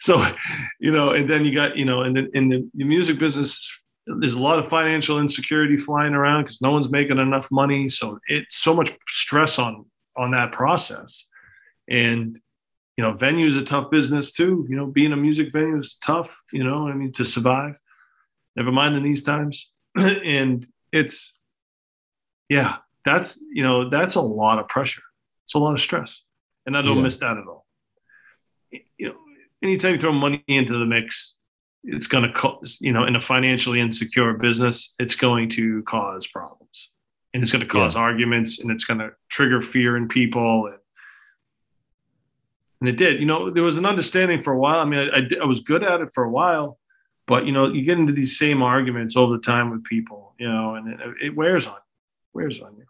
so 0.00 0.34
you 0.80 0.92
know 0.92 1.10
and 1.10 1.30
then 1.30 1.46
you 1.46 1.54
got 1.54 1.76
you 1.76 1.86
know 1.86 2.02
and 2.02 2.14
then 2.14 2.28
in 2.34 2.48
the, 2.50 2.68
the 2.74 2.84
music 2.84 3.18
business 3.18 3.70
there's 4.06 4.34
a 4.34 4.38
lot 4.38 4.58
of 4.58 4.68
financial 4.68 5.18
insecurity 5.18 5.78
flying 5.78 6.12
around 6.12 6.44
because 6.44 6.60
no 6.60 6.72
one's 6.72 6.90
making 6.90 7.18
enough 7.18 7.50
money 7.50 7.88
so 7.88 8.18
it's 8.28 8.56
so 8.56 8.74
much 8.74 8.90
stress 9.08 9.58
on 9.58 9.86
on 10.16 10.32
that 10.32 10.52
process. 10.52 11.24
And 11.88 12.38
you 12.98 13.04
know 13.04 13.12
venue 13.14 13.46
is 13.46 13.56
a 13.56 13.64
tough 13.64 13.90
business 13.90 14.32
too 14.32 14.66
you 14.68 14.76
know 14.76 14.86
being 14.86 15.12
a 15.12 15.16
music 15.16 15.50
venue 15.52 15.80
is 15.80 15.96
tough 15.96 16.38
you 16.52 16.62
know 16.62 16.86
i 16.88 16.92
mean 16.92 17.12
to 17.12 17.24
survive. 17.24 17.78
Never 18.56 18.70
mind 18.70 18.94
in 18.94 19.02
these 19.02 19.24
times. 19.24 19.70
And 19.96 20.66
it's 20.92 21.34
yeah, 22.56 22.72
that's 23.08 23.30
you 23.56 23.62
know 23.66 23.76
that's 23.96 24.14
a 24.16 24.20
lot 24.42 24.56
of 24.60 24.66
pressure. 24.74 25.02
It's 25.44 25.54
a 25.54 25.58
lot 25.58 25.74
of 25.74 25.80
stress, 25.88 26.10
and 26.66 26.72
I 26.76 26.80
don't 26.82 26.96
Yeah. 26.98 27.02
miss 27.08 27.16
that 27.24 27.36
at 27.42 27.46
all. 27.50 27.62
You 29.00 29.06
know, 29.08 29.16
anytime 29.62 29.92
you 29.94 30.00
throw 30.00 30.12
money 30.12 30.42
into 30.46 30.74
the 30.82 30.86
mix, 30.96 31.36
it's 31.94 32.06
going 32.12 32.24
to 32.28 32.32
cause 32.42 32.78
you 32.86 32.92
know 32.94 33.04
in 33.08 33.14
a 33.16 33.20
financially 33.20 33.80
insecure 33.86 34.32
business, 34.48 34.94
it's 35.02 35.16
going 35.26 35.48
to 35.58 35.82
cause 35.94 36.26
problems. 36.36 36.76
and 37.34 37.42
it's 37.42 37.52
going 37.54 37.66
to 37.68 37.72
cause 37.78 37.94
arguments 38.08 38.60
and 38.60 38.68
it's 38.74 38.84
going 38.88 39.00
to 39.04 39.10
trigger 39.36 39.60
fear 39.72 39.90
in 40.00 40.06
people 40.18 40.66
and 40.68 40.78
and 42.80 42.88
it 42.92 42.96
did 43.04 43.14
you 43.22 43.26
know 43.30 43.50
there 43.54 43.62
was 43.70 43.76
an 43.76 43.86
understanding 43.92 44.40
for 44.44 44.52
a 44.52 44.58
while 44.64 44.78
i 44.84 44.86
mean 44.90 45.00
I, 45.00 45.18
I, 45.18 45.20
I 45.44 45.46
was 45.52 45.60
good 45.70 45.82
at 45.92 46.00
it 46.04 46.10
for 46.14 46.22
a 46.24 46.30
while 46.38 46.68
but 47.26 47.40
you 47.46 47.52
know 47.52 47.64
you 47.76 47.82
get 47.90 47.98
into 47.98 48.12
these 48.20 48.38
same 48.44 48.62
arguments 48.62 49.16
all 49.16 49.28
the 49.36 49.38
time 49.52 49.66
with 49.72 49.82
people 49.94 50.20
you 50.38 50.48
know 50.52 50.66
and 50.76 50.84
it, 50.94 51.00
it 51.26 51.32
wears 51.42 51.66
on 51.66 51.80
wears 52.34 52.60
on 52.60 52.76
you, 52.76 52.84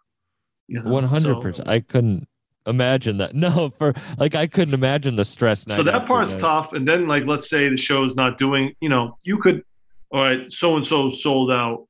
you 0.67 0.81
know? 0.81 0.89
One 0.91 1.03
hundred 1.05 1.35
So- 1.35 1.41
percent. 1.41 1.67
I 1.69 1.79
couldn't 1.79 2.27
imagine 2.65 3.17
that. 3.17 3.35
No, 3.45 3.69
for 3.77 3.93
like 4.17 4.35
I 4.35 4.47
couldn't 4.47 4.73
imagine 4.73 5.15
the 5.15 5.25
stress. 5.25 5.65
so 5.69 5.83
that 5.83 6.07
part's 6.07 6.33
night. 6.33 6.41
tough 6.41 6.73
and 6.73 6.87
then 6.87 7.07
like 7.07 7.25
let's 7.25 7.49
say 7.49 7.69
the 7.69 7.77
show's 7.77 8.15
not 8.15 8.37
doing 8.37 8.73
you 8.81 8.89
know 8.89 9.17
you 9.23 9.37
could 9.37 9.63
all 10.11 10.21
right 10.21 10.51
so 10.51 10.75
and 10.75 10.85
so 10.85 11.09
sold 11.09 11.51
out 11.51 11.85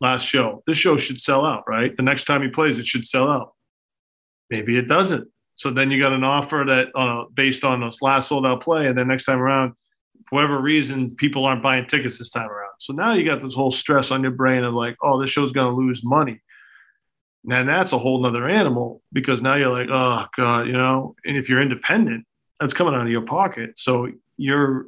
last 0.00 0.22
show 0.24 0.62
this 0.66 0.78
show 0.78 0.98
should 0.98 1.20
sell 1.20 1.44
out 1.44 1.62
right 1.68 1.96
the 1.96 2.02
next 2.02 2.24
time 2.24 2.42
he 2.42 2.48
plays 2.48 2.78
it 2.78 2.86
should 2.86 3.04
sell 3.06 3.28
out 3.30 3.54
maybe 4.50 4.76
it 4.76 4.88
doesn't 4.88 5.28
so 5.54 5.70
then 5.70 5.90
you 5.90 6.00
got 6.00 6.12
an 6.12 6.24
offer 6.24 6.64
that 6.66 6.88
uh, 6.96 7.24
based 7.34 7.62
on 7.64 7.80
this 7.80 8.02
last 8.02 8.28
sold 8.28 8.44
out 8.46 8.60
play 8.62 8.86
and 8.86 8.96
then 8.98 9.06
next 9.08 9.24
time 9.24 9.38
around 9.40 9.72
for 10.28 10.36
whatever 10.36 10.60
reason 10.60 11.12
people 11.16 11.44
aren't 11.44 11.62
buying 11.62 11.86
tickets 11.86 12.18
this 12.18 12.30
time 12.30 12.48
around 12.50 12.72
so 12.78 12.92
now 12.92 13.12
you 13.12 13.24
got 13.24 13.40
this 13.42 13.54
whole 13.54 13.70
stress 13.70 14.10
on 14.10 14.22
your 14.22 14.32
brain 14.32 14.64
of 14.64 14.74
like 14.74 14.96
oh 15.02 15.20
this 15.20 15.30
show's 15.30 15.52
going 15.52 15.68
to 15.72 15.76
lose 15.76 16.02
money 16.04 16.40
and 17.50 17.68
that's 17.68 17.92
a 17.92 17.98
whole 17.98 18.22
nother 18.22 18.48
animal 18.48 19.02
because 19.12 19.42
now 19.42 19.54
you're 19.54 19.70
like 19.70 19.88
oh 19.90 20.26
god 20.36 20.66
you 20.66 20.72
know 20.72 21.14
and 21.24 21.36
if 21.36 21.48
you're 21.48 21.60
independent 21.60 22.24
that's 22.62 22.72
coming 22.72 22.94
out 22.94 23.02
of 23.02 23.08
your 23.08 23.22
pocket. 23.22 23.76
So 23.76 24.08
you're 24.36 24.86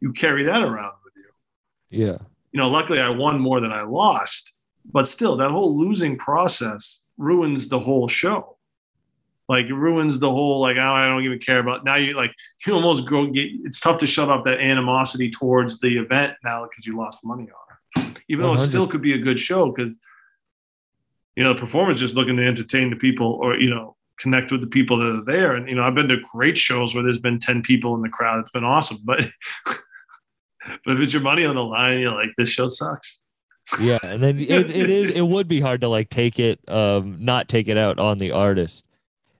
you 0.00 0.12
carry 0.12 0.44
that 0.44 0.62
around 0.62 0.94
with 1.04 1.14
you. 1.16 2.00
Yeah. 2.04 2.18
You 2.50 2.60
know, 2.60 2.68
luckily 2.68 2.98
I 3.00 3.08
won 3.08 3.38
more 3.38 3.60
than 3.60 3.70
I 3.70 3.82
lost, 3.82 4.52
but 4.92 5.06
still 5.06 5.36
that 5.36 5.52
whole 5.52 5.78
losing 5.78 6.18
process 6.18 6.98
ruins 7.16 7.68
the 7.68 7.78
whole 7.78 8.08
show. 8.08 8.58
Like 9.48 9.66
it 9.66 9.74
ruins 9.74 10.18
the 10.18 10.30
whole 10.30 10.60
like 10.60 10.76
oh, 10.76 10.92
I 10.92 11.06
don't 11.06 11.22
even 11.22 11.38
care 11.38 11.60
about 11.60 11.84
now 11.84 11.94
you 11.94 12.16
like 12.16 12.34
you 12.66 12.74
almost 12.74 13.06
go 13.06 13.26
get 13.26 13.50
it's 13.64 13.78
tough 13.78 13.98
to 13.98 14.06
shut 14.06 14.28
off 14.28 14.44
that 14.44 14.58
animosity 14.58 15.30
towards 15.30 15.78
the 15.78 15.98
event 15.98 16.34
now 16.42 16.66
because 16.68 16.84
you 16.84 16.96
lost 16.96 17.24
money 17.24 17.44
on 17.44 18.04
it. 18.08 18.18
Even 18.28 18.44
though 18.44 18.54
it 18.54 18.66
still 18.66 18.88
could 18.88 19.02
be 19.02 19.12
a 19.12 19.18
good 19.18 19.38
show 19.38 19.70
because 19.70 19.92
you 21.36 21.42
know 21.42 21.54
the 21.54 21.60
performer's 21.60 22.00
just 22.00 22.14
looking 22.14 22.36
to 22.36 22.46
entertain 22.46 22.90
the 22.90 22.96
people 22.96 23.38
or 23.42 23.56
you 23.56 23.70
know 23.70 23.96
connect 24.22 24.52
with 24.52 24.60
the 24.60 24.66
people 24.68 24.98
that 24.98 25.06
are 25.06 25.24
there. 25.24 25.56
And 25.56 25.68
you 25.68 25.74
know, 25.74 25.82
I've 25.82 25.94
been 25.94 26.08
to 26.08 26.18
great 26.32 26.56
shows 26.56 26.94
where 26.94 27.02
there's 27.02 27.18
been 27.18 27.38
10 27.38 27.62
people 27.62 27.94
in 27.96 28.02
the 28.02 28.08
crowd. 28.08 28.40
It's 28.40 28.50
been 28.52 28.64
awesome. 28.64 28.98
But 29.04 29.20
but 29.66 29.80
if 30.86 31.00
it's 31.00 31.12
your 31.12 31.22
money 31.22 31.44
on 31.44 31.56
the 31.56 31.64
line, 31.64 31.98
you're 31.98 32.14
like, 32.14 32.30
this 32.38 32.48
show 32.48 32.68
sucks. 32.68 33.20
Yeah. 33.80 33.98
And 34.02 34.22
then 34.22 34.38
it, 34.38 34.70
it 34.70 34.70
is 34.90 35.10
it 35.10 35.22
would 35.22 35.48
be 35.48 35.60
hard 35.60 35.80
to 35.82 35.88
like 35.88 36.08
take 36.08 36.38
it 36.38 36.60
um 36.68 37.18
not 37.20 37.48
take 37.48 37.68
it 37.68 37.76
out 37.76 37.98
on 37.98 38.18
the 38.18 38.30
artist. 38.30 38.84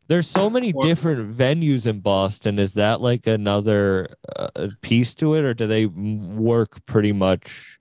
There's 0.08 0.26
so 0.26 0.50
many 0.50 0.74
different 0.82 1.34
venues 1.34 1.86
in 1.86 2.00
Boston. 2.00 2.58
Is 2.58 2.74
that 2.74 3.00
like 3.00 3.26
another 3.26 4.14
uh, 4.36 4.68
piece 4.82 5.14
to 5.14 5.34
it, 5.34 5.44
or 5.44 5.54
do 5.54 5.66
they 5.66 5.86
work 5.86 6.84
pretty 6.84 7.12
much 7.12 7.78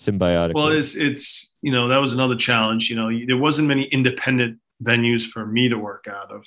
symbiotically? 0.00 0.54
Well, 0.54 0.68
it's 0.68 0.94
it's 0.94 1.52
you 1.62 1.72
know 1.72 1.88
that 1.88 1.98
was 1.98 2.14
another 2.14 2.36
challenge. 2.36 2.90
You 2.90 2.96
know, 2.96 3.26
there 3.26 3.36
wasn't 3.36 3.68
many 3.68 3.84
independent 3.84 4.58
venues 4.82 5.26
for 5.26 5.46
me 5.46 5.68
to 5.68 5.76
work 5.76 6.06
out 6.08 6.32
of. 6.32 6.46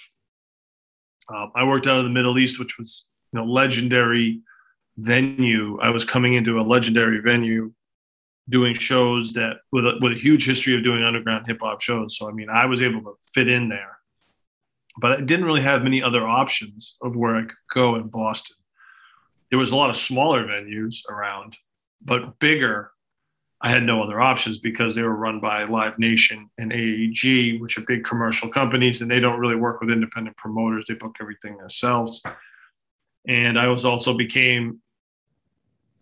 Um, 1.34 1.52
I 1.56 1.64
worked 1.64 1.88
out 1.88 2.00
of 2.00 2.04
the 2.04 2.10
Middle 2.10 2.38
East, 2.38 2.60
which 2.60 2.78
was 2.78 3.06
you 3.32 3.40
know 3.40 3.46
legendary 3.46 4.42
venue. 4.98 5.80
I 5.80 5.90
was 5.90 6.04
coming 6.06 6.34
into 6.34 6.60
a 6.60 6.64
legendary 6.64 7.20
venue, 7.22 7.72
doing 8.50 8.74
shows 8.74 9.34
that 9.34 9.58
with 9.72 9.86
a, 9.86 9.94
with 10.02 10.14
a 10.14 10.20
huge 10.20 10.46
history 10.46 10.76
of 10.76 10.84
doing 10.84 11.04
underground 11.04 11.46
hip 11.48 11.60
hop 11.62 11.82
shows. 11.82 12.18
So 12.18 12.28
I 12.28 12.32
mean, 12.32 12.50
I 12.50 12.66
was 12.66 12.82
able 12.82 13.02
to 13.02 13.14
fit 13.34 13.48
in 13.48 13.70
there, 13.70 14.00
but 15.00 15.12
I 15.12 15.22
didn't 15.22 15.46
really 15.46 15.62
have 15.62 15.84
many 15.84 16.02
other 16.02 16.28
options 16.28 16.96
of 17.02 17.16
where 17.16 17.36
I 17.36 17.42
could 17.44 17.56
go 17.74 17.96
in 17.96 18.10
Boston. 18.10 18.58
There 19.50 19.60
was 19.60 19.72
a 19.72 19.76
lot 19.76 19.92
of 19.92 19.96
smaller 19.96 20.46
venues 20.46 21.08
around, 21.08 21.56
but 22.02 22.40
bigger 22.40 22.93
I 23.64 23.70
had 23.70 23.84
no 23.84 24.04
other 24.04 24.20
options 24.20 24.60
because 24.60 24.94
they 24.94 25.04
were 25.04 25.16
run 25.16 25.40
by 25.40 25.64
Live 25.64 25.98
Nation 25.98 26.50
and 26.58 26.74
AEG, 26.74 27.62
which 27.62 27.78
are 27.78 27.86
big 27.88 28.04
commercial 28.04 28.50
companies, 28.50 29.00
and 29.00 29.10
they 29.10 29.22
don't 29.22 29.40
really 29.40 29.56
work 29.56 29.80
with 29.80 29.90
independent 29.90 30.36
promoters. 30.36 30.84
They 30.86 30.96
book 30.96 31.16
everything 31.22 31.58
themselves. 31.58 32.22
And 33.26 33.58
I 33.58 33.70
was 33.70 33.86
also 33.86 34.14
became 34.14 34.82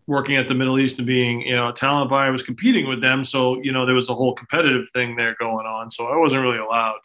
working 0.08 0.38
at 0.38 0.48
the 0.48 0.56
Middle 0.56 0.80
East 0.80 0.98
and 0.98 1.06
being, 1.06 1.42
you 1.42 1.56
know, 1.56 1.70
a 1.70 1.74
talent 1.74 2.10
buyer. 2.10 2.32
Was 2.32 2.42
competing 2.42 2.88
with 2.88 3.00
them, 3.00 3.24
so 3.24 3.62
you 3.62 3.72
know 3.72 3.86
there 3.86 3.94
was 3.94 4.10
a 4.10 4.16
whole 4.16 4.34
competitive 4.34 4.90
thing 4.92 5.16
there 5.16 5.36
going 5.40 5.68
on. 5.68 5.92
So 5.92 6.08
I 6.08 6.18
wasn't 6.18 6.42
really 6.42 6.58
allowed. 6.58 7.00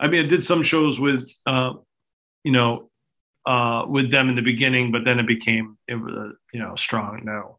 I 0.00 0.08
mean, 0.08 0.26
I 0.26 0.28
did 0.28 0.42
some 0.42 0.64
shows 0.64 0.98
with, 0.98 1.30
uh, 1.46 1.74
you 2.42 2.52
know, 2.52 2.90
uh, 3.46 3.86
with 3.88 4.10
them 4.10 4.28
in 4.28 4.34
the 4.34 4.42
beginning, 4.42 4.92
but 4.92 5.04
then 5.04 5.18
it 5.18 5.26
became, 5.26 5.78
it 5.88 5.94
was, 5.94 6.12
a, 6.12 6.32
you 6.52 6.60
know, 6.60 6.74
strong 6.74 7.22
no 7.24 7.58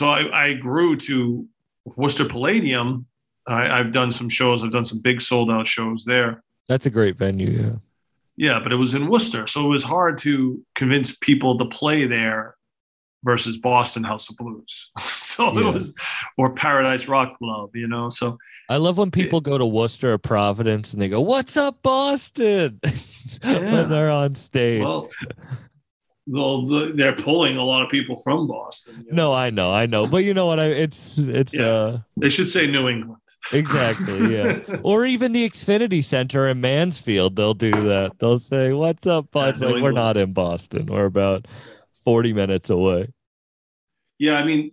so 0.00 0.08
I, 0.08 0.46
I 0.46 0.52
grew 0.54 0.96
to 0.96 1.46
Worcester 1.84 2.24
Palladium. 2.24 3.04
I, 3.46 3.78
I've 3.78 3.92
done 3.92 4.10
some 4.12 4.30
shows. 4.30 4.64
I've 4.64 4.72
done 4.72 4.86
some 4.86 5.00
big 5.02 5.20
sold 5.20 5.50
out 5.50 5.66
shows 5.66 6.04
there. 6.06 6.42
That's 6.68 6.86
a 6.86 6.90
great 6.90 7.16
venue. 7.18 7.50
Yeah. 7.62 7.72
Yeah, 8.36 8.60
but 8.62 8.72
it 8.72 8.76
was 8.76 8.94
in 8.94 9.08
Worcester, 9.08 9.46
so 9.46 9.66
it 9.66 9.68
was 9.68 9.82
hard 9.84 10.16
to 10.20 10.64
convince 10.74 11.14
people 11.16 11.58
to 11.58 11.66
play 11.66 12.06
there 12.06 12.56
versus 13.22 13.58
Boston 13.58 14.02
House 14.02 14.30
of 14.30 14.36
Blues. 14.38 14.88
so 15.00 15.52
Yeah. 15.52 15.68
it 15.68 15.74
was 15.74 15.94
or 16.38 16.54
Paradise 16.54 17.06
Rock 17.06 17.36
Club, 17.38 17.76
you 17.76 17.86
know. 17.86 18.08
So 18.08 18.38
I 18.70 18.78
love 18.78 18.96
when 18.96 19.10
people 19.10 19.42
go 19.42 19.58
to 19.58 19.66
Worcester 19.66 20.14
or 20.14 20.18
Providence 20.18 20.94
and 20.94 21.02
they 21.02 21.08
go, 21.10 21.20
"What's 21.20 21.56
up, 21.58 21.82
Boston?" 21.82 22.80
Yeah. 23.44 23.72
when 23.72 23.88
they're 23.90 24.10
on 24.10 24.34
stage. 24.34 24.82
well, 24.82 25.08
well, 26.30 26.66
they're 26.94 27.16
pulling 27.16 27.56
a 27.56 27.64
lot 27.64 27.82
of 27.82 27.90
people 27.90 28.16
from 28.24 28.46
Boston. 28.46 29.04
you 29.06 29.12
know. 29.12 29.30
no, 29.30 29.32
I 29.34 29.50
know, 29.50 29.72
I 29.72 29.86
know, 29.86 30.06
but 30.06 30.18
you 30.24 30.32
know 30.34 30.46
what? 30.46 30.60
I 30.60 30.66
it's 30.66 31.18
it's 31.18 31.52
Yeah. 31.52 31.66
uh 31.66 31.98
they 32.16 32.28
should 32.30 32.48
say 32.48 32.66
New 32.66 32.88
England. 32.88 33.16
exactly 33.52 34.18
yeah. 34.36 34.60
or 34.82 35.04
even 35.06 35.32
the 35.32 35.48
Xfinity 35.48 36.04
Center 36.04 36.46
in 36.48 36.60
Mansfield, 36.60 37.36
they'll 37.36 37.54
do 37.54 37.70
that. 37.72 38.12
They'll 38.18 38.40
say, 38.40 38.72
"What's 38.72 39.06
up, 39.06 39.26
Yeah, 39.34 39.50
Boston?" 39.50 39.68
New 39.68 39.74
like, 39.74 39.82
we're 39.82 39.92
not 39.92 40.16
in 40.16 40.32
Boston. 40.32 40.86
We're 40.86 41.06
about 41.06 41.46
forty 42.04 42.32
minutes 42.32 42.70
away. 42.70 43.08
Yeah, 44.18 44.34
I 44.34 44.44
mean, 44.44 44.72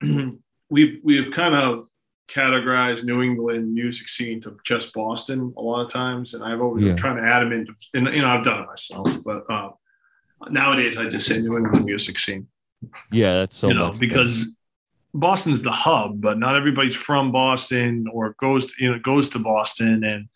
we've 0.70 1.00
we've 1.02 1.32
kind 1.32 1.54
of 1.54 1.86
categorized 2.30 3.04
New 3.04 3.22
England 3.22 3.72
music 3.72 4.06
scene 4.06 4.40
to 4.42 4.56
just 4.64 4.92
Boston 4.92 5.52
a 5.56 5.60
lot 5.62 5.80
of 5.84 5.90
times, 5.90 6.34
and 6.34 6.44
I've 6.44 6.60
always 6.60 6.84
Yeah. 6.84 6.90
been 6.90 6.96
trying 6.98 7.16
to 7.16 7.22
add 7.22 7.40
them 7.40 7.52
into. 7.52 7.72
And 7.94 8.06
you 8.14 8.22
know, 8.22 8.28
I've 8.28 8.44
done 8.44 8.62
it 8.62 8.66
myself, 8.66 9.08
but 9.24 9.44
uh, 9.50 9.70
nowadays 10.50 10.96
I 10.96 11.08
just 11.08 11.26
say 11.26 11.38
New 11.40 11.56
England 11.56 11.84
music 11.84 12.18
scene. 12.18 12.48
Yeah, 13.10 13.34
that's 13.34 13.56
so 13.56 13.68
you 13.68 13.74
know, 13.74 13.92
because 13.92 14.54
Boston's 15.14 15.62
the 15.62 15.72
hub, 15.72 16.20
but 16.20 16.38
not 16.38 16.54
everybody's 16.56 16.94
from 16.94 17.32
Boston 17.32 18.06
or 18.12 18.34
goes 18.40 18.66
to, 18.66 18.72
you 18.78 18.92
know 18.92 18.98
goes 19.00 19.30
to 19.30 19.38
Boston 19.38 20.04
and 20.04 20.28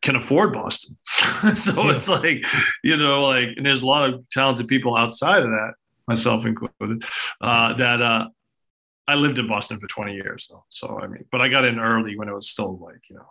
can 0.00 0.16
afford 0.16 0.52
Boston. 0.52 0.96
so 1.56 1.84
Yeah. 1.84 1.94
it's 1.96 2.08
like 2.08 2.44
you 2.82 2.96
know, 2.96 3.24
like, 3.26 3.48
and 3.56 3.66
there's 3.66 3.82
a 3.82 3.86
lot 3.86 4.08
of 4.08 4.24
talented 4.30 4.68
people 4.68 4.96
outside 4.96 5.42
of 5.42 5.50
that, 5.50 5.72
myself 6.08 6.46
included, 6.46 7.04
uh, 7.40 7.74
that 7.74 8.00
uh, 8.00 8.28
I 9.06 9.14
lived 9.16 9.38
in 9.38 9.46
Boston 9.48 9.78
for 9.80 9.86
20 9.86 10.14
years 10.14 10.48
though. 10.50 10.64
So 10.70 10.98
I 11.02 11.06
mean, 11.06 11.24
but 11.30 11.42
I 11.42 11.48
got 11.48 11.64
in 11.66 11.78
early 11.78 12.16
when 12.16 12.28
it 12.28 12.34
was 12.34 12.48
still 12.48 12.78
like 12.78 13.00
you 13.10 13.16
know 13.16 13.28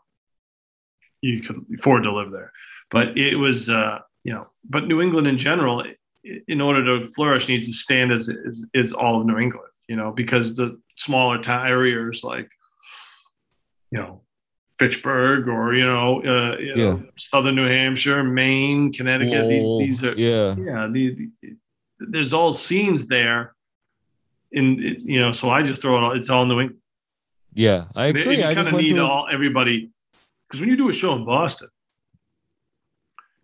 you 1.21 1.41
could 1.41 1.65
afford 1.79 2.03
to 2.03 2.13
live 2.13 2.31
there, 2.31 2.51
but 2.91 3.17
it 3.17 3.35
was 3.35 3.69
uh, 3.69 3.99
you 4.23 4.33
know, 4.33 4.47
but 4.69 4.87
New 4.87 5.01
England 5.01 5.27
in 5.27 5.37
general. 5.37 5.83
In 6.47 6.61
order 6.61 6.85
to 6.85 7.11
flourish, 7.11 7.49
needs 7.49 7.67
to 7.67 7.73
stand 7.73 8.13
as 8.13 8.29
is, 8.29 8.65
is 8.73 8.93
all 8.93 9.19
of 9.19 9.27
New 9.27 9.37
England, 9.37 9.67
you 9.89 9.97
know, 9.97 10.13
because 10.13 10.53
the 10.53 10.79
smaller 10.95 11.37
town 11.37 11.67
areas 11.67 12.23
like, 12.23 12.49
you 13.91 13.99
know, 13.99 14.21
Fitchburg 14.79 15.49
or 15.49 15.75
you 15.75 15.85
know, 15.85 16.21
uh, 16.23 16.57
you 16.57 16.75
know, 16.75 17.03
southern 17.17 17.55
New 17.55 17.67
Hampshire, 17.67 18.23
Maine, 18.23 18.93
Connecticut. 18.93 19.45
Lowell, 19.45 19.79
these 19.79 19.99
these 19.99 20.03
are 20.05 20.15
yeah, 20.15 20.55
yeah. 20.57 20.87
The, 20.87 21.29
the, 21.41 21.57
there's 21.99 22.31
all 22.31 22.53
scenes 22.53 23.07
there, 23.07 23.53
in 24.53 24.81
it, 24.81 25.01
you 25.01 25.19
know. 25.19 25.33
So 25.33 25.49
I 25.49 25.61
just 25.61 25.81
throw 25.81 25.97
it 25.97 26.03
all. 26.03 26.11
It's 26.13 26.29
all 26.29 26.45
New 26.45 26.61
England. 26.61 26.81
yeah. 27.53 27.85
I 27.95 28.07
And 28.07 28.17
agree. 28.17 28.37
You 28.37 28.43
kind 28.43 28.67
of 28.67 28.73
need 28.75 28.93
to 28.93 28.99
all 29.03 29.27
everybody 29.29 29.91
because 30.47 30.61
when 30.61 30.69
you 30.69 30.77
do 30.77 30.87
a 30.87 30.93
show 30.93 31.13
in 31.15 31.25
Boston, 31.25 31.67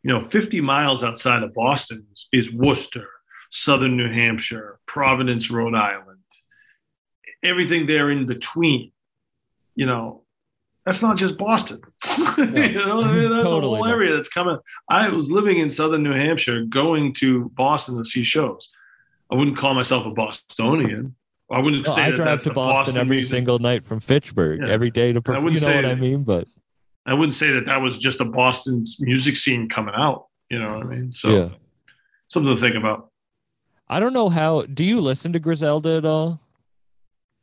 you 0.03 0.11
know, 0.13 0.27
50 0.29 0.61
miles 0.61 1.03
outside 1.03 1.43
of 1.43 1.53
Boston 1.53 2.05
is, 2.13 2.27
is 2.31 2.53
Worcester, 2.53 3.07
Southern 3.51 3.97
New 3.97 4.11
Hampshire, 4.11 4.79
Providence, 4.85 5.49
Rhode 5.51 5.75
Island, 5.75 6.19
everything 7.43 7.85
there 7.87 8.09
in 8.09 8.25
between. 8.25 8.91
You 9.75 9.85
know, 9.85 10.23
that's 10.85 11.01
not 11.01 11.17
just 11.17 11.37
Boston. 11.37 11.79
you 12.37 12.45
know, 12.73 13.03
I 13.03 13.13
mean? 13.13 13.29
that's 13.31 13.43
Totally 13.43 13.79
a 13.79 13.83
whole 13.83 13.85
area 13.85 14.13
that's 14.15 14.27
coming. 14.29 14.57
I 14.89 15.09
was 15.09 15.31
living 15.31 15.59
in 15.59 15.69
Southern 15.69 16.03
New 16.03 16.13
Hampshire, 16.13 16.63
going 16.65 17.13
to 17.15 17.49
Boston 17.55 17.97
to 17.97 18.05
see 18.05 18.23
shows. 18.23 18.69
I 19.31 19.35
wouldn't 19.35 19.57
call 19.57 19.73
myself 19.73 20.05
a 20.05 20.11
Bostonian. 20.11 21.15
I 21.51 21.59
wouldn't 21.59 21.85
No, 21.85 21.93
say 21.95 22.03
I 22.03 22.09
that 22.11 22.15
drive 22.15 22.43
to 22.43 22.49
the 22.49 22.55
Boston, 22.55 22.97
every 22.97 23.17
music. 23.17 23.31
single 23.31 23.59
night 23.59 23.83
from 23.83 23.99
Fitchburg 23.99 24.61
Yeah. 24.61 24.69
every 24.69 24.91
day 24.91 25.13
to 25.13 25.19
I 25.19 25.21
perform. 25.21 25.43
wouldn't 25.45 25.61
You 25.61 25.67
know 25.67 25.73
say 25.73 25.81
what 25.83 25.91
I 25.91 25.95
mean? 25.95 26.23
But 26.23 26.47
I 27.09 27.13
wouldn't 27.13 27.33
say 27.33 27.51
that 27.51 27.65
that 27.65 27.81
was 27.81 27.97
just 27.97 28.21
a 28.21 28.25
Boston 28.25 28.83
music 28.99 29.37
scene 29.37 29.67
coming 29.69 29.93
out. 29.95 30.27
You 30.49 30.59
know 30.59 30.77
what 30.77 30.85
I 30.85 30.89
mean? 30.89 31.13
So 31.13 31.29
yeah, 31.29 31.49
something 32.27 32.53
to 32.55 32.59
think 32.61 32.75
about. 32.75 33.11
I 33.87 33.99
don't 33.99 34.13
know 34.13 34.29
how. 34.29 34.63
Do 34.63 34.83
you 34.83 35.01
listen 35.01 35.33
to 35.33 35.39
Griselda 35.39 35.97
at 35.97 36.05
all? 36.05 36.39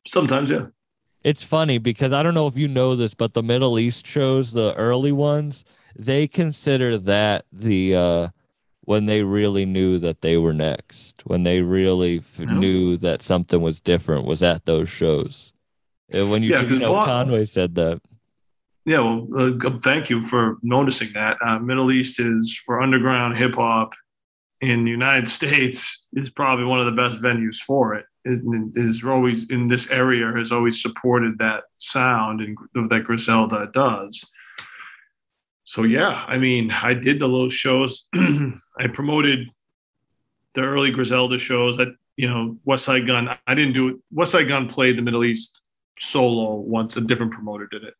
Sometimes, 0.06 0.50
yeah. 0.50 0.66
It's 1.24 1.42
funny 1.42 1.78
because 1.78 2.12
I 2.12 2.22
don't 2.22 2.34
know 2.34 2.46
if 2.46 2.56
you 2.56 2.68
know 2.68 2.94
this, 2.94 3.14
but 3.14 3.34
the 3.34 3.42
Middle 3.42 3.78
East 3.78 4.06
shows, 4.06 4.52
the 4.52 4.74
early 4.76 5.10
ones, 5.10 5.64
they 5.98 6.28
consider 6.28 6.98
that 6.98 7.46
the 7.52 7.96
uh 7.96 8.28
when 8.82 9.06
they 9.06 9.22
really 9.24 9.66
knew 9.66 9.98
that 9.98 10.20
they 10.20 10.36
were 10.36 10.52
next, 10.52 11.22
when 11.26 11.42
they 11.42 11.60
really 11.62 12.18
f- 12.18 12.40
Oh. 12.40 12.44
knew 12.44 12.96
that 12.98 13.20
something 13.22 13.60
was 13.60 13.80
different, 13.80 14.24
was 14.26 14.44
at 14.44 14.64
those 14.66 14.88
shows. 14.88 15.52
And 16.08 16.30
when 16.30 16.44
you, 16.44 16.50
Yeah, 16.50 16.62
you 16.62 16.78
know, 16.78 16.92
Bo- 16.92 17.04
Conway 17.04 17.46
said 17.46 17.74
that. 17.74 18.00
Yeah, 18.86 19.00
well, 19.00 19.26
uh, 19.36 19.78
thank 19.82 20.10
you 20.10 20.22
for 20.22 20.58
noticing 20.62 21.12
that. 21.14 21.38
Uh, 21.44 21.58
Middle 21.58 21.90
East 21.90 22.20
is 22.20 22.56
for 22.64 22.80
underground 22.80 23.36
hip 23.36 23.56
hop 23.56 23.94
in 24.60 24.84
the 24.84 24.90
United 24.90 25.26
States 25.38 26.06
is 26.12 26.30
probably 26.30 26.64
one 26.64 26.78
of 26.78 26.86
the 26.86 26.92
best 26.92 27.20
venues 27.20 27.56
for 27.56 27.94
it. 27.94 28.06
It 28.24 28.40
is 28.76 29.02
always 29.04 29.50
in 29.50 29.68
this 29.68 29.90
area 29.90 30.32
has 30.36 30.52
always 30.52 30.80
supported 30.80 31.38
that 31.38 31.64
sound 31.78 32.40
and 32.40 32.90
that 32.90 33.04
Griselda 33.04 33.68
does. 33.72 34.24
So 35.64 35.82
yeah, 35.82 36.24
I 36.26 36.38
mean, 36.38 36.70
I 36.70 36.94
did 36.94 37.18
the 37.18 37.28
little 37.28 37.48
shows. 37.48 38.08
I 38.14 38.86
promoted 38.92 39.48
the 40.54 40.62
early 40.62 40.92
Griselda 40.92 41.38
shows. 41.38 41.78
I, 41.80 41.86
you 42.16 42.28
know, 42.28 42.56
Westside 42.66 43.06
Gunn. 43.06 43.36
I 43.46 43.54
didn't 43.54 43.74
do 43.74 43.88
it. 43.88 43.96
Westside 44.14 44.48
Gunn 44.48 44.68
played 44.68 44.96
the 44.96 45.02
Middle 45.02 45.24
East 45.24 45.60
solo 45.98 46.54
once. 46.54 46.96
A 46.96 47.00
different 47.00 47.32
promoter 47.32 47.68
did 47.70 47.82
it. 47.82 47.94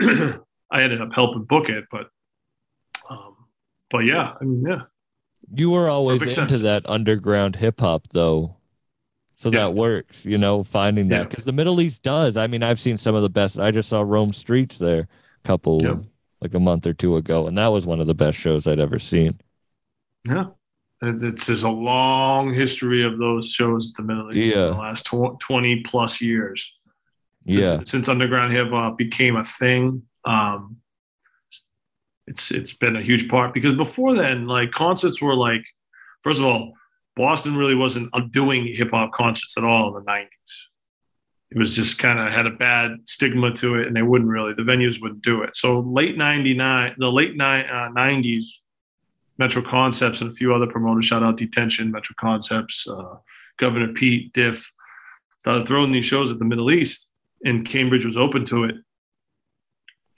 I 0.00 0.82
ended 0.82 1.00
up 1.00 1.12
helping 1.14 1.44
book 1.44 1.68
it, 1.68 1.84
but 1.90 2.08
um, 3.10 3.36
but 3.90 3.98
yeah, 4.00 4.34
I 4.40 4.44
mean, 4.44 4.64
yeah, 4.66 4.82
You 5.52 5.70
were 5.70 5.88
always 5.88 6.20
Perfect 6.20 6.38
into 6.38 6.54
sense. 6.54 6.62
that 6.62 6.88
underground 6.88 7.56
hip 7.56 7.80
hop 7.80 8.08
though. 8.12 8.56
So 9.36 9.50
Yeah. 9.50 9.60
that 9.60 9.74
works, 9.74 10.24
you 10.26 10.36
know, 10.38 10.62
finding 10.62 11.08
that 11.08 11.16
Yeah. 11.16 11.24
because 11.24 11.44
the 11.44 11.52
Middle 11.52 11.80
East 11.80 12.02
does. 12.02 12.36
I 12.36 12.46
mean, 12.46 12.62
I've 12.62 12.78
seen 12.78 12.98
some 12.98 13.14
of 13.14 13.22
the 13.22 13.30
best. 13.30 13.58
I 13.58 13.70
just 13.70 13.88
saw 13.88 14.02
Rome 14.02 14.32
Streetz 14.32 14.76
there 14.78 15.00
a 15.42 15.48
couple, 15.48 15.80
Yep. 15.82 15.98
like 16.42 16.54
a 16.54 16.60
month 16.60 16.86
or 16.86 16.92
two 16.92 17.16
ago, 17.16 17.46
and 17.46 17.56
that 17.56 17.68
was 17.68 17.86
one 17.86 18.00
of 18.00 18.06
the 18.06 18.14
best 18.14 18.38
shows 18.38 18.66
I'd 18.66 18.78
ever 18.80 18.98
seen. 18.98 19.40
yeah. 20.24 20.46
It's 21.02 21.46
there's 21.46 21.62
a 21.62 21.70
long 21.70 22.52
history 22.52 23.02
of 23.02 23.16
those 23.18 23.50
shows 23.50 23.90
at 23.90 23.96
the 23.96 24.02
Middle 24.02 24.30
East 24.36 24.54
Yeah. 24.54 24.66
in 24.66 24.72
the 24.74 24.78
last 24.78 25.06
tw- 25.06 25.40
twenty 25.40 25.80
plus 25.80 26.20
years. 26.20 26.70
Since, 27.50 27.68
Yeah, 27.68 27.80
since 27.84 28.08
underground 28.08 28.52
hip 28.52 28.70
hop 28.70 28.98
became 28.98 29.36
a 29.36 29.44
thing, 29.44 30.02
um, 30.24 30.76
it's 32.26 32.50
it's 32.50 32.76
been 32.76 32.96
a 32.96 33.02
huge 33.02 33.28
part 33.28 33.52
because 33.52 33.74
before 33.74 34.14
then, 34.14 34.46
like 34.46 34.70
concerts 34.70 35.20
were 35.20 35.34
like, 35.34 35.64
first 36.22 36.38
of 36.38 36.46
all, 36.46 36.74
Boston 37.16 37.56
really 37.56 37.74
wasn't 37.74 38.10
doing 38.32 38.72
hip 38.72 38.90
hop 38.92 39.12
concerts 39.12 39.56
at 39.58 39.64
all 39.64 39.88
in 39.88 39.94
the 39.94 40.10
nineties. 40.10 40.68
It 41.50 41.58
was 41.58 41.74
just 41.74 41.98
kind 41.98 42.20
of 42.20 42.32
had 42.32 42.46
a 42.46 42.50
bad 42.50 42.98
stigma 43.06 43.52
to 43.54 43.74
it, 43.74 43.88
and 43.88 43.96
they 43.96 44.02
wouldn't 44.02 44.30
really 44.30 44.54
the 44.54 44.62
venues 44.62 45.02
wouldn't 45.02 45.22
do 45.22 45.42
it. 45.42 45.56
So 45.56 45.80
late 45.80 46.16
ninety 46.16 46.54
nine, 46.54 46.94
the 46.98 47.10
late 47.10 47.36
nineties, 47.36 48.62
Metro 49.38 49.60
Concepts 49.60 50.20
and 50.20 50.30
a 50.30 50.34
few 50.34 50.54
other 50.54 50.68
promoters, 50.68 51.06
shout 51.06 51.24
out 51.24 51.36
Detention, 51.36 51.90
Metro 51.90 52.14
Concepts, 52.20 52.86
uh, 52.86 53.16
Governor 53.58 53.92
Pete, 53.92 54.32
Diff, 54.32 54.70
started 55.38 55.66
throwing 55.66 55.90
these 55.90 56.04
shows 56.04 56.30
at 56.30 56.38
the 56.38 56.44
Middle 56.44 56.70
East, 56.70 57.09
and 57.44 57.66
Cambridge 57.66 58.04
was 58.04 58.16
open 58.16 58.44
to 58.46 58.64
it, 58.64 58.74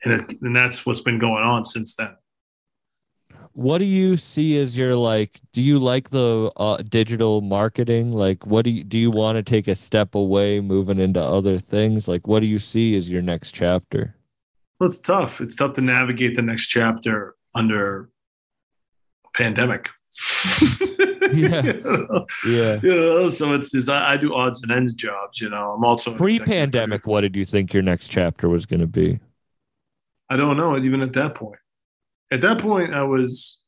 and 0.05 0.13
it, 0.15 0.41
and 0.43 0.55
that's 0.55 0.85
what's 0.87 1.01
been 1.01 1.19
going 1.19 1.45
on 1.45 1.65
since 1.65 1.95
then. 1.97 2.17
what 3.55 3.79
do 3.79 3.85
you 3.85 4.17
see 4.17 4.59
as 4.59 4.77
your 4.77 4.97
like? 4.97 5.41
Do 5.53 5.61
you 5.63 5.79
like 5.79 6.11
the 6.11 6.51
uh, 6.57 6.79
digital 6.89 7.41
marketing? 7.41 8.13
Like, 8.13 8.47
what 8.47 8.65
do 8.65 8.71
you 8.71 8.85
do? 8.85 8.99
You 8.99 9.11
want 9.11 9.37
to 9.37 9.43
take 9.43 9.69
a 9.69 9.75
step 9.75 10.15
away, 10.15 10.61
moving 10.61 10.99
into 10.99 11.21
other 11.21 11.59
things? 11.59 12.09
Like, 12.09 12.27
what 12.27 12.41
do 12.41 12.47
you 12.47 12.59
see 12.59 12.97
as 12.97 13.11
your 13.11 13.23
next 13.23 13.53
chapter? 13.53 14.17
Well, 14.79 14.89
it's 14.89 14.99
tough. 14.99 15.41
It's 15.41 15.55
tough 15.55 15.75
to 15.75 15.81
navigate 15.81 16.35
the 16.35 16.43
next 16.43 16.69
chapter 16.69 17.37
under 17.55 18.09
pandemic. 19.35 19.89
Yeah. 21.33 21.63
you, 21.63 21.83
know? 21.83 22.27
Yeah. 22.47 22.81
You 22.83 22.95
know, 22.95 23.29
so 23.29 23.55
it's 23.55 23.71
just, 23.71 23.89
I, 23.89 24.15
I 24.15 24.17
do 24.17 24.35
odds 24.35 24.63
and 24.63 24.73
ends 24.73 24.95
jobs. 24.95 25.41
You 25.41 25.49
know, 25.49 25.73
I'm 25.73 25.85
also 25.85 26.15
Pre-pandemic, 26.15 27.07
what 27.07 27.23
did 27.23 27.37
you 27.37 27.45
think 27.45 27.73
your 27.73 27.83
next 27.83 28.09
chapter 28.09 28.49
was 28.49 28.67
going 28.67 28.81
to 28.81 28.87
be? 28.87 29.21
I 30.29 30.37
don't 30.37 30.57
know. 30.57 30.79
Even 30.79 31.03
at 31.03 31.13
that 31.15 31.35
point, 31.35 31.59
at 32.31 32.41
that 32.41 32.59
point, 32.59 32.95
I 32.95 33.03
was, 33.03 33.63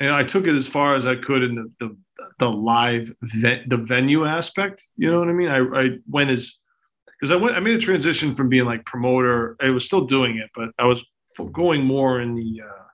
you 0.00 0.08
know, 0.08 0.16
I 0.16 0.22
took 0.22 0.46
it 0.46 0.54
as 0.54 0.66
far 0.66 0.96
as 0.96 1.06
I 1.06 1.16
could 1.16 1.42
in 1.42 1.54
the 1.54 1.72
the, 1.80 1.96
the 2.38 2.50
live 2.50 3.12
ve- 3.22 3.62
the 3.66 3.78
venue 3.78 4.26
aspect. 4.26 4.82
You 4.96 5.10
know 5.10 5.18
what 5.18 5.28
I 5.28 5.32
mean? 5.32 5.48
I, 5.48 5.58
I 5.58 5.88
went 6.06 6.30
as 6.30 6.54
because 7.18 7.32
I 7.32 7.36
went. 7.36 7.56
I 7.56 7.60
made 7.60 7.74
a 7.74 7.80
transition 7.80 8.34
from 8.34 8.50
being 8.50 8.66
like 8.66 8.84
promoter. 8.84 9.56
I 9.62 9.70
was 9.70 9.86
still 9.86 10.04
doing 10.04 10.36
it, 10.36 10.50
but 10.54 10.70
I 10.78 10.84
was 10.84 11.02
going 11.52 11.84
more 11.84 12.20
in 12.20 12.34
the 12.34 12.60
uh, 12.62 12.84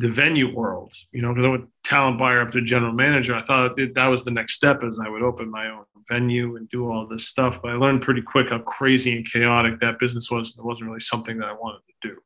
the 0.00 0.08
venue 0.08 0.54
world. 0.54 0.92
You 1.12 1.20
know, 1.22 1.32
because 1.34 1.44
I 1.44 1.50
went 1.50 1.68
talent 1.84 2.18
buyer 2.18 2.40
up 2.40 2.52
to 2.52 2.62
general 2.62 2.92
manager. 2.92 3.34
I 3.34 3.42
thought 3.42 3.76
that 3.76 4.06
was 4.06 4.24
the 4.24 4.30
next 4.30 4.54
step, 4.54 4.82
as 4.82 4.98
I 5.04 5.08
would 5.08 5.22
open 5.22 5.50
my 5.50 5.68
own 5.68 5.84
venue 6.08 6.56
and 6.56 6.68
do 6.70 6.90
all 6.90 7.06
this 7.06 7.28
stuff. 7.28 7.60
But 7.62 7.72
I 7.72 7.74
learned 7.74 8.02
pretty 8.02 8.22
quick 8.22 8.48
how 8.48 8.60
crazy 8.60 9.14
and 9.14 9.30
chaotic 9.30 9.78
that 9.80 9.98
business 9.98 10.30
was. 10.30 10.58
It 10.58 10.64
wasn't 10.64 10.88
really 10.88 11.00
something 11.00 11.38
that 11.38 11.48
I 11.48 11.52
wanted 11.52 11.82
to 11.86 12.08
do. 12.08 12.16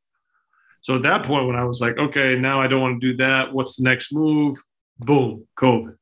So 0.83 0.97
at 0.97 1.03
that 1.03 1.25
point, 1.25 1.47
when 1.47 1.57
I 1.57 1.65
was 1.65 1.81
like, 1.81 1.99
okay, 1.99 2.37
now 2.37 2.61
I 2.61 2.67
don't 2.67 2.81
want 2.81 3.01
to 3.01 3.13
do 3.13 3.17
that. 3.17 3.53
What's 3.53 3.77
the 3.77 3.85
next 3.85 4.13
move? 4.13 4.57
Boom, 4.99 5.47
COVID. 5.59 5.97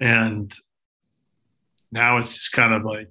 And 0.00 0.52
now 1.90 2.18
it's 2.18 2.34
just 2.34 2.52
kind 2.52 2.74
of 2.74 2.84
like 2.84 3.10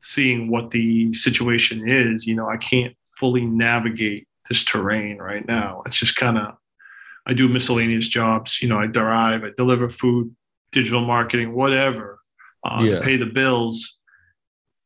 seeing 0.00 0.50
what 0.50 0.70
the 0.70 1.12
situation 1.14 1.88
is. 1.88 2.26
You 2.26 2.36
know, 2.36 2.48
I 2.48 2.58
can't 2.58 2.94
fully 3.16 3.44
navigate 3.44 4.28
this 4.48 4.62
terrain 4.62 5.18
right 5.18 5.46
now. 5.46 5.82
It's 5.84 5.98
just 5.98 6.16
kind 6.16 6.38
of, 6.38 6.54
I 7.28 7.34
do 7.34 7.46
miscellaneous 7.48 8.08
jobs. 8.08 8.60
You 8.62 8.68
know, 8.68 8.78
I 8.78 8.86
drive, 8.86 9.44
I 9.44 9.50
deliver 9.56 9.88
food, 9.88 10.34
digital 10.72 11.04
marketing, 11.04 11.54
whatever, 11.54 12.20
uh, 12.64 12.80
Yeah. 12.82 13.00
pay 13.02 13.16
the 13.16 13.26
bills. 13.26 13.96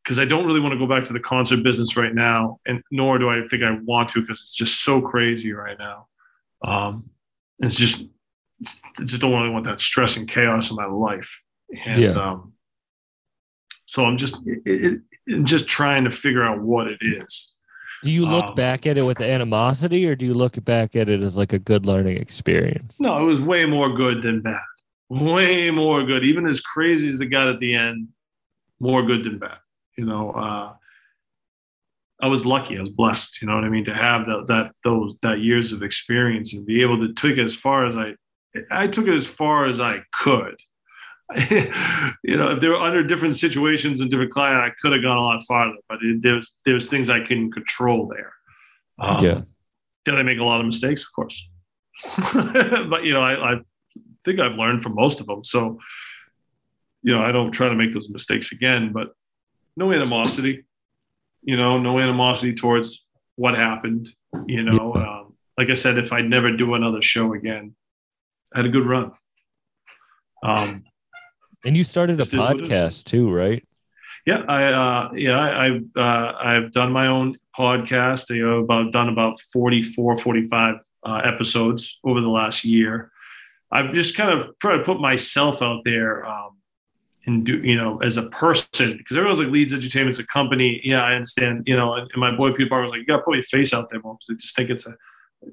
Because 0.02 0.18
I 0.18 0.24
don't 0.24 0.44
really 0.46 0.58
want 0.58 0.72
to 0.72 0.78
go 0.78 0.86
back 0.88 1.04
to 1.04 1.12
the 1.12 1.20
concert 1.20 1.62
business 1.62 1.96
right 1.96 2.12
now, 2.12 2.58
and 2.66 2.82
nor 2.90 3.18
do 3.20 3.28
I 3.30 3.46
think 3.46 3.62
I 3.62 3.78
want 3.84 4.08
to 4.10 4.20
because 4.20 4.40
it's 4.40 4.52
just 4.54 4.82
so 4.82 5.00
crazy 5.00 5.52
right 5.52 5.78
now. 5.78 6.08
Um, 6.64 7.08
it's 7.60 7.76
just, 7.76 8.08
it's, 8.60 8.82
I 8.98 9.04
just 9.04 9.22
don't 9.22 9.32
really 9.32 9.50
want 9.50 9.64
that 9.66 9.78
stress 9.78 10.16
and 10.16 10.28
chaos 10.28 10.70
in 10.70 10.76
my 10.76 10.86
life. 10.86 11.40
And 11.86 11.98
Yeah. 12.02 12.10
um, 12.10 12.52
so 13.86 14.04
I'm 14.04 14.16
just, 14.16 14.44
it, 14.46 14.62
it, 14.66 14.84
it- 15.28 15.44
just 15.44 15.68
trying 15.68 16.02
to 16.02 16.10
figure 16.10 16.42
out 16.42 16.60
what 16.60 16.88
it 16.88 16.98
is. 17.00 17.51
Do 18.02 18.10
you 18.10 18.26
look 18.26 18.44
Um, 18.46 18.54
back 18.54 18.86
at 18.86 18.98
it 18.98 19.04
with 19.04 19.20
animosity 19.20 20.06
or 20.08 20.14
do 20.16 20.26
you 20.26 20.34
look 20.34 20.62
back 20.64 20.96
at 20.96 21.08
it 21.08 21.22
as 21.22 21.36
like 21.36 21.52
a 21.52 21.58
good 21.58 21.86
learning 21.86 22.16
experience? 22.16 22.96
No, 22.98 23.20
it 23.22 23.24
was 23.24 23.40
way 23.40 23.64
more 23.64 23.92
good 23.92 24.22
than 24.22 24.40
bad. 24.40 24.60
Way 25.08 25.70
more 25.70 26.04
good. 26.04 26.24
Even 26.24 26.46
as 26.46 26.60
crazy 26.60 27.08
as 27.08 27.20
it 27.20 27.26
got 27.26 27.48
at 27.48 27.60
the 27.60 27.74
end, 27.74 28.08
more 28.80 29.02
good 29.04 29.24
than 29.24 29.38
bad. 29.38 29.58
You 29.96 30.06
know, 30.06 30.30
uh, 30.32 30.72
I 32.20 32.26
was 32.26 32.46
lucky. 32.46 32.78
I 32.78 32.80
was 32.80 32.90
blessed. 32.90 33.40
You 33.40 33.48
know 33.48 33.54
what 33.54 33.64
I 33.64 33.68
mean? 33.68 33.84
To 33.84 33.94
have 33.94 34.26
that 34.26 34.46
that 34.48 34.72
those 34.84 35.14
that 35.22 35.40
years 35.40 35.72
of 35.72 35.82
experience 35.82 36.54
and 36.54 36.64
be 36.64 36.82
able 36.82 36.98
to 37.06 37.12
take 37.14 37.36
it 37.36 37.44
as 37.44 37.54
far 37.54 37.86
as 37.86 37.94
I, 37.94 38.14
I 38.70 38.86
took 38.88 39.06
it 39.06 39.14
as 39.14 39.26
far 39.26 39.66
as 39.66 39.80
I 39.80 40.02
could. 40.12 40.56
you 42.24 42.36
know, 42.36 42.52
if 42.52 42.60
they 42.60 42.68
were 42.68 42.76
under 42.76 43.02
different 43.02 43.36
situations 43.36 44.00
and 44.00 44.10
different 44.10 44.32
client, 44.32 44.58
I 44.58 44.70
could 44.80 44.92
have 44.92 45.02
gone 45.02 45.16
a 45.16 45.20
lot 45.20 45.42
farther. 45.46 45.76
But 45.88 45.98
it, 46.02 46.22
there's 46.22 46.54
there's 46.64 46.88
things 46.88 47.08
I 47.10 47.20
couldn't 47.20 47.52
control 47.52 48.08
there. 48.08 48.32
Um, 48.98 49.24
Yeah. 49.24 49.40
Did 50.04 50.16
I 50.16 50.22
make 50.22 50.38
a 50.38 50.44
lot 50.44 50.60
of 50.60 50.66
mistakes? 50.66 51.04
Of 51.04 51.12
course. 51.12 51.48
but 52.34 53.04
you 53.04 53.12
know, 53.12 53.22
I, 53.22 53.54
I 53.54 53.60
think 54.24 54.40
I've 54.40 54.56
learned 54.56 54.82
from 54.82 54.94
most 54.94 55.20
of 55.20 55.26
them. 55.26 55.44
So, 55.44 55.78
you 57.02 57.14
know, 57.14 57.22
I 57.22 57.32
don't 57.32 57.52
try 57.52 57.68
to 57.68 57.74
make 57.74 57.92
those 57.92 58.10
mistakes 58.10 58.52
again. 58.52 58.92
But 58.92 59.14
no 59.76 59.92
animosity. 59.92 60.64
You 61.42 61.56
know, 61.56 61.78
no 61.78 61.98
animosity 61.98 62.54
towards 62.54 63.04
what 63.36 63.56
happened. 63.56 64.10
You 64.46 64.62
know, 64.62 64.94
um, 64.94 65.34
like 65.56 65.70
I 65.70 65.74
said, 65.74 65.98
if 65.98 66.12
I'd 66.12 66.28
never 66.28 66.56
do 66.56 66.74
another 66.74 67.02
show 67.02 67.34
again, 67.34 67.74
I 68.54 68.58
had 68.58 68.66
a 68.66 68.70
good 68.70 68.86
run. 68.86 69.12
Um, 70.42 70.84
And 71.64 71.76
you 71.76 71.84
started 71.84 72.20
a 72.20 72.24
Just 72.24 72.34
is 72.34 72.40
what 72.40 72.58
it 72.58 72.64
is. 72.64 72.70
podcast 72.70 73.04
too, 73.04 73.30
right? 73.30 73.66
Yeah, 74.26 74.42
I 74.48 74.64
uh, 74.64 75.12
yeah, 75.14 75.38
I, 75.38 75.66
I've 75.66 75.96
uh, 75.96 76.32
I've 76.38 76.72
done 76.72 76.92
my 76.92 77.08
own 77.08 77.38
podcast. 77.56 78.34
You 78.34 78.46
know, 78.46 78.58
about 78.58 78.92
done 78.92 79.08
about 79.08 79.40
44, 79.52 80.18
45 80.18 80.76
uh, 81.04 81.20
episodes 81.24 81.98
over 82.04 82.20
the 82.20 82.28
last 82.28 82.64
year. 82.64 83.10
I've 83.70 83.92
just 83.92 84.16
kind 84.16 84.30
of 84.30 84.58
tried 84.58 84.78
to 84.78 84.84
put 84.84 85.00
myself 85.00 85.62
out 85.62 85.82
there 85.84 86.26
um, 86.26 86.50
and 87.26 87.44
do 87.44 87.58
you 87.58 87.76
know 87.76 87.98
as 88.02 88.16
a 88.16 88.24
person 88.24 88.96
because 88.96 89.16
everyone's 89.16 89.38
like 89.38 89.48
Leedz 89.48 89.70
Edutainment's 89.70 90.18
a 90.18 90.26
company. 90.26 90.80
Yeah, 90.84 91.02
I 91.02 91.14
understand. 91.14 91.64
You 91.66 91.76
know, 91.76 91.94
and, 91.94 92.08
and 92.12 92.20
my 92.20 92.34
boy 92.36 92.52
Peter 92.52 92.68
Barber 92.68 92.84
was 92.84 92.90
like, 92.90 93.00
you 93.00 93.06
got 93.06 93.18
to 93.18 93.22
put 93.22 93.34
your 93.34 93.44
face 93.44 93.72
out 93.72 93.88
there 93.90 94.00
more 94.00 94.14
because 94.14 94.26
they 94.28 94.40
just 94.40 94.56
think 94.56 94.70
it's 94.70 94.86
a 94.86 94.96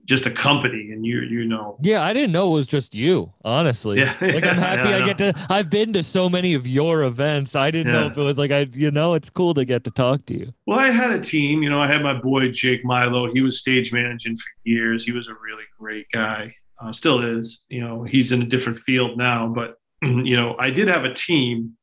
just 0.06 0.26
a 0.26 0.32
company, 0.32 0.92
and 0.92 1.06
you 1.06 1.22
you 1.22 1.46
know. 1.46 1.78
Yeah, 1.82 2.04
I 2.04 2.14
didn't 2.14 2.32
know 2.32 2.52
it 2.52 2.54
was 2.56 2.68
just 2.68 2.94
you, 2.94 3.34
honestly. 3.44 4.00
Yeah, 4.00 4.16
Like 4.22 4.46
I'm 4.46 4.58
happy 4.58 4.90
yeah, 4.90 4.96
I 4.96 5.00
know. 5.00 5.06
get 5.06 5.18
to 5.20 5.34
I've 5.50 5.70
been 5.70 5.94
to 5.94 6.04
so 6.04 6.30
many 6.30 6.54
of 6.54 6.68
your 6.68 7.04
events. 7.04 7.56
I 7.56 7.72
didn't 7.72 7.92
know 7.92 8.08
if 8.08 8.18
it 8.18 8.22
was 8.22 8.38
like 8.38 8.52
I 8.52 8.68
you 8.72 8.92
know, 8.92 9.14
it's 9.16 9.30
cool 9.30 9.54
to 9.56 9.66
get 9.66 9.84
to 9.86 9.92
talk 9.92 10.26
to 10.28 10.38
you. 10.38 10.54
Well, 10.66 10.80
I 10.80 10.90
had 10.90 11.12
a 11.12 11.20
team. 11.20 11.64
You 11.64 11.70
know, 11.70 11.82
I 11.82 11.88
had 11.88 12.02
my 12.04 12.14
boy 12.14 12.50
Jake 12.52 12.86
Milo. 12.86 13.32
He 13.32 13.42
was 13.42 13.60
stage 13.60 13.92
managing 13.94 14.38
for 14.38 14.50
years. 14.64 15.06
He 15.06 15.12
was 15.12 15.28
a 15.28 15.34
really 15.34 15.64
great 15.80 16.08
guy. 16.14 16.56
Uh, 16.82 16.92
still 16.92 17.22
is. 17.22 17.66
You 17.70 17.82
know, 17.82 18.04
he's 18.04 18.32
in 18.32 18.42
a 18.42 18.46
different 18.46 18.80
field 18.80 19.18
now. 19.18 19.48
But 19.48 19.76
you 20.02 20.36
know, 20.36 20.56
I 20.60 20.70
did 20.70 20.88
have 20.88 21.04
a 21.06 21.14
team. 21.14 21.76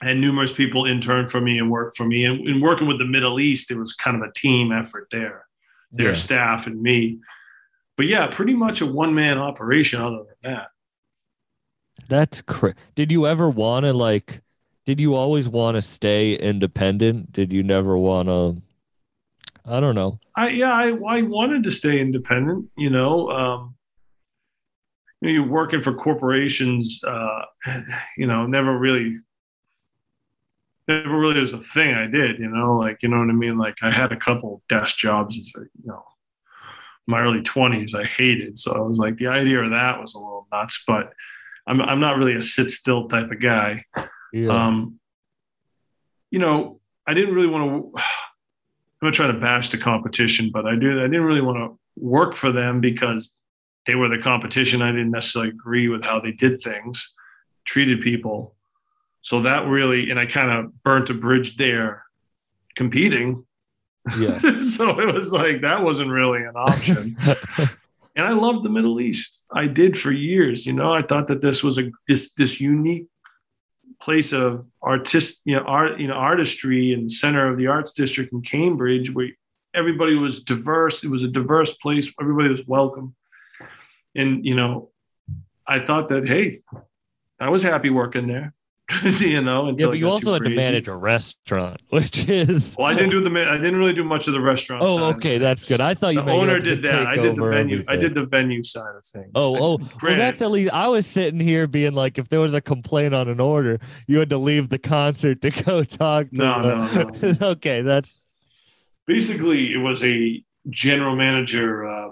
I 0.00 0.06
had 0.08 0.18
numerous 0.18 0.52
people 0.52 0.86
intern 0.86 1.26
for 1.26 1.40
me 1.40 1.58
and 1.58 1.70
work 1.72 1.96
for 1.96 2.04
me. 2.04 2.24
And 2.24 2.46
in 2.46 2.60
working 2.60 2.86
with 2.86 2.98
the 2.98 3.04
Middle 3.04 3.40
East, 3.40 3.72
it 3.72 3.76
was 3.76 3.94
kind 3.94 4.16
of 4.16 4.22
a 4.22 4.32
team 4.32 4.70
effort 4.70 5.08
there. 5.10 5.44
Their 5.92 6.08
Yeah. 6.08 6.14
staff 6.14 6.66
and 6.66 6.80
me. 6.82 7.18
But 7.96 8.06
yeah, 8.06 8.28
pretty 8.28 8.54
much 8.54 8.80
a 8.80 8.86
one 8.86 9.14
man 9.14 9.38
operation. 9.38 10.00
Other 10.00 10.18
than 10.42 10.52
that, 10.52 10.68
That's 12.08 12.42
cra- 12.42 12.74
Did 12.94 13.10
you 13.10 13.26
ever 13.26 13.48
want 13.50 13.84
to 13.84 13.92
like 13.92 14.42
did 14.86 15.00
you 15.00 15.14
always 15.14 15.48
want 15.50 15.74
to 15.74 15.82
stay 15.82 16.34
independent? 16.34 17.30
Did 17.32 17.52
you 17.52 17.62
never 17.62 17.98
want 17.98 18.28
to 18.28 18.62
I 19.66 19.80
don't 19.80 19.94
know. 19.94 20.18
I 20.36 20.48
yeah, 20.50 20.72
I 20.72 20.90
I 21.06 21.22
wanted 21.22 21.64
to 21.64 21.70
stay 21.70 22.00
independent. 22.00 22.70
You 22.76 22.88
know, 22.90 23.28
um, 23.30 23.74
you 25.20 25.28
know, 25.28 25.34
you're 25.34 25.46
working 25.52 25.82
for 25.82 25.92
corporations. 25.92 27.02
Uh, 27.04 27.42
you 28.16 28.26
know, 28.26 28.46
never 28.46 28.78
really, 28.78 29.18
never 30.88 31.18
really 31.18 31.40
was 31.40 31.52
a 31.52 31.60
thing 31.60 31.94
I 31.94 32.06
did. 32.06 32.38
You 32.38 32.48
know, 32.48 32.76
like 32.76 33.02
you 33.02 33.08
know 33.08 33.18
what 33.18 33.28
I 33.28 33.32
mean. 33.32 33.58
Like 33.58 33.76
I 33.82 33.90
had 33.90 34.12
a 34.12 34.16
couple 34.16 34.62
desk 34.68 34.96
jobs. 34.96 35.38
It's 35.38 35.54
like, 35.56 35.68
you 35.82 35.90
know, 35.90 36.02
my 37.06 37.20
early 37.20 37.42
twenties 37.42 37.94
I 37.94 38.04
hated. 38.04 38.58
So 38.58 38.72
I 38.72 38.80
was 38.80 38.98
like, 38.98 39.16
the 39.16 39.28
idea 39.28 39.62
of 39.62 39.70
that 39.70 40.00
was 40.00 40.14
a 40.14 40.18
little 40.18 40.46
nuts. 40.50 40.82
But 40.86 41.12
I'm 41.66 41.80
I'm 41.80 42.00
not 42.00 42.16
really 42.16 42.34
a 42.34 42.42
sit 42.42 42.70
still 42.70 43.08
type 43.08 43.30
of 43.30 43.40
guy. 43.40 43.84
Yeah. 44.32 44.48
Um, 44.48 44.98
you 46.30 46.38
know, 46.38 46.80
I 47.06 47.14
didn't 47.14 47.34
really 47.34 47.48
want 47.48 47.94
to. 47.94 48.02
I'm 49.00 49.06
not 49.06 49.14
trying 49.14 49.32
to 49.32 49.38
bash 49.38 49.70
the 49.70 49.78
competition, 49.78 50.50
but 50.52 50.66
I 50.66 50.74
do, 50.74 50.98
I 50.98 51.04
didn't 51.04 51.22
really 51.22 51.40
want 51.40 51.58
to 51.58 51.78
work 51.96 52.34
for 52.34 52.50
them 52.50 52.80
because 52.80 53.32
they 53.86 53.94
were 53.94 54.08
the 54.08 54.18
competition. 54.18 54.82
I 54.82 54.90
didn't 54.90 55.12
necessarily 55.12 55.50
agree 55.50 55.86
with 55.86 56.02
how 56.02 56.18
they 56.18 56.32
did 56.32 56.60
things, 56.60 57.14
treated 57.64 58.00
people. 58.00 58.56
So 59.22 59.42
that 59.42 59.66
really, 59.66 60.10
and 60.10 60.18
I 60.18 60.26
kind 60.26 60.50
of 60.50 60.82
burnt 60.82 61.10
a 61.10 61.14
bridge 61.14 61.56
there, 61.56 62.04
competing. 62.76 63.44
yeah. 64.18 64.38
so 64.60 65.00
it 65.00 65.14
was 65.14 65.32
like 65.32 65.62
that 65.62 65.82
wasn't 65.82 66.10
really 66.10 66.40
an 66.40 66.54
option. 66.54 67.16
and 68.16 68.26
I 68.26 68.32
loved 68.32 68.64
the 68.64 68.70
Middle 68.70 69.00
East. 69.00 69.42
I 69.52 69.66
did 69.66 69.98
for 69.98 70.12
years. 70.12 70.66
You 70.66 70.72
know, 70.72 70.92
I 70.92 71.02
thought 71.02 71.28
that 71.28 71.42
this 71.42 71.62
was 71.62 71.78
a 71.78 71.90
this 72.06 72.32
this 72.34 72.60
unique 72.60 73.06
place 74.00 74.32
of 74.32 74.66
artist, 74.80 75.42
you 75.44 75.56
know, 75.56 75.62
art, 75.62 75.98
you 75.98 76.06
know, 76.06 76.14
artistry 76.14 76.92
and 76.92 77.10
center 77.10 77.48
of 77.48 77.58
the 77.58 77.66
arts 77.66 77.92
district 77.92 78.32
in 78.32 78.42
Cambridge, 78.42 79.12
where 79.12 79.30
everybody 79.74 80.14
was 80.14 80.42
diverse. 80.42 81.04
It 81.04 81.10
was 81.10 81.22
a 81.22 81.28
diverse 81.28 81.74
place. 81.74 82.10
Everybody 82.20 82.48
was 82.48 82.66
welcome. 82.66 83.14
And 84.14 84.44
you 84.44 84.54
know, 84.54 84.90
I 85.66 85.80
thought 85.80 86.08
that 86.08 86.26
hey, 86.26 86.60
I 87.40 87.50
was 87.50 87.62
happy 87.62 87.90
working 87.90 88.26
there. 88.26 88.54
you 89.20 89.42
know, 89.42 89.68
Yeah, 89.76 89.86
but 89.86 89.98
you 89.98 90.08
also 90.08 90.32
had 90.32 90.44
to 90.44 90.50
manage 90.50 90.88
a 90.88 90.96
restaurant, 90.96 91.82
which 91.90 92.26
is 92.28 92.74
Well, 92.78 92.86
I 92.86 92.94
didn't 92.94 93.10
do 93.10 93.22
the. 93.22 93.30
I 93.48 93.56
didn't 93.56 93.76
really 93.76 93.92
do 93.92 94.04
much 94.04 94.26
of 94.28 94.32
the 94.32 94.40
restaurant. 94.40 94.82
Oh, 94.84 94.96
side 94.96 95.16
okay, 95.16 95.38
that's 95.38 95.64
good. 95.66 95.80
I 95.80 95.92
thought 95.92 96.14
you 96.14 96.22
the 96.22 96.30
owner 96.30 96.58
did 96.58 96.80
that. 96.82 97.06
I 97.06 97.16
did 97.16 97.36
the 97.36 97.46
venue. 97.46 97.84
I 97.86 97.96
did 97.96 98.14
the 98.14 98.24
venue 98.24 98.62
side 98.62 98.96
of 98.96 99.04
things. 99.04 99.30
Oh, 99.34 99.56
oh, 99.74 99.78
well, 100.02 100.16
that's 100.16 100.40
at 100.40 100.50
least. 100.50 100.72
I 100.72 100.88
was 100.88 101.06
sitting 101.06 101.40
here 101.40 101.66
being 101.66 101.92
like, 101.92 102.18
if 102.18 102.28
there 102.30 102.40
was 102.40 102.54
a 102.54 102.62
complaint 102.62 103.14
on 103.14 103.28
an 103.28 103.40
order, 103.40 103.78
you 104.06 104.18
had 104.18 104.30
to 104.30 104.38
leave 104.38 104.70
the 104.70 104.78
concert 104.78 105.42
to 105.42 105.50
go 105.50 105.84
talk 105.84 106.30
to. 106.30 106.36
No, 106.36 106.88
the- 106.88 107.38
no, 107.40 107.48
okay, 107.50 107.82
that's 107.82 108.10
basically 109.06 109.72
it 109.72 109.78
was 109.78 110.02
a 110.02 110.42
general 110.70 111.14
manager 111.14 111.86
uh, 111.86 112.10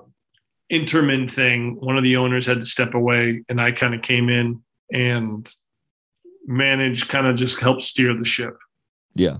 intermin 0.70 1.30
thing. 1.30 1.76
One 1.80 1.96
of 1.96 2.02
the 2.02 2.16
owners 2.16 2.44
had 2.44 2.60
to 2.60 2.66
step 2.66 2.92
away, 2.92 3.44
and 3.48 3.60
I 3.60 3.72
kind 3.72 3.94
of 3.94 4.02
came 4.02 4.28
in 4.28 4.62
and 4.92 5.50
managed, 6.46 7.08
kind 7.08 7.26
of 7.26 7.36
just 7.36 7.60
helped 7.60 7.82
steer 7.82 8.16
the 8.16 8.24
ship. 8.24 8.56
yeah, 9.14 9.38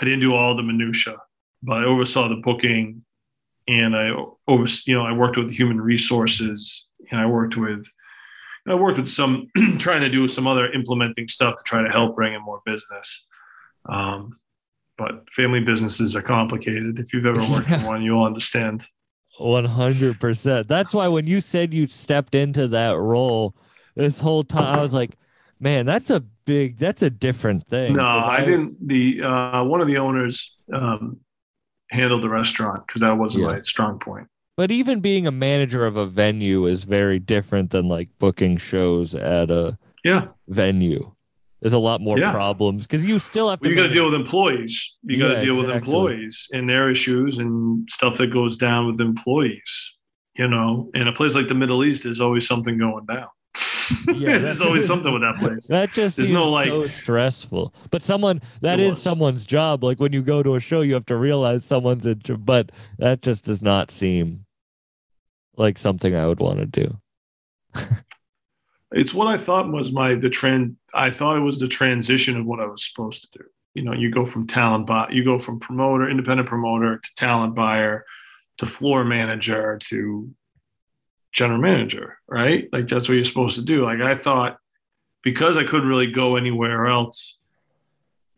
I 0.00 0.04
didn't 0.04 0.20
do 0.20 0.34
all 0.34 0.56
the 0.56 0.62
minutia, 0.62 1.16
but 1.62 1.78
I 1.78 1.84
oversaw 1.84 2.28
the 2.28 2.36
booking, 2.42 3.04
and 3.68 3.96
I 3.96 4.10
over 4.48 4.66
you 4.86 4.94
know 4.94 5.04
I 5.04 5.12
worked 5.12 5.36
with 5.36 5.50
human 5.50 5.80
resources, 5.80 6.86
and 7.10 7.20
I 7.20 7.26
worked 7.26 7.56
with 7.56 7.86
I 8.66 8.74
worked 8.74 8.98
with 8.98 9.08
some 9.08 9.48
trying 9.78 10.00
to 10.00 10.08
do 10.08 10.26
some 10.28 10.46
other 10.46 10.72
implementing 10.72 11.28
stuff 11.28 11.56
to 11.56 11.62
try 11.64 11.82
to 11.82 11.90
help 11.90 12.16
bring 12.16 12.34
in 12.34 12.42
more 12.42 12.60
business. 12.64 13.26
Um, 13.86 14.38
but 14.96 15.28
family 15.30 15.60
businesses 15.60 16.14
are 16.16 16.22
complicated. 16.22 16.98
If 16.98 17.12
you've 17.12 17.26
ever 17.26 17.40
worked 17.52 17.68
for 17.68 17.78
one, 17.78 18.02
you'll 18.02 18.24
understand. 18.24 18.86
one 19.38 19.64
hundred 19.66 20.18
percent. 20.20 20.68
That's 20.68 20.94
why 20.94 21.08
when 21.08 21.26
you 21.26 21.40
said 21.40 21.74
you 21.74 21.86
stepped 21.88 22.34
into 22.34 22.68
that 22.68 22.96
role, 22.96 23.54
this 23.96 24.20
whole 24.20 24.44
time 24.44 24.78
I 24.78 24.80
was 24.80 24.94
like, 24.94 25.10
man, 25.60 25.86
that's 25.86 26.10
a 26.10 26.20
big, 26.20 26.78
that's 26.78 27.02
a 27.02 27.10
different 27.10 27.66
thing. 27.68 27.94
no 27.94 28.04
I 28.04 28.44
didn't. 28.44 28.86
The 28.86 29.22
uh, 29.22 29.64
one 29.64 29.80
of 29.80 29.86
the 29.86 29.98
owners 29.98 30.56
um, 30.72 31.20
handled 31.90 32.22
the 32.22 32.28
restaurant 32.28 32.86
because 32.86 33.00
that 33.00 33.16
wasn't 33.18 33.44
Yeah. 33.44 33.52
my 33.52 33.60
strong 33.60 33.98
point. 33.98 34.26
But 34.56 34.70
even 34.70 35.00
being 35.00 35.26
a 35.26 35.32
manager 35.32 35.84
of 35.84 35.96
a 35.96 36.06
venue 36.06 36.66
is 36.66 36.84
very 36.84 37.18
different 37.18 37.70
than 37.70 37.88
like 37.88 38.08
booking 38.18 38.56
shows 38.56 39.14
at 39.14 39.50
a 39.50 39.78
Yeah, 40.04 40.28
venue. 40.48 41.12
There's 41.60 41.72
a 41.72 41.78
lot 41.78 42.00
more 42.02 42.18
Yeah. 42.18 42.30
problems 42.30 42.86
because 42.86 43.04
you 43.06 43.18
still 43.18 43.48
have 43.50 43.60
to. 43.60 43.64
Well, 43.64 43.70
you 43.72 43.76
got 43.78 43.86
to 43.88 43.92
deal 43.92 44.04
with 44.04 44.14
employees. 44.20 44.94
You 45.02 45.18
got 45.18 45.28
to 45.28 45.34
Yeah, 45.34 45.44
deal 45.44 45.56
with 45.56 45.70
employees 45.70 46.46
and 46.52 46.68
their 46.68 46.90
issues 46.90 47.38
and 47.38 47.88
stuff 47.90 48.18
that 48.18 48.28
goes 48.28 48.58
down 48.58 48.86
with 48.86 49.00
employees. 49.00 49.92
You 50.36 50.46
know, 50.48 50.90
in 50.94 51.08
a 51.08 51.12
place 51.12 51.34
like 51.34 51.48
the 51.48 51.54
Middle 51.54 51.84
East, 51.84 52.04
there's 52.04 52.20
always 52.20 52.46
something 52.46 52.76
going 52.76 53.06
down. 53.06 53.28
Yeah, 54.06 54.38
there's 54.38 54.60
always 54.60 54.86
something 54.86 55.12
with 55.12 55.22
that 55.22 55.36
place. 55.36 55.66
That 55.66 55.92
just 55.92 56.16
There's 56.16 56.30
no, 56.30 56.48
like- 56.48 56.68
so 56.68 56.86
stressful. 56.86 57.74
But 57.90 58.02
someone 58.02 58.40
that 58.62 58.80
is 58.80 58.94
was. 58.94 59.02
someone's 59.02 59.44
job. 59.44 59.84
Like 59.84 60.00
when 60.00 60.12
you 60.12 60.22
go 60.22 60.42
to 60.42 60.54
a 60.54 60.60
show, 60.60 60.80
you 60.80 60.94
have 60.94 61.06
to 61.06 61.16
realize 61.16 61.64
someone's 61.64 62.06
a. 62.06 62.14
But 62.14 62.72
that 62.98 63.22
just 63.22 63.44
does 63.44 63.62
not 63.62 63.90
seem 63.90 64.46
like 65.56 65.78
something 65.78 66.14
I 66.14 66.26
would 66.26 66.40
want 66.40 66.58
to 66.58 66.66
do. 66.66 66.98
It's 68.92 69.12
what 69.12 69.26
I 69.26 69.38
thought 69.38 69.72
was 69.72 69.90
my 69.90 70.14
the 70.14 70.30
trend. 70.30 70.76
I 70.94 71.10
thought 71.10 71.36
it 71.36 71.40
was 71.40 71.58
the 71.58 71.66
transition 71.66 72.36
of 72.38 72.46
what 72.46 72.60
I 72.60 72.66
was 72.66 72.88
supposed 72.88 73.22
to 73.22 73.38
do. 73.40 73.44
You 73.74 73.82
know, 73.82 73.92
you 73.92 74.08
go 74.08 74.24
from 74.24 74.46
talent 74.46 74.86
buy, 74.86 75.08
you 75.10 75.24
go 75.24 75.40
from 75.40 75.58
promoter, 75.58 76.08
independent 76.08 76.48
promoter, 76.48 76.98
to 76.98 77.14
talent 77.16 77.56
buyer, 77.56 78.04
to 78.58 78.66
floor 78.66 79.02
manager, 79.04 79.80
to 79.86 80.30
general 81.34 81.60
manager, 81.60 82.18
right? 82.28 82.68
Like 82.72 82.88
that's 82.88 83.08
what 83.08 83.16
you're 83.16 83.24
supposed 83.24 83.56
to 83.56 83.64
do. 83.64 83.84
Like 83.84 84.00
I 84.00 84.14
thought, 84.14 84.56
because 85.22 85.56
I 85.56 85.64
couldn't 85.64 85.88
really 85.88 86.10
go 86.10 86.36
anywhere 86.36 86.86
else, 86.86 87.38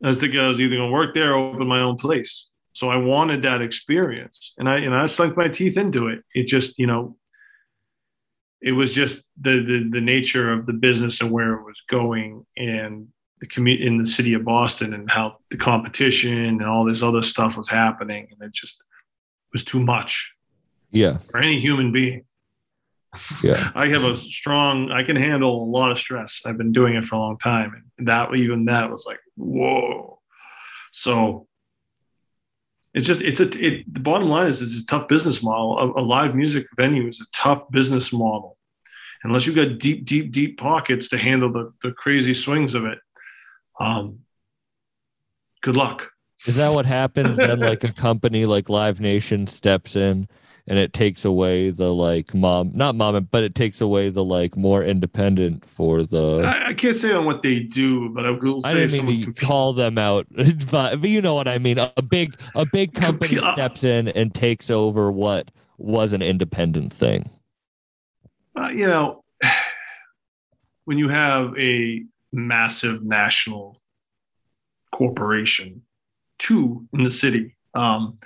I 0.03 0.09
was 0.09 0.21
thinking 0.21 0.41
I 0.41 0.49
was 0.49 0.61
either 0.61 0.77
going 0.77 0.89
to 0.89 0.93
work 0.93 1.15
there 1.15 1.35
or 1.35 1.55
open 1.55 1.67
my 1.67 1.81
own 1.81 1.97
place. 1.97 2.49
So 2.73 2.91
I 2.91 2.97
wanted 2.97 3.43
that 3.43 3.63
experience, 3.63 4.53
and 4.59 4.69
I 4.69 4.79
and 4.79 4.95
I 4.95 5.07
sunk 5.07 5.37
my 5.37 5.49
teeth 5.49 5.79
into 5.79 6.09
it. 6.09 6.23
It 6.35 6.47
just, 6.47 6.79
you 6.79 6.87
know, 6.87 7.17
it 8.61 8.73
was 8.73 8.93
just 8.93 9.25
the 9.41 9.63
the, 9.63 9.89
the 9.91 10.01
nature 10.01 10.53
of 10.53 10.67
the 10.67 10.75
business 10.75 11.21
and 11.23 11.31
where 11.31 11.55
it 11.55 11.65
was 11.65 11.83
going, 11.89 12.45
and 12.57 13.09
the 13.41 13.47
commu- 13.47 13.81
in 13.81 13.97
the 13.97 14.07
city 14.07 14.35
of 14.35 14.45
Boston, 14.45 14.93
and 14.93 15.11
how 15.11 15.39
the 15.51 15.57
competition 15.57 16.37
and 16.37 16.63
all 16.63 16.85
this 16.85 17.03
other 17.03 17.23
stuff 17.23 17.57
was 17.57 17.69
happening, 17.69 18.29
and 18.31 18.47
it 18.47 18.53
just 18.53 18.83
was 19.53 19.65
too 19.65 19.81
much 19.81 20.35
Yeah, 20.91 21.17
for 21.31 21.39
any 21.39 21.59
human 21.59 21.93
being. 21.93 22.25
Yeah, 23.43 23.71
I 23.75 23.89
have 23.89 24.05
a 24.05 24.17
strong, 24.17 24.91
I 24.91 25.03
can 25.03 25.17
handle 25.17 25.63
a 25.63 25.65
lot 25.65 25.91
of 25.91 25.99
stress. 25.99 26.43
I've 26.45 26.59
been 26.59 26.73
doing 26.73 26.95
it 26.95 27.05
for 27.05 27.17
a 27.17 27.19
long 27.19 27.39
time. 27.39 27.85
And 27.99 28.09
that, 28.09 28.35
even 28.35 28.67
that 28.67 28.91
was 28.91 29.07
like, 29.07 29.21
whoa. 29.37 30.21
So 30.93 31.47
it's 32.95 33.07
just, 33.07 33.21
it's 33.21 33.41
a, 33.41 33.49
it, 33.65 33.93
the 33.93 34.01
bottom 34.01 34.29
line 34.29 34.49
is 34.49 34.63
it's 34.63 34.83
a 34.83 34.87
tough 34.87 35.09
business 35.09 35.43
model. 35.43 35.79
A, 35.79 36.01
a 36.01 36.03
live 36.03 36.35
music 36.35 36.67
venue 36.77 37.09
is 37.09 37.21
a 37.21 37.27
tough 37.33 37.71
business 37.71 38.13
model. 38.13 38.57
Unless 39.23 39.47
you've 39.47 39.57
got 39.57 39.79
deep, 39.79 40.05
deep, 40.05 40.33
deep 40.33 40.59
pockets 40.59 41.09
to 41.09 41.19
handle 41.19 41.53
the, 41.53 41.73
the 41.83 41.93
crazy 41.93 42.35
swings 42.35 42.75
of 42.75 42.85
it. 42.85 42.99
Um, 43.81 44.21
good 45.63 45.77
luck. 45.77 46.11
Is 46.47 46.57
that 46.57 46.73
what 46.73 46.87
happens 46.87 47.37
then? 47.37 47.61
Like 47.61 47.83
a 47.83 47.93
company 47.93 48.47
like 48.47 48.69
Live 48.69 49.01
Nation 49.01 49.47
steps 49.47 49.97
in 49.97 50.29
and 50.69 50.79
it 50.79 50.93
takes 50.93 51.25
away 51.25 51.71
the 51.71 51.93
like 51.95 52.35
mom, 52.35 52.73
not 52.75 52.95
mom, 52.95 53.29
but 53.31 53.45
it 53.45 53.55
takes 53.55 53.81
away 53.81 54.11
the 54.11 54.25
like 54.25 54.57
more 54.57 54.83
independent 54.83 55.65
for 55.65 56.03
the. 56.03 56.43
I, 56.43 56.69
I 56.69 56.75
can't 56.75 56.97
say 56.97 57.13
on 57.13 57.25
what 57.25 57.43
they 57.43 57.61
do, 57.61 58.09
but 58.11 58.27
I 58.27 58.31
will 58.31 58.63
say 58.63 58.71
I 58.71 58.75
didn't 58.75 59.07
mean 59.07 59.27
to 59.27 59.33
call 59.33 59.73
them 59.73 59.97
out, 59.99 60.27
but, 60.71 61.03
you 61.05 61.23
know 61.23 61.35
what 61.35 61.49
I 61.49 61.59
mean. 61.59 61.79
A 61.79 62.03
big 62.03 62.35
a 62.55 62.67
big 62.67 62.95
company 62.95 63.39
steps 63.39 63.85
in 63.85 64.09
and 64.09 64.35
takes 64.35 64.71
over 64.71 65.11
what 65.11 65.51
was 65.79 66.13
an 66.13 66.23
independent 66.23 66.93
thing. 66.93 67.31
uh, 68.59 68.69
you 68.69 68.87
know, 68.87 69.23
when 70.85 70.99
you 70.99 71.09
have 71.09 71.57
a 71.59 72.03
massive 72.33 73.05
national 73.05 73.81
corporation, 74.91 75.83
two 76.39 76.87
in 76.93 77.05
the 77.05 77.11
city, 77.11 77.57
um, 77.75 78.19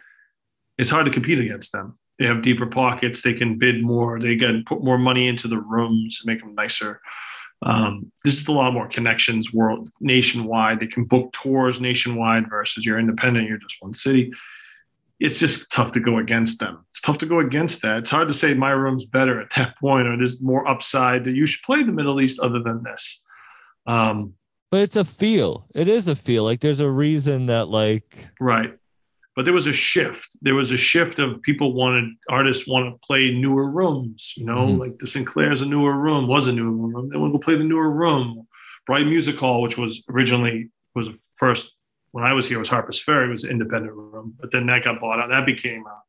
it's 0.78 0.90
hard 0.90 1.04
to 1.06 1.12
compete 1.12 1.38
against 1.38 1.72
them. 1.72 1.98
They 2.20 2.26
have 2.26 2.42
deeper 2.42 2.66
pockets. 2.66 3.22
They 3.22 3.32
can 3.32 3.56
bid 3.58 3.82
more. 3.82 4.20
They 4.20 4.36
can 4.36 4.62
put 4.64 4.84
more 4.84 4.98
money 4.98 5.26
into 5.26 5.48
the 5.48 5.58
rooms, 5.58 6.20
make 6.26 6.40
them 6.40 6.54
nicer. 6.54 7.00
Um, 7.62 8.12
there's 8.22 8.36
just 8.36 8.48
a 8.48 8.52
lot 8.52 8.74
more 8.74 8.88
connections 8.88 9.52
world 9.54 9.90
nationwide. 10.00 10.80
They 10.80 10.86
can 10.86 11.04
book 11.04 11.32
tours 11.32 11.80
nationwide 11.80 12.48
versus 12.48 12.84
you're 12.84 12.98
independent. 12.98 13.48
You're 13.48 13.58
just 13.58 13.76
one 13.80 13.94
city. 13.94 14.32
It's 15.18 15.38
just 15.40 15.70
tough 15.72 15.92
to 15.92 16.00
go 16.00 16.18
against 16.18 16.60
them. 16.60 16.84
It's 16.90 17.00
tough 17.00 17.18
to 17.18 17.26
go 17.26 17.40
against 17.40 17.80
that. 17.82 17.98
It's 17.98 18.10
hard 18.10 18.28
to 18.28 18.34
say 18.34 18.52
my 18.54 18.70
room's 18.70 19.06
better 19.06 19.40
at 19.40 19.50
that 19.56 19.78
point, 19.80 20.06
or 20.06 20.16
there's 20.18 20.40
more 20.42 20.68
upside 20.68 21.24
that 21.24 21.32
you 21.34 21.46
should 21.46 21.62
play 21.64 21.82
the 21.82 21.92
Middle 21.92 22.20
East 22.20 22.38
other 22.40 22.62
than 22.62 22.82
this. 22.82 23.22
Um, 23.86 24.34
But 24.70 24.80
it's 24.82 24.96
a 24.96 25.04
feel. 25.06 25.66
It 25.74 25.88
is 25.88 26.06
a 26.06 26.16
feel. 26.16 26.44
Like 26.44 26.60
there's 26.60 26.80
a 26.80 26.90
reason 26.90 27.46
that 27.46 27.68
like 27.68 28.28
Right. 28.38 28.74
But 29.40 29.44
there 29.46 29.54
was 29.54 29.66
a 29.66 29.72
shift. 29.72 30.36
There 30.42 30.54
was 30.54 30.70
a 30.70 30.76
shift 30.76 31.18
of 31.18 31.40
people 31.40 31.72
wanted 31.72 32.10
artists 32.28 32.68
want 32.68 32.92
to 32.94 32.98
play 33.06 33.32
newer 33.32 33.70
rooms. 33.70 34.34
You 34.36 34.44
know, 34.44 34.58
Mhm. 34.58 34.78
like 34.78 34.98
the 34.98 35.06
Sinclair's 35.06 35.62
a 35.62 35.64
newer 35.66 35.96
room, 35.98 36.26
was 36.28 36.46
a 36.46 36.52
newer 36.52 36.70
room. 36.70 37.08
They 37.08 37.16
want 37.16 37.32
to 37.32 37.38
go 37.38 37.42
play 37.42 37.56
the 37.56 37.64
newer 37.64 37.90
room. 37.90 38.46
Brighton 38.84 39.08
Music 39.08 39.38
Hall, 39.38 39.62
which 39.62 39.78
was 39.78 40.04
originally 40.10 40.68
was 40.94 41.08
first 41.36 41.74
when 42.10 42.22
I 42.22 42.34
was 42.34 42.48
here 42.48 42.58
was 42.58 42.68
Harper's 42.68 43.00
Ferry, 43.00 43.30
was 43.30 43.44
an 43.44 43.50
independent 43.52 43.94
room, 43.94 44.34
but 44.38 44.52
then 44.52 44.66
that 44.66 44.84
got 44.84 45.00
bought 45.00 45.20
out. 45.20 45.30
That 45.30 45.46
became 45.46 45.86
a 45.86 46.02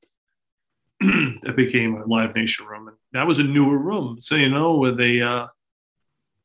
that 1.46 1.56
became 1.56 1.96
a 1.96 2.06
Live 2.06 2.36
Nation 2.36 2.66
room, 2.66 2.90
and 2.90 2.98
that 3.14 3.28
was 3.28 3.40
a 3.40 3.46
newer 3.46 3.78
room. 3.78 4.20
So 4.20 4.36
you 4.36 4.50
know, 4.50 4.76
with 4.76 5.00
a 5.00 5.22
uh, 5.22 5.48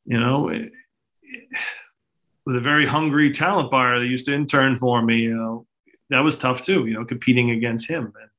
you 0.05 0.21
know. 0.21 0.47
It, 0.47 0.71
with 2.45 2.55
a 2.55 2.61
very 2.61 2.85
hungry 2.85 3.29
talent 3.31 3.69
buyer 3.69 3.99
that 3.99 4.07
used 4.07 4.25
to 4.27 4.33
intern 4.33 4.79
for 4.79 5.01
me, 5.01 5.17
you 5.17 5.35
know, 5.35 5.66
that 6.09 6.19
was 6.19 6.37
tough 6.37 6.63
too, 6.63 6.85
you 6.85 6.93
know, 6.93 7.05
competing 7.05 7.51
against 7.51 7.89
him. 7.89 8.05
And 8.05 8.29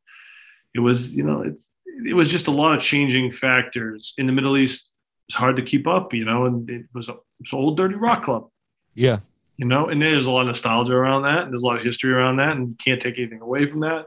it 0.75 0.81
was, 0.81 1.15
you 1.15 1.23
know, 1.23 1.43
it's, 1.43 1.69
it 2.07 2.15
was 2.15 2.31
just 2.31 2.47
a 2.47 2.51
lot 2.53 2.75
of 2.75 2.81
changing 2.81 3.31
factors 3.31 4.15
in 4.19 4.27
the 4.27 4.33
Middle 4.33 4.57
East. 4.57 4.91
It's 5.29 5.37
hard 5.37 5.57
to 5.57 5.63
keep 5.63 5.87
up, 5.87 6.15
you 6.15 6.25
know, 6.25 6.47
and 6.47 6.69
it 6.71 6.87
was 6.95 7.09
a 7.09 7.17
it's 7.41 7.53
an 7.53 7.59
old 7.59 7.77
dirty 7.77 7.95
rock 7.97 8.23
club, 8.23 8.49
yeah. 8.95 9.21
you 9.57 9.67
know, 9.67 9.89
and 9.89 10.01
there's 10.01 10.27
a 10.27 10.31
lot 10.31 10.43
of 10.43 10.47
nostalgia 10.49 10.95
around 10.95 11.23
that. 11.23 11.45
And 11.45 11.53
there's 11.53 11.63
a 11.63 11.67
lot 11.67 11.77
of 11.77 11.85
history 11.85 12.13
around 12.13 12.37
that 12.37 12.57
and 12.57 12.69
you 12.71 12.77
can't 12.83 13.01
take 13.01 13.19
anything 13.19 13.41
away 13.41 13.67
from 13.67 13.81
that. 13.81 14.07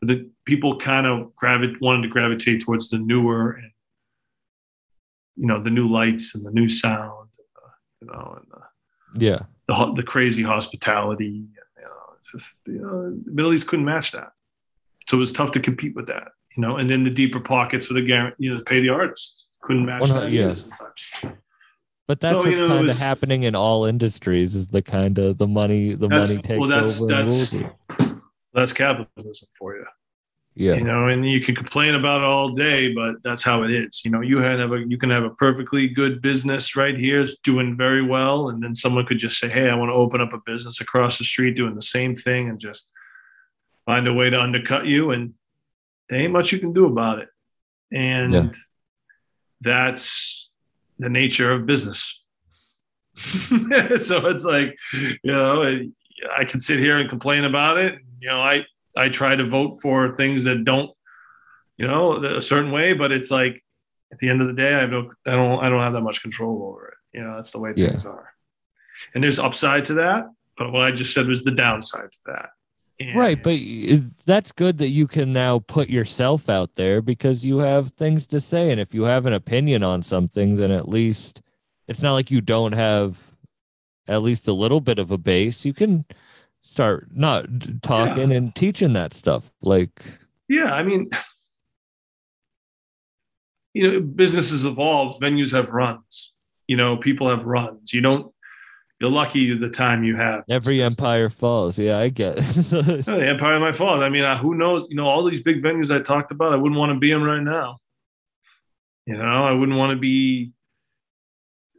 But 0.00 0.08
the 0.08 0.30
people 0.44 0.78
kind 0.78 1.06
of 1.06 1.32
gravit 1.40 1.80
wanted 1.80 2.02
to 2.02 2.08
gravitate 2.08 2.62
towards 2.62 2.88
the 2.88 2.98
newer 2.98 3.52
and, 3.52 3.70
you 5.36 5.46
know, 5.46 5.62
the 5.62 5.70
new 5.70 5.88
lights 5.88 6.34
and 6.34 6.44
the 6.44 6.50
new 6.50 6.68
sound, 6.68 7.28
uh, 7.56 7.68
you 8.00 8.06
know, 8.08 8.38
and 8.40 8.46
the, 8.50 9.24
Yeah. 9.24 9.42
the 9.68 9.92
the 9.96 10.02
crazy 10.02 10.42
hospitality. 10.42 11.44
You 12.24 12.38
know, 12.38 12.42
it's 12.42 12.44
just 12.44 12.56
you 12.66 12.80
know, 12.80 13.22
the 13.24 13.32
Middle 13.32 13.52
East 13.52 13.66
couldn't 13.66 13.84
match 13.84 14.12
that, 14.12 14.32
so 15.08 15.16
it 15.16 15.20
was 15.20 15.32
tough 15.32 15.52
to 15.52 15.60
compete 15.60 15.94
with 15.94 16.06
that. 16.06 16.28
You 16.56 16.62
know, 16.62 16.76
and 16.76 16.88
then 16.88 17.04
the 17.04 17.10
deeper 17.10 17.40
pockets 17.40 17.86
for 17.86 17.94
the 17.94 18.02
guarantee, 18.02 18.36
you 18.44 18.54
know, 18.54 18.62
pay 18.62 18.80
the 18.80 18.90
artists 18.90 19.46
couldn't 19.60 19.86
match 19.86 20.08
that 20.10 20.30
yeah. 20.30 20.54
sometimes. 20.54 21.38
But 22.06 22.20
that's 22.20 22.34
So, 22.34 22.44
you 22.44 22.50
what's 22.50 22.60
know, 22.60 22.66
it 22.66 22.68
kind 22.68 22.90
of 22.90 22.98
happening 22.98 23.42
in 23.44 23.54
all 23.54 23.86
industries 23.86 24.54
is 24.54 24.66
the 24.68 24.82
kind 24.82 25.18
of 25.18 25.38
the 25.38 25.46
money 25.46 25.94
the 25.94 26.08
money 26.08 26.36
takes 26.36 26.60
well, 26.60 26.68
that's- 26.68 27.00
over 27.00 27.12
that's- 27.12 27.54
That's 28.52 28.72
capitalism 28.72 29.48
for 29.58 29.74
you. 29.74 29.84
Yeah. 30.56 30.74
You 30.74 30.84
know, 30.84 31.08
and 31.08 31.28
you 31.28 31.40
can 31.40 31.56
complain 31.56 31.96
about 31.96 32.20
it 32.20 32.24
all 32.24 32.50
day, 32.50 32.92
but 32.92 33.16
that's 33.24 33.42
how 33.42 33.64
it 33.64 33.72
is. 33.72 34.02
You 34.04 34.12
know, 34.12 34.20
you 34.20 34.38
have 34.38 34.70
a 34.72 34.84
you 34.86 34.96
can 34.96 35.10
have 35.10 35.24
a 35.24 35.30
perfectly 35.30 35.88
good 35.88 36.22
business 36.22 36.76
right 36.76 36.96
here, 36.96 37.22
it's 37.22 37.36
doing 37.38 37.76
very 37.76 38.02
well, 38.02 38.48
and 38.50 38.62
then 38.62 38.72
someone 38.74 39.04
could 39.04 39.18
just 39.18 39.38
say, 39.38 39.48
"Hey, 39.48 39.68
I 39.68 39.74
want 39.74 39.88
to 39.90 39.94
open 39.94 40.20
up 40.20 40.32
a 40.32 40.38
business 40.46 40.80
across 40.80 41.18
the 41.18 41.24
street 41.24 41.56
doing 41.56 41.74
the 41.74 41.82
same 41.82 42.14
thing," 42.14 42.48
and 42.48 42.60
just 42.60 42.88
find 43.84 44.06
a 44.06 44.12
way 44.14 44.30
to 44.30 44.40
undercut 44.40 44.86
you, 44.86 45.10
and 45.10 45.34
there 46.08 46.20
ain't 46.20 46.32
much 46.32 46.52
you 46.52 46.60
can 46.60 46.72
do 46.72 46.86
about 46.86 47.18
it. 47.18 47.28
And 47.92 48.32
Yeah. 48.32 48.50
that's 49.60 50.50
the 50.98 51.08
nature 51.08 51.50
of 51.52 51.66
business. 51.66 52.20
so 53.16 54.26
it's 54.28 54.44
like, 54.44 54.76
you 54.92 55.18
know, 55.24 55.82
I 56.36 56.44
can 56.44 56.60
sit 56.60 56.78
here 56.78 56.98
and 56.98 57.08
complain 57.08 57.44
about 57.44 57.78
it. 57.78 57.98
You 58.20 58.28
know, 58.28 58.40
I 58.40 58.64
I 58.96 59.08
try 59.08 59.36
to 59.36 59.46
vote 59.46 59.78
for 59.82 60.14
things 60.16 60.44
that 60.44 60.64
don't, 60.64 60.90
you 61.76 61.86
know, 61.86 62.22
a 62.24 62.40
certain 62.42 62.70
way, 62.70 62.92
but 62.92 63.10
it's 63.12 63.30
like 63.30 63.62
at 64.12 64.18
the 64.18 64.28
end 64.28 64.40
of 64.40 64.46
the 64.46 64.52
day, 64.52 64.74
I 64.74 64.86
no, 64.86 65.10
I 65.26 65.32
don't, 65.32 65.64
I 65.64 65.68
don't 65.68 65.80
have 65.82 65.92
that 65.94 66.02
much 66.02 66.22
control 66.22 66.62
over 66.62 66.88
it. 66.88 67.18
You 67.18 67.24
know, 67.24 67.36
that's 67.36 67.52
the 67.52 67.60
way 67.60 67.72
Yeah. 67.76 67.88
things 67.88 68.06
are. 68.06 68.30
And 69.14 69.22
there's 69.22 69.38
upside 69.38 69.84
to 69.86 69.94
that, 69.94 70.26
but 70.56 70.72
what 70.72 70.82
I 70.82 70.92
just 70.92 71.12
said 71.12 71.26
was 71.26 71.42
the 71.42 71.50
downside 71.50 72.12
to 72.12 72.18
that. 72.26 72.50
And- 73.00 73.16
Right, 73.16 73.42
but 73.42 73.58
that's 74.24 74.52
good 74.52 74.78
that 74.78 74.88
you 74.90 75.08
can 75.08 75.32
now 75.32 75.58
put 75.58 75.88
yourself 75.88 76.48
out 76.48 76.76
there 76.76 77.02
because 77.02 77.44
you 77.44 77.58
have 77.58 77.90
things 77.90 78.26
to 78.28 78.40
say 78.40 78.70
and 78.70 78.80
if 78.80 78.94
you 78.94 79.02
have 79.04 79.26
an 79.26 79.32
opinion 79.32 79.82
on 79.82 80.04
something 80.04 80.56
then 80.56 80.70
at 80.70 80.88
least 80.88 81.42
it's 81.88 82.00
not 82.02 82.12
like 82.12 82.30
you 82.30 82.40
don't 82.40 82.72
have 82.72 83.34
at 84.06 84.22
least 84.22 84.46
a 84.46 84.52
little 84.52 84.80
bit 84.80 84.98
of 85.00 85.10
a 85.10 85.18
base. 85.18 85.64
You 85.64 85.72
can 85.74 86.04
start 86.64 87.08
not 87.12 87.46
talking 87.82 88.32
and 88.32 88.54
teaching 88.54 88.94
that 88.94 89.14
stuff. 89.14 89.52
Like 89.62 90.02
yeah, 90.48 90.74
I 90.74 90.82
mean, 90.82 91.10
you 93.72 93.90
know, 93.90 94.00
businesses 94.00 94.64
evolve, 94.64 95.20
venues 95.20 95.52
have 95.52 95.70
runs. 95.70 96.32
You 96.66 96.76
know, 96.76 96.96
people 96.96 97.28
have 97.28 97.46
runs. 97.46 97.92
You 97.92 98.00
don't. 98.00 98.32
You're 99.00 99.10
lucky 99.10 99.52
the 99.52 99.68
time 99.68 100.04
you 100.04 100.16
have. 100.16 100.44
every 100.48 100.80
empire 100.80 101.28
falls. 101.28 101.78
Yeah, 101.78 101.98
I 101.98 102.08
get. 102.08 102.38
it. 102.38 103.04
The 103.04 103.28
Empire 103.28 103.60
my 103.60 103.72
fault. 103.72 104.00
I 104.00 104.08
mean, 104.08 104.24
uh, 104.24 104.38
who 104.38 104.54
knows? 104.54 104.86
You 104.88 104.96
know, 104.96 105.06
all 105.06 105.28
these 105.28 105.42
big 105.42 105.62
venues 105.62 105.94
I 105.94 106.00
talked 106.00 106.30
about, 106.30 106.52
I 106.52 106.56
wouldn't 106.56 106.78
want 106.78 106.92
to 106.92 106.98
be 106.98 107.10
in 107.10 107.22
right 107.22 107.42
now. 107.42 107.78
You 109.04 109.18
know, 109.18 109.44
I 109.44 109.52
wouldn't 109.52 109.76
want 109.76 109.90
to 109.90 109.98
be 109.98 110.52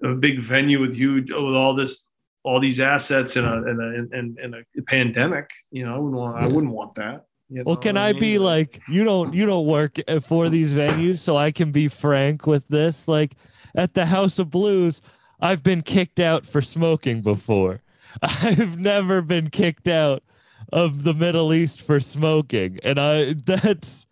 a 0.03 0.13
big 0.13 0.39
venue 0.41 0.79
with 0.79 0.93
huge 0.93 1.31
with 1.31 1.55
all 1.55 1.73
this, 1.73 2.05
all 2.45 2.59
these 2.59 2.79
assets 2.79 3.35
in 3.35 3.43
a 3.43 3.55
in 3.63 3.79
a 3.79 4.17
in, 4.17 4.37
in 4.41 4.53
a 4.53 4.81
pandemic. 4.83 5.49
You 5.71 5.85
know, 5.85 5.95
I 5.95 5.97
wouldn't 5.97 6.15
want. 6.15 6.37
I 6.37 6.47
wouldn't 6.47 6.73
want 6.73 6.95
that. 6.95 7.25
you 7.49 7.63
well, 7.65 7.75
know 7.75 7.81
can 7.81 7.95
what 7.95 8.03
I 8.03 8.13
be 8.13 8.37
like 8.37 8.79
you 8.87 9.03
don't 9.03 9.33
you 9.33 9.45
don't 9.45 9.65
work 9.65 9.97
for 10.21 10.47
these 10.49 10.73
venues 10.73 11.19
so 11.19 11.35
I 11.35 11.51
can 11.51 11.71
be 11.71 11.87
frank 11.87 12.45
with 12.45 12.67
this 12.67 13.07
like 13.07 13.35
at 13.75 13.95
the 13.95 14.05
House 14.05 14.39
of 14.39 14.51
Blues 14.51 15.01
I've 15.41 15.63
been 15.63 15.81
kicked 15.81 16.19
out 16.19 16.45
for 16.45 16.61
smoking 16.61 17.21
before. 17.21 17.81
I've 18.21 18.79
never 18.79 19.21
been 19.21 19.49
kicked 19.49 19.87
out 19.87 20.23
of 20.71 21.03
the 21.03 21.13
Middle 21.13 21.53
East 21.53 21.81
for 21.81 21.99
smoking 21.99 22.79
and 22.83 22.99
I 22.99 23.33
that's 23.45 24.05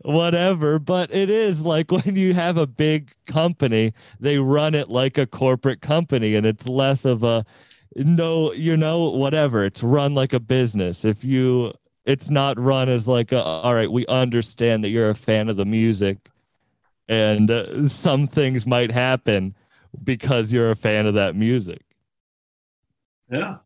whatever 0.00 0.78
but 0.78 1.12
it 1.14 1.30
is 1.30 1.60
like 1.60 1.90
when 1.92 2.16
you 2.16 2.34
have 2.34 2.56
a 2.56 2.66
big 2.66 3.12
company 3.26 3.94
they 4.18 4.38
run 4.38 4.74
it 4.74 4.88
like 4.88 5.16
a 5.18 5.26
corporate 5.26 5.80
company 5.80 6.34
and 6.34 6.44
it's 6.44 6.66
less 6.66 7.04
of 7.04 7.22
a 7.22 7.44
no 7.96 8.52
you 8.52 8.76
know 8.76 9.08
whatever 9.10 9.64
it's 9.64 9.82
run 9.82 10.14
like 10.14 10.32
a 10.32 10.40
business 10.40 11.04
if 11.04 11.24
you 11.24 11.72
it's 12.04 12.28
not 12.30 12.58
run 12.58 12.88
as 12.88 13.08
like 13.08 13.32
a, 13.32 13.42
all 13.42 13.74
right 13.74 13.90
we 13.90 14.06
understand 14.06 14.84
that 14.84 14.90
you're 14.90 15.10
a 15.10 15.14
fan 15.14 15.48
of 15.48 15.56
the 15.56 15.64
music 15.64 16.28
and 17.08 17.50
uh, 17.50 17.88
some 17.88 18.26
things 18.26 18.66
might 18.66 18.90
happen 18.90 19.54
because 20.04 20.52
you're 20.52 20.70
a 20.70 20.76
fan 20.76 21.06
of 21.06 21.14
that 21.14 21.34
music 21.34 21.82
Yeah. 23.30 23.56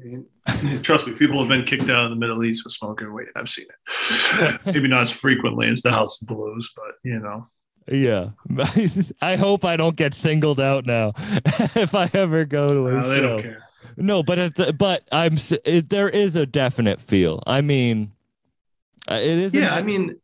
I 0.00 0.04
mean, 0.04 0.26
trust 0.82 1.06
me, 1.06 1.12
people 1.14 1.38
have 1.40 1.48
been 1.48 1.64
kicked 1.64 1.90
out 1.90 2.04
of 2.04 2.10
the 2.10 2.16
Middle 2.16 2.44
East 2.44 2.62
for 2.62 2.68
smoking 2.68 3.12
weed. 3.12 3.26
I've 3.34 3.48
seen 3.48 3.66
it. 3.90 4.60
Maybe 4.66 4.86
not 4.88 5.02
as 5.02 5.10
frequently 5.10 5.68
as 5.68 5.82
the 5.82 5.90
House 5.92 6.22
of 6.22 6.28
Blues, 6.28 6.70
but 6.76 6.94
you 7.04 7.18
know. 7.18 7.46
yeah 7.90 8.30
i 9.22 9.34
hope 9.36 9.64
i 9.64 9.74
don't 9.76 9.96
get 9.96 10.12
singled 10.14 10.60
out 10.60 10.84
now 10.84 11.12
if 11.74 11.94
i 11.94 12.08
ever 12.12 12.44
go 12.44 12.68
to 12.68 12.86
a 12.88 12.92
No, 12.92 13.08
they 13.08 13.16
show. 13.16 13.22
don't 13.22 13.42
care. 13.42 13.67
No 13.98 14.22
but 14.22 14.38
at 14.38 14.54
the, 14.56 14.72
but 14.72 15.06
i'm 15.12 15.36
it, 15.64 15.90
there 15.90 16.08
is 16.08 16.36
a 16.36 16.46
definite 16.46 17.00
feel 17.00 17.42
i 17.46 17.60
mean 17.60 18.12
uh, 19.10 19.14
it 19.14 19.38
is 19.38 19.54
Yeah, 19.54 19.74
I 19.74 19.82
mean, 19.82 20.16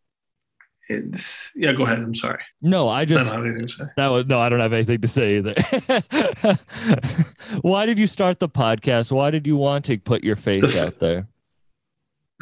it's 0.89 1.53
yeah. 1.55 1.73
Go 1.73 1.85
ahead. 1.85 1.99
I'm 1.99 2.15
sorry. 2.15 2.43
no 2.61 2.89
i 2.89 3.01
I 3.01 3.05
just 3.07 3.25
don't 3.25 3.35
have 3.35 3.47
anything 3.47 3.67
to 3.67 3.73
say. 3.73 3.85
That 3.97 4.09
was 4.09 4.27
no, 4.27 4.39
I 4.39 4.49
don't 4.51 4.61
have 4.61 4.73
anything 4.73 5.01
to 5.01 5.09
say 5.09 5.37
either. 5.39 5.55
Why 7.63 7.87
did 7.87 7.99
you 7.99 8.07
start 8.07 8.41
the 8.41 8.49
podcast? 8.49 9.11
Why 9.11 9.31
did 9.31 9.47
you 9.47 9.57
want 9.57 9.87
to 9.87 9.97
put 9.99 10.23
your 10.23 10.37
face 10.37 10.77
out 10.77 10.99
there? 10.99 11.29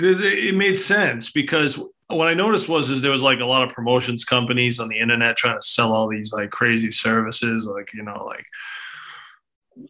It 0.01 0.21
it 0.21 0.55
made 0.57 0.77
sense 0.77 1.31
because 1.31 1.79
what 2.09 2.27
I 2.27 2.35
noticed 2.35 2.69
was 2.69 2.91
is 2.91 3.03
there 3.03 3.13
was 3.13 3.23
like 3.23 3.39
a 3.39 3.47
lot 3.47 3.63
of 3.63 3.71
promotions 3.71 4.25
companies 4.25 4.81
on 4.81 4.89
the 4.89 4.99
internet 4.99 5.37
trying 5.37 5.61
to 5.61 5.67
sell 5.67 5.93
all 5.93 6.09
these 6.09 6.33
like 6.33 6.51
crazy 6.51 6.91
services, 6.91 7.65
like 7.67 7.95
you 7.95 8.03
know, 8.03 8.25
like 8.27 8.47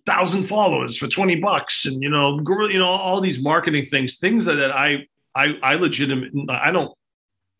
thousand 0.06 0.44
followers 0.44 0.96
for 0.96 1.08
20 1.08 1.36
bucks 1.36 1.86
and 1.86 2.02
you 2.02 2.08
know 2.08 2.38
you 2.68 2.78
know 2.78 2.88
all 2.88 3.20
these 3.20 3.42
marketing 3.42 3.84
things 3.84 4.18
things 4.18 4.44
that, 4.44 4.56
that 4.56 4.72
i 4.72 5.06
i 5.34 5.54
i 5.62 5.74
legitimate 5.74 6.30
i 6.50 6.70
don't 6.70 6.92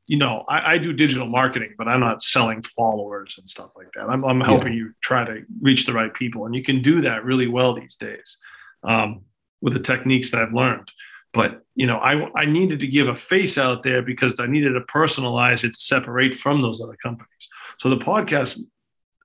you 0.07 0.17
know 0.17 0.45
I, 0.49 0.75
I 0.75 0.79
do 0.79 0.93
digital 0.93 1.27
marketing 1.27 1.75
but 1.79 1.89
i'm 1.89 2.01
not 2.01 2.23
selling 2.23 2.63
followers 2.63 3.37
and 3.39 3.49
stuff 3.49 3.71
like 3.77 3.89
that. 3.95 4.09
I'm, 4.09 4.25
I'm 4.25 4.41
helping 4.41 4.73
you 4.73 4.93
try 5.03 5.25
to 5.25 5.43
reach 5.61 5.87
the 5.87 5.93
right 5.93 6.13
people 6.13 6.47
and 6.47 6.55
you 6.55 6.63
can 6.63 6.83
do 6.83 7.03
that 7.03 7.25
really 7.25 7.47
well 7.47 7.75
these 7.75 7.97
days 7.97 8.39
um, 8.85 9.23
with 9.61 9.73
the 9.73 9.81
techniques 9.81 10.31
that 10.31 10.43
i've 10.43 10.55
learned. 10.55 10.91
But 11.33 11.63
you 11.75 11.87
know 11.87 11.99
I, 11.99 12.31
I 12.39 12.45
needed 12.45 12.81
to 12.81 12.87
give 12.87 13.09
a 13.09 13.17
face 13.17 13.59
out 13.59 13.83
there 13.83 14.03
because 14.03 14.39
i 14.39 14.47
needed 14.47 14.73
to 14.73 14.81
personalize 14.81 15.65
it 15.65 15.75
to 15.75 15.81
separate 15.81 16.35
from 16.35 16.63
those 16.63 16.81
other 16.81 16.97
companies. 17.03 17.49
So 17.79 17.89
the 17.89 17.97
podcast 17.97 18.61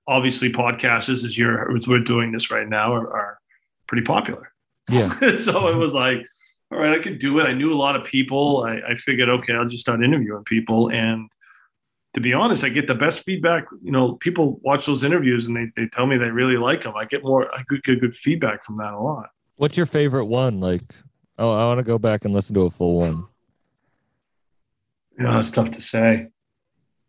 obviously 0.08 0.50
podcasts 0.50 1.10
as 1.10 1.38
you're 1.38 1.76
as 1.76 1.86
we're 1.86 2.00
doing 2.00 2.32
this 2.32 2.50
right 2.50 2.66
now 2.66 2.94
are, 2.94 3.12
are 3.12 3.38
pretty 3.86 4.04
popular. 4.04 4.50
Yeah. 4.88 5.14
so 5.36 5.68
it 5.68 5.76
was 5.76 5.92
like, 5.92 6.26
all 6.72 6.78
right, 6.78 6.98
I 6.98 7.02
could 7.02 7.18
do 7.18 7.38
it. 7.38 7.44
I 7.44 7.52
knew 7.52 7.72
a 7.72 7.76
lot 7.76 7.94
of 7.94 8.04
people. 8.04 8.64
I, 8.64 8.80
I 8.90 8.94
figured, 8.94 9.28
okay, 9.28 9.54
I'll 9.54 9.68
just 9.68 9.82
start 9.82 10.02
interviewing 10.02 10.44
people. 10.44 10.90
And 10.90 11.30
to 12.14 12.20
be 12.20 12.32
honest, 12.32 12.64
I 12.64 12.70
get 12.70 12.88
the 12.88 12.94
best 12.94 13.20
feedback. 13.20 13.66
You 13.82 13.92
know, 13.92 14.14
people 14.14 14.60
watch 14.62 14.86
those 14.86 15.04
interviews 15.04 15.46
and 15.46 15.56
they, 15.56 15.70
they 15.76 15.88
tell 15.88 16.06
me 16.06 16.16
they 16.16 16.30
really 16.30 16.56
like 16.56 16.82
them. 16.82 16.94
I 16.96 17.04
get 17.04 17.22
more, 17.22 17.54
I 17.54 17.58
get 17.70 17.82
good, 17.82 18.00
good 18.00 18.16
feedback 18.16 18.64
from 18.64 18.78
that 18.78 18.94
a 18.94 18.98
lot. 18.98 19.28
What's 19.56 19.76
your 19.76 19.86
favorite 19.86 20.26
one? 20.26 20.60
Like, 20.60 20.94
oh, 21.38 21.52
I 21.52 21.66
want 21.66 21.78
to 21.78 21.84
go 21.84 21.98
back 21.98 22.24
and 22.24 22.32
listen 22.32 22.54
to 22.54 22.62
a 22.62 22.70
full 22.70 22.98
one. 22.98 23.26
Yeah, 25.18 25.32
that's 25.32 25.50
tough 25.50 25.70
to 25.72 25.82
say. 25.82 26.28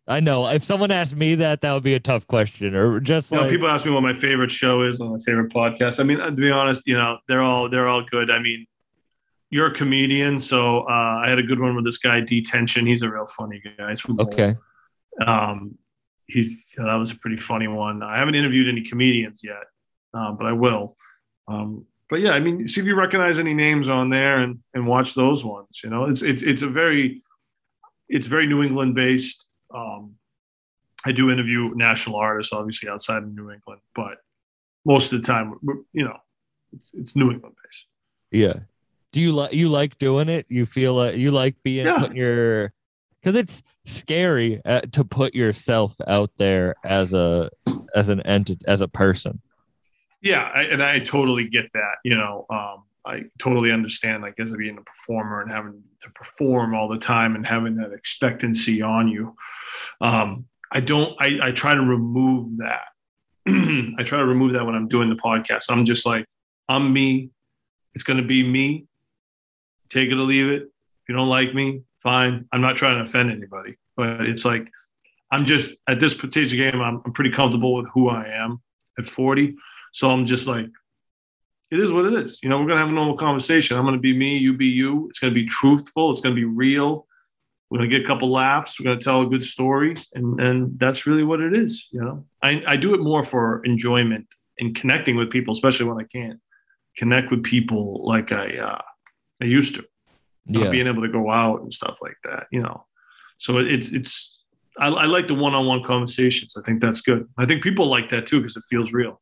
I 0.06 0.20
know 0.20 0.48
if 0.48 0.64
someone 0.64 0.90
asked 0.90 1.14
me 1.14 1.36
that, 1.36 1.60
that 1.60 1.72
would 1.72 1.82
be 1.82 1.94
a 1.94 2.00
tough 2.00 2.26
question. 2.26 2.74
Or 2.74 3.00
just 3.00 3.30
You 3.30 3.38
know, 3.38 3.48
people 3.48 3.68
ask 3.68 3.84
me 3.84 3.92
what 3.92 4.02
my 4.02 4.14
favorite 4.14 4.50
show 4.50 4.82
is 4.82 5.00
or 5.00 5.10
my 5.10 5.18
favorite 5.24 5.52
podcast. 5.52 6.00
I 6.00 6.02
mean, 6.02 6.18
to 6.18 6.32
be 6.32 6.50
honest, 6.50 6.82
you 6.86 6.96
know, 6.96 7.18
they're 7.28 7.42
all 7.42 7.68
they're 7.70 7.88
all 7.88 8.04
good. 8.10 8.30
I 8.30 8.40
mean, 8.40 8.66
you're 9.50 9.66
a 9.66 9.74
comedian, 9.74 10.38
so 10.38 10.80
uh, 10.80 11.20
I 11.24 11.28
had 11.28 11.38
a 11.38 11.42
good 11.42 11.60
one 11.60 11.76
with 11.76 11.84
this 11.84 11.98
guy, 11.98 12.20
Detention. 12.20 12.86
He's 12.86 13.02
a 13.02 13.10
real 13.10 13.26
funny 13.26 13.62
guy. 13.78 13.90
He's 13.90 14.00
from 14.00 14.18
okay, 14.20 14.56
Um, 15.24 15.76
he's 16.26 16.68
that 16.76 16.94
was 16.94 17.10
a 17.10 17.16
pretty 17.16 17.36
funny 17.36 17.68
one. 17.68 18.02
I 18.02 18.18
haven't 18.18 18.34
interviewed 18.36 18.68
any 18.68 18.82
comedians 18.82 19.42
yet, 19.44 19.64
uh, 20.14 20.32
but 20.32 20.46
I 20.46 20.52
will. 20.52 20.96
Um, 21.46 21.86
but 22.08 22.20
yeah, 22.20 22.30
I 22.30 22.40
mean, 22.40 22.66
see 22.66 22.80
if 22.80 22.86
you 22.86 22.96
recognize 22.96 23.38
any 23.38 23.54
names 23.54 23.88
on 23.88 24.10
there 24.10 24.38
and 24.38 24.60
and 24.74 24.86
watch 24.86 25.14
those 25.14 25.44
ones. 25.44 25.80
You 25.84 25.90
know, 25.90 26.06
it's 26.06 26.22
it's 26.22 26.42
it's 26.42 26.62
a 26.62 26.68
very 26.68 27.22
it's 28.08 28.26
very 28.26 28.46
New 28.46 28.62
England 28.62 28.94
based. 28.94 29.46
Um, 29.74 30.16
I 31.04 31.12
do 31.12 31.30
interview 31.30 31.72
national 31.74 32.16
artists, 32.16 32.52
obviously 32.52 32.88
outside 32.88 33.22
of 33.22 33.32
New 33.34 33.50
England, 33.50 33.80
but 33.94 34.18
most 34.84 35.12
of 35.12 35.20
the 35.22 35.26
time, 35.26 35.54
you 35.92 36.04
know, 36.04 36.16
it's, 36.72 36.90
it's 36.94 37.16
New 37.16 37.30
England 37.30 37.54
based. 37.62 37.86
yeah. 38.30 38.60
Do 39.12 39.20
you 39.20 39.32
like 39.32 39.52
you 39.52 39.68
like 39.68 39.98
doing 39.98 40.28
it? 40.28 40.46
You 40.48 40.64
feel 40.66 40.94
like 40.94 41.16
you 41.16 41.32
like 41.32 41.56
being 41.64 41.86
Yeah. 41.86 41.98
putting 41.98 42.16
your 42.16 42.72
because 43.20 43.34
it's 43.34 43.60
scary 43.84 44.62
uh, 44.64 44.82
to 44.92 45.04
put 45.04 45.34
yourself 45.34 45.96
out 46.06 46.30
there 46.36 46.76
as 46.84 47.12
a 47.12 47.50
as 47.92 48.08
an 48.08 48.20
entity 48.20 48.64
as 48.68 48.80
a 48.82 48.86
person. 48.88 49.40
Yeah, 50.22 50.42
I, 50.54 50.62
and 50.62 50.80
I 50.80 51.00
totally 51.00 51.48
get 51.48 51.72
that. 51.72 51.94
You 52.04 52.14
know, 52.16 52.46
um, 52.50 52.84
I 53.06 53.24
totally 53.38 53.72
understand. 53.72 54.22
Like 54.22 54.38
as 54.38 54.52
being 54.52 54.78
a 54.78 54.82
performer 54.82 55.40
and 55.40 55.50
having 55.50 55.82
to 56.02 56.10
perform 56.10 56.74
all 56.74 56.88
the 56.88 56.98
time 56.98 57.34
and 57.34 57.46
having 57.46 57.76
that 57.76 57.92
expectancy 57.92 58.82
on 58.82 59.08
you. 59.08 59.36
Um, 60.00 60.46
I 60.72 60.80
don't. 60.80 61.14
I, 61.20 61.48
I 61.48 61.50
try 61.52 61.74
to 61.74 61.80
remove 61.80 62.58
that. 62.58 62.84
I 63.48 64.02
try 64.04 64.18
to 64.18 64.26
remove 64.26 64.52
that 64.52 64.66
when 64.66 64.74
I'm 64.74 64.88
doing 64.88 65.08
the 65.08 65.16
podcast. 65.16 65.64
I'm 65.68 65.84
just 65.84 66.06
like, 66.06 66.24
I'm 66.68 66.92
me. 66.92 67.30
It's 67.94 68.04
going 68.04 68.18
to 68.18 68.26
be 68.26 68.42
me. 68.46 68.86
Take 69.88 70.10
it 70.10 70.14
or 70.14 70.22
leave 70.22 70.48
it. 70.48 70.62
If 70.62 71.08
you 71.08 71.16
don't 71.16 71.28
like 71.28 71.54
me, 71.54 71.82
fine. 72.02 72.46
I'm 72.52 72.60
not 72.60 72.76
trying 72.76 72.98
to 72.98 73.02
offend 73.02 73.32
anybody, 73.32 73.76
but 73.96 74.20
it's 74.20 74.44
like 74.44 74.68
I'm 75.30 75.46
just 75.46 75.74
at 75.88 76.00
this 76.00 76.14
particular 76.14 76.70
game. 76.70 76.80
I'm, 76.80 77.02
I'm 77.04 77.12
pretty 77.12 77.30
comfortable 77.30 77.74
with 77.74 77.86
who 77.92 78.08
I 78.08 78.26
am 78.28 78.60
at 78.98 79.06
40. 79.06 79.56
So 79.92 80.10
I'm 80.10 80.26
just 80.26 80.46
like, 80.46 80.66
it 81.70 81.78
is 81.78 81.92
what 81.92 82.04
it 82.04 82.14
is. 82.14 82.38
You 82.42 82.48
know, 82.48 82.58
we're 82.60 82.66
gonna 82.66 82.80
have 82.80 82.88
a 82.88 82.92
normal 82.92 83.16
conversation. 83.16 83.78
I'm 83.78 83.84
gonna 83.84 83.98
be 83.98 84.16
me, 84.16 84.36
you 84.38 84.54
be 84.56 84.66
you. 84.66 85.08
It's 85.08 85.18
gonna 85.18 85.32
be 85.32 85.46
truthful. 85.46 86.10
It's 86.10 86.20
gonna 86.20 86.34
be 86.34 86.44
real. 86.44 87.06
We're 87.70 87.78
gonna 87.78 87.90
get 87.90 88.02
a 88.02 88.06
couple 88.06 88.30
laughs. 88.30 88.78
We're 88.78 88.84
gonna 88.84 89.00
tell 89.00 89.22
a 89.22 89.26
good 89.26 89.44
story, 89.44 89.94
and 90.14 90.40
and 90.40 90.78
that's 90.78 91.06
really 91.06 91.22
what 91.22 91.40
it 91.40 91.54
is. 91.54 91.86
You 91.92 92.00
know, 92.00 92.26
I 92.42 92.62
I 92.66 92.76
do 92.76 92.94
it 92.94 93.00
more 93.00 93.22
for 93.22 93.64
enjoyment 93.64 94.26
and 94.58 94.74
connecting 94.74 95.16
with 95.16 95.30
people, 95.30 95.52
especially 95.52 95.86
when 95.86 95.98
I 95.98 96.06
can't 96.08 96.40
connect 96.96 97.30
with 97.30 97.44
people 97.44 98.04
like 98.04 98.32
I 98.32 98.58
uh, 98.58 98.82
I 99.40 99.44
used 99.44 99.76
to. 99.76 99.84
Not 100.46 100.64
Yeah, 100.64 100.70
being 100.70 100.86
able 100.88 101.02
to 101.02 101.08
go 101.08 101.30
out 101.30 101.60
and 101.60 101.72
stuff 101.72 101.98
like 102.02 102.16
that. 102.24 102.46
You 102.50 102.62
know, 102.62 102.86
so 103.38 103.58
it's 103.58 103.90
it's. 103.92 104.36
I, 104.78 104.88
I 104.88 105.04
like 105.06 105.28
the 105.28 105.34
one-on-one 105.34 105.82
conversations. 105.82 106.56
I 106.56 106.62
think 106.62 106.80
that's 106.80 107.02
good. 107.02 107.28
I 107.36 107.44
think 107.44 107.62
people 107.62 107.86
like 107.86 108.08
that 108.08 108.26
too 108.26 108.40
because 108.40 108.56
it 108.56 108.64
feels 108.68 108.92
real. 108.92 109.20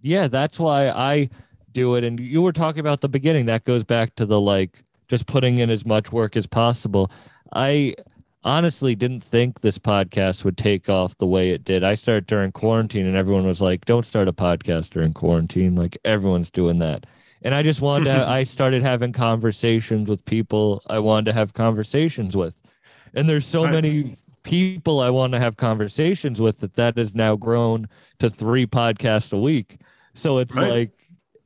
yeah. 0.00 0.26
That's 0.28 0.58
why 0.58 0.88
I 0.88 1.30
do 1.72 1.94
it. 1.94 2.04
And 2.04 2.18
you 2.18 2.42
were 2.42 2.52
talking 2.52 2.80
about 2.80 3.00
the 3.00 3.08
beginning. 3.08 3.46
That 3.46 3.64
goes 3.64 3.84
back 3.84 4.14
to 4.16 4.26
the 4.26 4.40
like 4.40 4.82
just 5.08 5.26
putting 5.26 5.58
in 5.58 5.70
as 5.70 5.86
much 5.86 6.12
work 6.12 6.36
as 6.36 6.46
possible. 6.46 7.10
I 7.52 7.94
honestly 8.44 8.94
didn't 8.94 9.22
think 9.22 9.60
this 9.60 9.78
podcast 9.78 10.44
would 10.44 10.56
take 10.56 10.88
off 10.88 11.16
the 11.18 11.26
way 11.26 11.50
it 11.50 11.64
did. 11.64 11.82
I 11.82 11.94
started 11.94 12.26
during 12.26 12.52
quarantine 12.52 13.06
and 13.06 13.16
everyone 13.16 13.46
was 13.46 13.60
like, 13.60 13.84
don't 13.84 14.06
start 14.06 14.28
a 14.28 14.32
podcast 14.32 14.90
during 14.90 15.12
quarantine. 15.12 15.74
Like 15.74 15.98
everyone's 16.04 16.50
doing 16.50 16.78
that. 16.78 17.06
And 17.42 17.54
I 17.54 17.62
just 17.62 17.80
wanted 17.80 18.06
to, 18.06 18.10
mm-hmm. 18.10 18.30
I 18.30 18.44
started 18.44 18.82
having 18.82 19.12
conversations 19.12 20.08
with 20.08 20.24
people 20.24 20.82
I 20.88 20.98
wanted 20.98 21.26
to 21.26 21.32
have 21.34 21.52
conversations 21.52 22.36
with. 22.36 22.60
And 23.14 23.28
there's 23.28 23.46
so 23.46 23.64
Right. 23.64 23.72
many 23.72 24.16
people 24.42 25.00
I 25.00 25.10
want 25.10 25.32
to 25.34 25.38
have 25.38 25.56
conversations 25.56 26.40
with 26.40 26.60
that 26.60 26.74
that 26.74 26.96
has 26.96 27.14
now 27.14 27.36
grown 27.36 27.88
to 28.18 28.30
three 28.30 28.66
podcasts 28.66 29.32
a 29.32 29.38
week. 29.38 29.78
So 30.14 30.38
it's 30.38 30.54
Right. 30.54 30.70
like, 30.70 30.90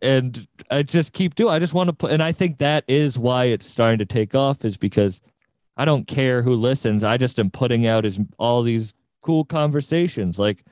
and 0.02 0.46
I 0.70 0.82
just 0.82 1.12
keep 1.12 1.34
doing. 1.34 1.52
I 1.54 1.58
just 1.58 1.72
want 1.74 1.88
to 1.88 1.92
put, 1.92 2.10
and 2.12 2.22
I 2.22 2.32
think 2.32 2.58
that 2.58 2.84
is 2.88 3.18
why 3.18 3.44
it's 3.46 3.66
starting 3.66 3.98
to 4.00 4.04
take 4.04 4.34
off, 4.34 4.64
is 4.64 4.76
because 4.76 5.20
I 5.76 5.84
don't 5.84 6.06
care 6.06 6.42
who 6.42 6.54
listens. 6.54 7.02
I 7.04 7.16
just 7.16 7.38
am 7.38 7.50
putting 7.50 7.86
out 7.86 8.04
is 8.04 8.18
all 8.38 8.62
these 8.62 8.92
cool 9.22 9.44
conversations. 9.44 10.38
Like, 10.38 10.64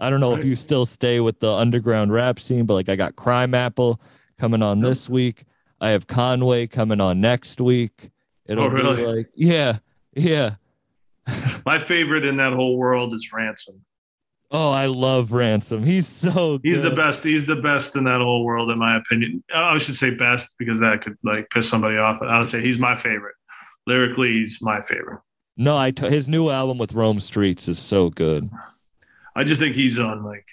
I 0.00 0.08
don't 0.10 0.20
know 0.20 0.34
if 0.36 0.44
you 0.44 0.54
still 0.54 0.86
stay 0.86 1.20
with 1.20 1.40
the 1.40 1.52
underground 1.52 2.12
rap 2.12 2.38
scene, 2.40 2.64
but 2.64 2.74
like 2.74 2.88
I 2.88 2.96
got 2.96 3.16
Crimeapple 3.16 3.98
coming 4.38 4.62
on 4.62 4.78
Yep. 4.78 4.88
this 4.88 5.10
week. 5.10 5.42
I 5.80 5.90
have 5.90 6.06
Conway 6.06 6.66
coming 6.68 7.00
on 7.00 7.20
next 7.20 7.60
week. 7.60 8.10
It'll 8.46 8.64
Oh, 8.64 8.68
really? 8.68 8.96
be 8.96 9.06
like, 9.06 9.28
yeah, 9.34 9.78
yeah. 10.14 10.54
My 11.66 11.78
favorite 11.78 12.24
in 12.24 12.36
that 12.38 12.52
whole 12.52 12.76
world 12.78 13.12
is 13.14 13.30
Ransom. 13.32 13.84
Oh, 14.50 14.70
I 14.70 14.86
love 14.86 15.32
Ransom. 15.32 15.84
He's 15.84 16.06
so 16.08 16.58
He's 16.62 16.80
the 16.82 16.90
best. 16.90 17.22
He's 17.22 17.44
the 17.46 17.56
best 17.56 17.96
in 17.96 18.04
that 18.04 18.20
whole 18.20 18.44
world, 18.44 18.70
in 18.70 18.78
my 18.78 18.96
opinion. 18.96 19.44
I 19.54 19.76
should 19.78 19.94
say 19.96 20.10
best 20.10 20.54
because 20.58 20.80
that 20.80 21.02
could 21.02 21.18
like 21.22 21.50
piss 21.50 21.68
somebody 21.68 21.98
off. 21.98 22.22
I 22.22 22.38
would 22.38 22.48
say 22.48 22.62
he's 22.62 22.78
my 22.78 22.96
favorite. 22.96 23.34
Lyrically, 23.86 24.32
he's 24.32 24.58
my 24.62 24.80
favorite. 24.82 25.20
No, 25.58 25.76
I 25.76 25.90
t- 25.90 26.08
his 26.08 26.28
new 26.28 26.48
album 26.48 26.78
with 26.78 26.94
Rome 26.94 27.18
Streetz 27.18 27.68
is 27.68 27.78
so 27.78 28.08
good. 28.10 28.48
I 29.36 29.44
just 29.44 29.60
think 29.60 29.74
he's 29.74 29.98
on 29.98 30.24
like 30.24 30.46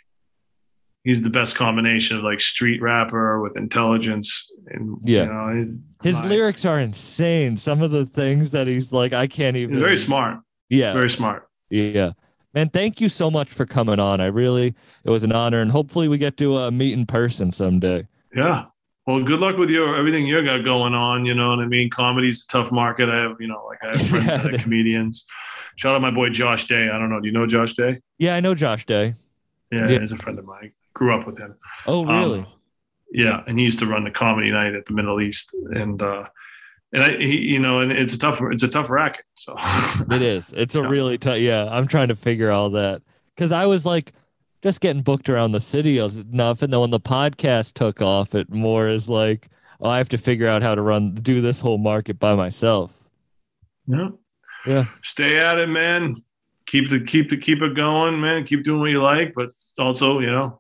he's 1.04 1.22
the 1.22 1.30
best 1.30 1.56
combination 1.56 2.18
of 2.18 2.24
like 2.24 2.42
street 2.42 2.82
rapper 2.82 3.40
with 3.42 3.56
intelligence 3.56 4.46
and 4.68 4.98
Yeah. 5.06 5.24
you 5.24 5.30
know, 5.32 5.48
his, 5.54 5.78
His 6.04 6.16
my- 6.16 6.28
lyrics 6.28 6.66
are 6.66 6.80
insane. 6.80 7.56
Some 7.58 7.82
of 7.82 7.92
the 7.92 8.06
things 8.06 8.50
that 8.50 8.68
he's 8.68 8.92
like, 8.92 9.14
I 9.14 9.28
can't 9.28 9.56
even. 9.56 9.80
Very 9.80 9.98
smart. 9.98 10.40
Yeah, 10.70 10.92
Very 10.94 11.10
smart. 11.12 11.48
yeah. 11.70 12.12
Man, 12.56 12.70
thank 12.70 13.02
you 13.02 13.10
so 13.10 13.30
much 13.30 13.52
for 13.52 13.66
coming 13.66 14.00
on. 14.00 14.22
I 14.22 14.28
really, 14.28 14.74
it 15.04 15.10
was 15.10 15.26
an 15.26 15.34
honor, 15.34 15.60
and 15.62 15.72
hopefully 15.72 16.08
we 16.08 16.18
get 16.18 16.38
to 16.38 16.56
uh, 16.56 16.72
meet 16.72 16.94
in 16.94 17.06
person 17.06 17.52
someday. 17.52 18.08
Yeah. 18.34 18.66
Well, 19.06 19.22
good 19.22 19.40
luck 19.42 19.58
with 19.58 19.70
your 19.70 19.96
everything 19.98 20.26
you 20.26 20.42
got 20.44 20.64
going 20.64 20.96
on. 20.96 21.26
You 21.26 21.36
know 21.36 21.50
what 21.50 21.60
I 21.60 21.66
mean? 21.68 21.90
Comedy's 21.92 22.46
a 22.46 22.48
tough 22.48 22.72
market. 22.72 23.10
I 23.10 23.18
have, 23.20 23.36
you 23.42 23.48
know, 23.48 23.64
like 23.68 23.80
I 23.84 23.98
have 23.98 24.08
friends 24.10 24.26
Yeah, 24.28 24.38
that 24.38 24.54
are 24.56 24.58
comedians. 24.58 25.26
Shout 25.76 25.94
out 25.96 26.02
my 26.02 26.12
boy 26.12 26.30
Josh 26.30 26.68
Day. 26.68 26.90
I 26.90 26.98
don't 26.98 27.10
know. 27.10 27.20
Do 27.20 27.28
you 27.28 27.34
know 27.34 27.46
Josh 27.46 27.74
Day? 27.76 28.00
Yeah, 28.18 28.36
I 28.36 28.40
know 28.40 28.56
Josh 28.56 28.86
Day. 28.86 29.14
Yeah, 29.72 29.90
Yeah. 29.90 30.00
he's 30.00 30.14
a 30.14 30.18
friend 30.18 30.40
of 30.40 30.46
mine. 30.46 30.72
Grew 30.94 31.14
up 31.14 31.28
with 31.28 31.38
him. 31.38 31.56
Oh, 31.86 32.08
Um, 32.08 32.18
really? 32.20 32.48
yeah, 33.12 33.44
and 33.48 33.60
he 33.60 33.66
used 33.66 33.80
to 33.80 33.86
run 33.86 34.06
the 34.06 34.12
comedy 34.12 34.50
night 34.50 34.74
at 34.74 34.86
the 34.86 34.94
Middle 34.94 35.20
East, 35.20 35.54
and 35.72 36.02
uh, 36.02 36.24
and 36.94 37.04
I, 37.04 37.18
he, 37.18 37.38
you 37.40 37.60
know, 37.60 37.80
and 37.80 37.92
it's 37.92 38.14
a 38.14 38.20
tough, 38.20 38.40
it's 38.52 38.64
a 38.64 38.68
tough 38.68 38.90
racket. 38.90 39.26
So 39.36 39.56
it 40.12 40.22
is. 40.22 40.54
It's 40.56 40.76
a 40.76 40.82
yeah. 40.82 40.88
really 40.88 41.18
tough. 41.18 41.40
Yeah, 41.40 41.66
I'm 41.70 41.88
trying 41.88 42.08
to 42.10 42.16
figure 42.16 42.52
all 42.52 42.70
that 42.72 43.02
because 43.36 43.52
I 43.52 43.66
was 43.66 43.86
like 43.86 44.14
just 44.62 44.82
getting 44.82 45.02
booked 45.04 45.30
around 45.30 45.52
the 45.52 45.62
city 45.62 46.00
enough, 46.00 46.62
and 46.62 46.72
then 46.74 46.80
when 46.80 46.90
the 46.90 47.00
podcast 47.00 47.74
took 47.74 48.02
off, 48.02 48.34
it 48.34 48.50
more 48.50 48.88
is 48.88 49.08
like, 49.08 49.48
oh, 49.82 49.90
I 49.90 49.98
have 49.98 50.10
to 50.10 50.18
figure 50.18 50.48
out 50.48 50.62
how 50.64 50.74
to 50.76 50.82
run, 50.82 51.14
do 51.16 51.42
this 51.42 51.62
whole 51.62 51.78
market 51.78 52.20
by 52.20 52.36
myself. 52.36 52.92
yeah. 53.88 54.10
Yeah. 54.66 54.86
stay 55.04 55.38
at 55.38 55.60
it, 55.60 55.68
man. 55.68 56.16
Keep 56.66 56.90
the 56.90 57.00
keep 57.00 57.30
the 57.30 57.38
keep 57.38 57.62
it 57.62 57.76
going, 57.76 58.20
man. 58.20 58.44
Keep 58.46 58.64
doing 58.64 58.80
what 58.80 58.90
you 58.90 59.00
like, 59.00 59.34
but 59.36 59.50
also, 59.78 60.20
you 60.20 60.32
know, 60.32 60.60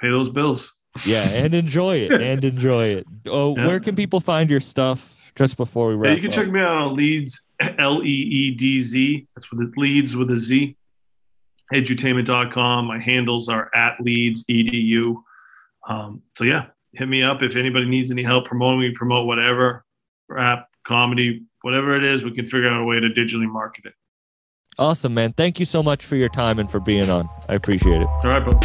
pay 0.00 0.08
those 0.08 0.30
bills. 0.30 0.72
Yeah, 1.04 1.28
and 1.28 1.54
enjoy 1.54 1.96
it. 1.96 2.12
And 2.12 2.42
enjoy 2.54 2.86
it. 2.86 3.06
Oh, 3.26 3.54
Yeah. 3.54 3.66
where 3.66 3.80
can 3.80 3.94
people 3.94 4.20
find 4.20 4.48
your 4.48 4.60
stuff 4.60 5.14
just 5.36 5.56
before 5.56 5.88
we 5.88 5.94
Yeah, 5.94 6.00
wrap 6.00 6.16
you 6.16 6.22
can 6.22 6.30
up? 6.30 6.34
check 6.34 6.48
me 6.52 6.60
out 6.60 6.76
on 6.76 6.96
Leedz, 6.96 7.38
L 7.78 8.02
E 8.02 8.06
E 8.08 8.50
D 8.52 8.82
Z. 8.82 9.26
That's 9.34 9.50
with 9.52 9.68
it 9.68 9.78
Leeds 9.78 10.16
with 10.16 10.30
a 10.30 10.36
Z. 10.38 10.76
Edutainment.com. 11.72 12.86
My 12.86 12.98
handles 12.98 13.48
are 13.48 13.70
at 13.74 13.98
Leedz 13.98 14.40
EDU. 14.48 15.16
Um, 15.88 16.22
so 16.36 16.44
yeah, 16.44 16.66
hit 16.92 17.08
me 17.08 17.22
up 17.22 17.42
if 17.42 17.56
anybody 17.56 17.86
needs 17.86 18.10
any 18.10 18.22
help 18.22 18.46
promoting 18.46 18.80
me, 18.80 18.92
promote 18.94 19.26
whatever, 19.26 19.84
rap, 20.28 20.68
comedy, 20.86 21.42
whatever 21.62 21.94
it 21.96 22.04
is, 22.04 22.22
we 22.22 22.32
can 22.32 22.46
figure 22.46 22.68
out 22.68 22.80
a 22.80 22.84
way 22.84 23.00
to 23.00 23.08
digitally 23.08 23.50
market 23.50 23.86
it. 23.86 23.94
Awesome, 24.78 25.14
man. 25.14 25.32
Thank 25.32 25.58
you 25.58 25.66
so 25.66 25.82
much 25.82 26.04
for 26.04 26.16
your 26.16 26.28
time 26.28 26.58
and 26.58 26.70
for 26.70 26.80
being 26.80 27.08
on. 27.10 27.28
I 27.48 27.54
appreciate 27.54 28.02
it. 28.02 28.08
All 28.08 28.20
right, 28.30 28.44
bro. 28.44 28.60